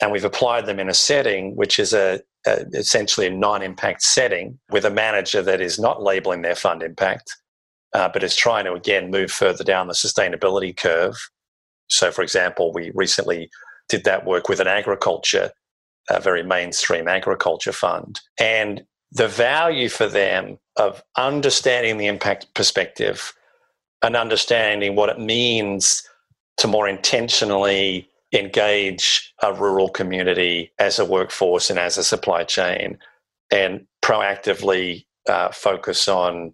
and 0.02 0.12
we've 0.12 0.26
applied 0.26 0.66
them 0.66 0.80
in 0.80 0.90
a 0.90 0.94
setting 0.94 1.56
which 1.56 1.80
is 1.80 1.94
a, 1.94 2.22
a 2.46 2.66
essentially 2.74 3.28
a 3.28 3.32
non-impact 3.32 4.04
setting 4.04 4.60
with 4.70 4.86
a 4.86 4.92
manager 4.92 5.42
that 5.42 5.62
is 5.62 5.80
not 5.80 6.04
labeling 6.04 6.42
their 6.42 6.56
fund 6.56 6.84
impact, 6.84 7.36
uh, 7.94 8.10
but 8.12 8.24
is 8.24 8.36
trying 8.36 8.66
to 8.66 8.74
again 8.74 9.10
move 9.10 9.32
further 9.32 9.64
down 9.64 9.88
the 9.88 9.94
sustainability 9.94 10.76
curve 10.76 11.16
so, 11.90 12.12
for 12.12 12.22
example, 12.22 12.72
we 12.74 12.92
recently 12.94 13.50
did 13.90 14.04
that 14.04 14.26
work 14.26 14.50
with 14.50 14.60
an 14.60 14.68
agriculture, 14.68 15.52
a 16.10 16.20
very 16.20 16.44
mainstream 16.44 17.08
agriculture 17.08 17.72
fund. 17.72 18.20
And 18.40 18.84
the 19.12 19.28
value 19.28 19.90
for 19.90 20.08
them 20.08 20.60
of 20.76 21.04
understanding 21.16 21.98
the 21.98 22.08
impact 22.08 22.54
perspective 22.54 23.34
and 24.04 24.16
understanding 24.16 24.96
what 24.96 25.10
it 25.10 25.20
means 25.20 26.04
to 26.58 26.68
more 26.68 26.88
intentionally 26.88 28.10
engage 28.34 29.34
a 29.42 29.54
rural 29.54 29.90
community 29.90 30.72
as 30.80 31.00
a 31.00 31.06
workforce 31.06 31.70
and 31.70 31.80
as 31.80 31.98
a 31.98 32.04
supply 32.04 32.44
chain 32.44 32.98
and 33.52 33.88
proactively 34.04 35.06
uh, 35.30 35.50
focus 35.52 36.08
on 36.08 36.54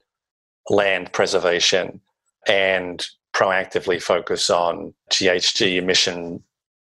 land 0.70 1.12
preservation 1.12 2.00
and 2.48 3.08
proactively 3.34 4.02
focus 4.02 4.50
on 4.50 4.94
GHG 5.10 5.78
emission 5.78 6.44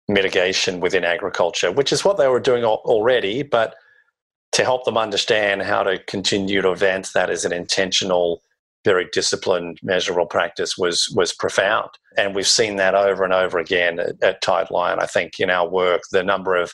mitigation 0.10 0.82
within 0.82 1.06
agriculture, 1.06 1.72
which 1.72 1.94
is 1.94 2.04
what 2.04 2.18
they 2.18 2.28
were 2.28 2.40
doing 2.40 2.66
already, 2.66 3.42
but 3.42 3.76
to 4.54 4.64
help 4.64 4.86
them 4.86 4.98
understand 4.98 5.64
how 5.64 5.84
to 5.84 6.00
continue 6.06 6.62
to 6.62 6.72
advance 6.72 7.14
that 7.14 7.30
as 7.30 7.44
an 7.44 7.52
intentional, 7.52 8.42
very 8.86 9.08
disciplined, 9.12 9.80
measurable 9.84 10.26
practice 10.26 10.78
was 10.78 11.12
was 11.16 11.34
profound. 11.34 11.90
And 12.18 12.36
we've 12.36 12.48
seen 12.48 12.76
that 12.78 12.96
over 12.96 13.24
and 13.24 13.34
over 13.34 13.60
again 13.60 14.00
at, 14.00 14.22
at 14.22 14.44
Tideline. 14.44 15.02
I 15.02 15.08
think 15.08 15.40
in 15.40 15.50
our 15.50 15.68
work, 15.68 16.02
the 16.12 16.24
number 16.24 16.56
of 16.56 16.74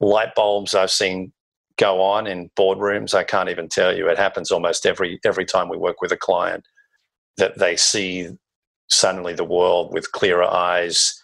light 0.00 0.34
bulbs 0.34 0.74
I've 0.74 0.90
seen 0.90 1.32
go 1.76 2.02
on 2.02 2.26
in 2.26 2.50
boardrooms, 2.56 3.14
I 3.14 3.24
can't 3.24 3.48
even 3.48 3.68
tell 3.68 3.96
you. 3.96 4.08
It 4.08 4.18
happens 4.18 4.50
almost 4.50 4.86
every 4.86 5.20
every 5.24 5.44
time 5.44 5.68
we 5.68 5.76
work 5.76 6.00
with 6.00 6.12
a 6.12 6.16
client 6.16 6.66
that 7.36 7.58
they 7.58 7.76
see 7.76 8.28
suddenly 8.90 9.34
the 9.34 9.44
world 9.44 9.92
with 9.92 10.12
clearer 10.12 10.44
eyes. 10.44 11.20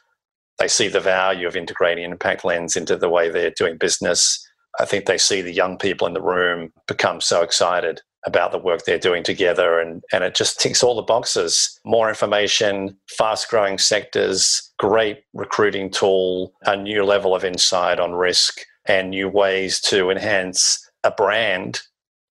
They 0.58 0.68
see 0.68 0.88
the 0.88 1.00
value 1.00 1.46
of 1.46 1.56
integrating 1.56 2.04
impact 2.04 2.44
lens 2.44 2.76
into 2.76 2.96
the 2.96 3.08
way 3.08 3.28
they're 3.28 3.52
doing 3.56 3.76
business. 3.78 4.44
I 4.78 4.84
think 4.84 5.06
they 5.06 5.18
see 5.18 5.42
the 5.42 5.52
young 5.52 5.78
people 5.78 6.06
in 6.06 6.14
the 6.14 6.22
room 6.22 6.72
become 6.86 7.20
so 7.20 7.42
excited 7.42 8.00
about 8.26 8.52
the 8.52 8.58
work 8.58 8.84
they're 8.84 8.98
doing 8.98 9.22
together 9.22 9.80
and, 9.80 10.02
and 10.12 10.22
it 10.22 10.34
just 10.34 10.60
ticks 10.60 10.82
all 10.82 10.94
the 10.94 11.02
boxes. 11.02 11.80
More 11.84 12.08
information, 12.08 12.96
fast 13.16 13.48
growing 13.48 13.78
sectors, 13.78 14.72
great 14.78 15.22
recruiting 15.32 15.90
tool, 15.90 16.52
a 16.66 16.76
new 16.76 17.04
level 17.04 17.34
of 17.34 17.44
insight 17.44 17.98
on 17.98 18.12
risk 18.12 18.60
and 18.86 19.10
new 19.10 19.28
ways 19.28 19.80
to 19.80 20.10
enhance 20.10 20.86
a 21.02 21.10
brand 21.10 21.80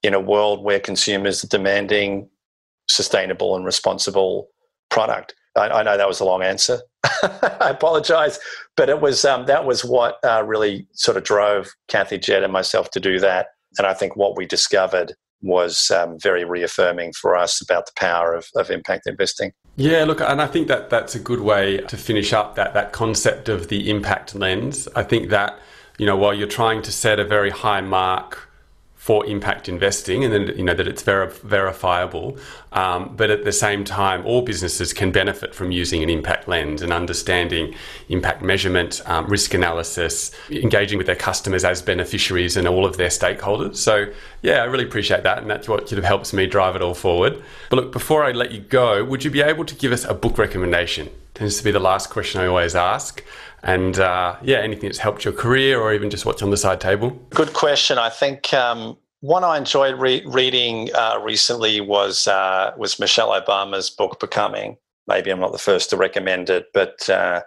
in 0.03 0.13
a 0.13 0.19
world 0.19 0.63
where 0.63 0.79
consumers 0.79 1.43
are 1.43 1.47
demanding 1.47 2.29
sustainable 2.87 3.55
and 3.55 3.65
responsible 3.65 4.49
product. 4.89 5.35
I, 5.56 5.70
I 5.70 5.84
know 5.84 5.97
that 5.97 6.08
was 6.08 6.20
a 6.20 6.26
long 6.26 6.41
answer. 6.41 6.80
I 7.04 7.70
apologize, 7.70 8.39
but 8.76 8.89
it 8.89 9.02
was 9.02 9.26
um, 9.26 9.45
that 9.45 9.66
was 9.66 9.84
what 9.84 10.18
uh, 10.24 10.43
really 10.45 10.88
sort 10.93 11.18
of 11.18 11.24
drove 11.24 11.70
Cathy 11.88 12.18
Jed 12.18 12.43
and 12.43 12.54
myself 12.54 12.91
to 12.91 13.00
do 13.00 13.20
that. 13.20 13.47
And 13.78 13.88
I 13.88 13.93
think 13.93 14.16
what 14.16 14.36
we 14.36 14.45
discovered 14.45 15.14
was 15.41 15.89
um, 15.91 16.18
very 16.20 16.43
reaffirming 16.43 17.14
for 17.14 17.36
us 17.36 17.62
about 17.62 17.86
the 17.86 17.91
power 17.95 18.34
of, 18.34 18.47
of 18.56 18.70
impact 18.70 19.08
investing. 19.08 19.54
Yeah, 19.78 20.04
look, 20.04 20.20
and 20.20 20.41
I 20.41 20.47
think 20.47 20.68
that 20.68 20.89
that's 20.89 21.16
a 21.16 21.20
good 21.20 21.39
way 21.39 21.78
to 21.78 21.97
finish 21.97 22.34
up 22.34 22.56
that 22.56 22.74
that 22.74 22.91
concept 22.91 23.47
of 23.47 23.70
the 23.70 23.89
impact 23.89 24.36
lens. 24.36 24.88
I 24.95 25.04
think 25.04 25.30
that 25.30 25.60
you 25.97 26.06
know 26.06 26.18
while 26.18 26.34
you're 26.34 26.47
trying 26.47 26.82
to 26.82 26.91
set 26.91 27.20
a 27.20 27.26
very 27.26 27.50
high 27.50 27.82
mark 27.82 28.49
for 29.10 29.26
impact 29.26 29.68
investing, 29.68 30.24
and 30.24 30.32
then 30.32 30.55
you 30.55 30.64
know 30.64 30.76
that 30.76 30.88
it's 30.88 31.01
ver- 31.01 31.26
verifiable. 31.41 32.38
Um, 32.74 33.16
but 33.16 33.32
at 33.32 33.43
the 33.43 33.51
same 33.51 33.84
time, 33.84 34.24
all 34.24 34.43
businesses 34.43 34.93
can 34.93 35.12
benefit 35.12 35.55
from 35.55 35.72
using 35.72 36.03
an 36.03 36.12
impact 36.12 36.47
lens 36.47 36.84
and 36.84 36.93
understanding 36.93 37.74
impact 38.10 38.43
measurement, 38.43 39.01
um, 39.07 39.26
risk 39.26 39.55
analysis, 39.55 40.30
engaging 40.51 40.99
with 40.99 41.07
their 41.07 41.16
customers 41.16 41.66
as 41.66 41.82
beneficiaries 41.82 42.55
and 42.55 42.68
all 42.68 42.86
of 42.86 42.97
their 42.97 43.07
stakeholders. 43.10 43.78
So 43.78 44.14
yeah, 44.43 44.62
I 44.62 44.66
really 44.66 44.84
appreciate 44.84 45.24
that, 45.24 45.39
and 45.39 45.49
that's 45.49 45.68
what 45.68 45.89
sort 45.89 45.97
of 45.97 46.05
helps 46.05 46.32
me 46.32 46.45
drive 46.45 46.76
it 46.76 46.84
all 46.84 46.93
forward. 46.93 47.41
But 47.72 47.78
look, 47.78 47.91
before 47.91 48.24
I 48.24 48.32
let 48.32 48.51
you 48.51 48.60
go, 48.60 49.03
would 49.03 49.24
you 49.24 49.32
be 49.32 49.41
able 49.41 49.66
to 49.66 49.74
give 49.74 49.91
us 49.91 50.05
a 50.05 50.14
book 50.14 50.38
recommendation? 50.38 51.10
Tends 51.34 51.57
to 51.57 51.64
be 51.64 51.72
the 51.72 51.80
last 51.80 52.12
question 52.12 52.41
I 52.41 52.45
always 52.45 52.76
ask 52.76 53.24
and 53.64 53.99
uh, 53.99 54.38
yeah, 54.41 54.57
anything 54.57 54.89
that's 54.89 54.99
helped 54.99 55.24
your 55.24 55.34
career 55.34 55.80
or 55.80 55.93
even 55.93 56.10
just 56.10 56.26
what's 56.26 56.41
on 56.41 56.49
the 56.49 56.57
side 56.57 56.80
table? 56.80 57.12
Good 57.32 57.53
question. 57.53 57.97
I 57.97 58.10
think 58.10 58.53
um, 58.53 58.97
one 59.22 59.43
I 59.43 59.57
enjoyed 59.57 59.99
re- 59.99 60.24
reading 60.26 60.89
uh, 60.95 61.20
recently 61.22 61.82
was 61.82 62.28
uh, 62.28 62.74
was 62.78 62.99
Michelle 62.99 63.30
Obama's 63.30 63.89
book 63.89 64.20
Becoming. 64.20 64.78
Maybe 65.07 65.30
I'm 65.30 65.39
not 65.39 65.51
the 65.51 65.57
first 65.57 65.89
to 65.89 65.97
recommend 65.97 66.49
it, 66.49 66.68
but 66.74 67.10
uh, 67.10 67.41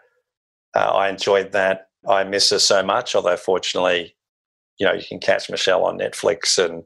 uh, 0.74 0.78
I 0.78 1.08
enjoyed 1.08 1.52
that. 1.52 1.88
I 2.08 2.24
miss 2.24 2.50
her 2.50 2.58
so 2.58 2.82
much. 2.82 3.14
Although 3.14 3.36
fortunately, 3.36 4.16
you 4.78 4.86
know, 4.86 4.92
you 4.92 5.04
can 5.08 5.20
catch 5.20 5.48
Michelle 5.48 5.84
on 5.84 5.98
Netflix 5.98 6.58
and 6.62 6.82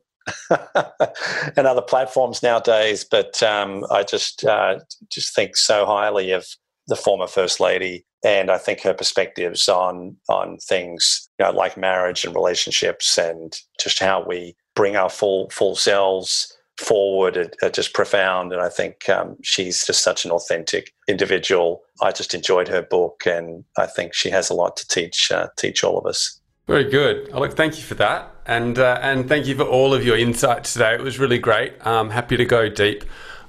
and 1.56 1.66
other 1.66 1.82
platforms 1.82 2.42
nowadays. 2.42 3.04
But 3.04 3.42
um, 3.42 3.84
I 3.90 4.02
just 4.02 4.44
uh, 4.44 4.80
just 5.10 5.34
think 5.34 5.56
so 5.56 5.86
highly 5.86 6.30
of 6.32 6.46
the 6.88 6.96
former 6.96 7.26
first 7.26 7.60
lady, 7.60 8.04
and 8.24 8.50
I 8.50 8.58
think 8.58 8.80
her 8.82 8.94
perspectives 8.94 9.68
on 9.68 10.16
on 10.28 10.58
things 10.58 11.28
you 11.38 11.44
know, 11.44 11.52
like 11.52 11.76
marriage 11.76 12.24
and 12.24 12.34
relationships, 12.34 13.18
and 13.18 13.56
just 13.80 13.98
how 13.98 14.24
we 14.26 14.56
bring 14.74 14.96
our 14.96 15.10
full 15.10 15.50
full 15.50 15.76
selves 15.76 16.56
forward 16.78 17.54
are, 17.62 17.70
just 17.70 17.94
profound. 17.94 18.52
And 18.52 18.60
I 18.60 18.68
think 18.68 19.08
um, 19.08 19.36
she's 19.42 19.86
just 19.86 20.02
such 20.02 20.24
an 20.24 20.30
authentic 20.30 20.92
individual. 21.08 21.82
I 22.02 22.12
just 22.12 22.34
enjoyed 22.34 22.68
her 22.68 22.82
book, 22.82 23.22
and 23.26 23.64
I 23.76 23.86
think 23.86 24.14
she 24.14 24.30
has 24.30 24.50
a 24.50 24.54
lot 24.54 24.76
to 24.76 24.88
teach 24.88 25.30
uh, 25.30 25.48
teach 25.56 25.82
all 25.82 25.98
of 25.98 26.06
us. 26.06 26.40
Very 26.66 26.84
good. 26.84 27.32
Look, 27.32 27.56
thank 27.56 27.76
you 27.76 27.84
for 27.84 27.94
that, 27.94 28.34
and 28.46 28.78
uh, 28.78 28.98
and 29.00 29.28
thank 29.28 29.46
you 29.46 29.54
for 29.54 29.64
all 29.64 29.94
of 29.94 30.04
your 30.04 30.16
insights 30.16 30.72
today. 30.72 30.94
It 30.94 31.00
was 31.00 31.18
really 31.18 31.38
great. 31.38 31.74
I'm 31.82 32.10
happy 32.10 32.36
to 32.36 32.44
go 32.44 32.68
deep 32.68 33.04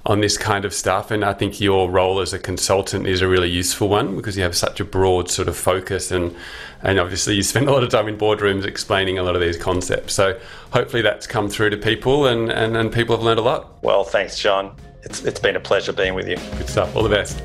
on 0.06 0.20
this 0.20 0.38
kind 0.38 0.64
of 0.64 0.72
stuff. 0.72 1.10
And 1.10 1.24
I 1.24 1.32
think 1.32 1.60
your 1.60 1.90
role 1.90 2.20
as 2.20 2.32
a 2.32 2.38
consultant 2.38 3.06
is 3.06 3.20
a 3.20 3.28
really 3.28 3.50
useful 3.50 3.88
one 3.88 4.16
because 4.16 4.36
you 4.36 4.42
have 4.42 4.56
such 4.56 4.80
a 4.80 4.84
broad 4.84 5.30
sort 5.30 5.48
of 5.48 5.56
focus 5.56 6.10
and 6.10 6.34
and 6.82 6.98
obviously 6.98 7.34
you 7.34 7.42
spend 7.42 7.68
a 7.68 7.72
lot 7.72 7.82
of 7.82 7.90
time 7.90 8.08
in 8.08 8.16
boardrooms 8.16 8.64
explaining 8.64 9.18
a 9.18 9.22
lot 9.22 9.34
of 9.34 9.40
these 9.40 9.56
concepts. 9.56 10.14
So 10.14 10.38
hopefully 10.72 11.02
that's 11.02 11.26
come 11.26 11.48
through 11.48 11.70
to 11.70 11.76
people 11.76 12.26
and, 12.26 12.50
and, 12.50 12.76
and 12.76 12.92
people 12.92 13.16
have 13.16 13.24
learned 13.24 13.40
a 13.40 13.42
lot. 13.42 13.82
Well, 13.82 14.04
thanks, 14.04 14.38
John. 14.38 14.76
It's, 15.02 15.24
it's 15.24 15.40
been 15.40 15.56
a 15.56 15.60
pleasure 15.60 15.92
being 15.92 16.14
with 16.14 16.28
you. 16.28 16.36
Good 16.56 16.68
stuff. 16.68 16.94
All 16.94 17.02
the 17.02 17.08
best. 17.08 17.42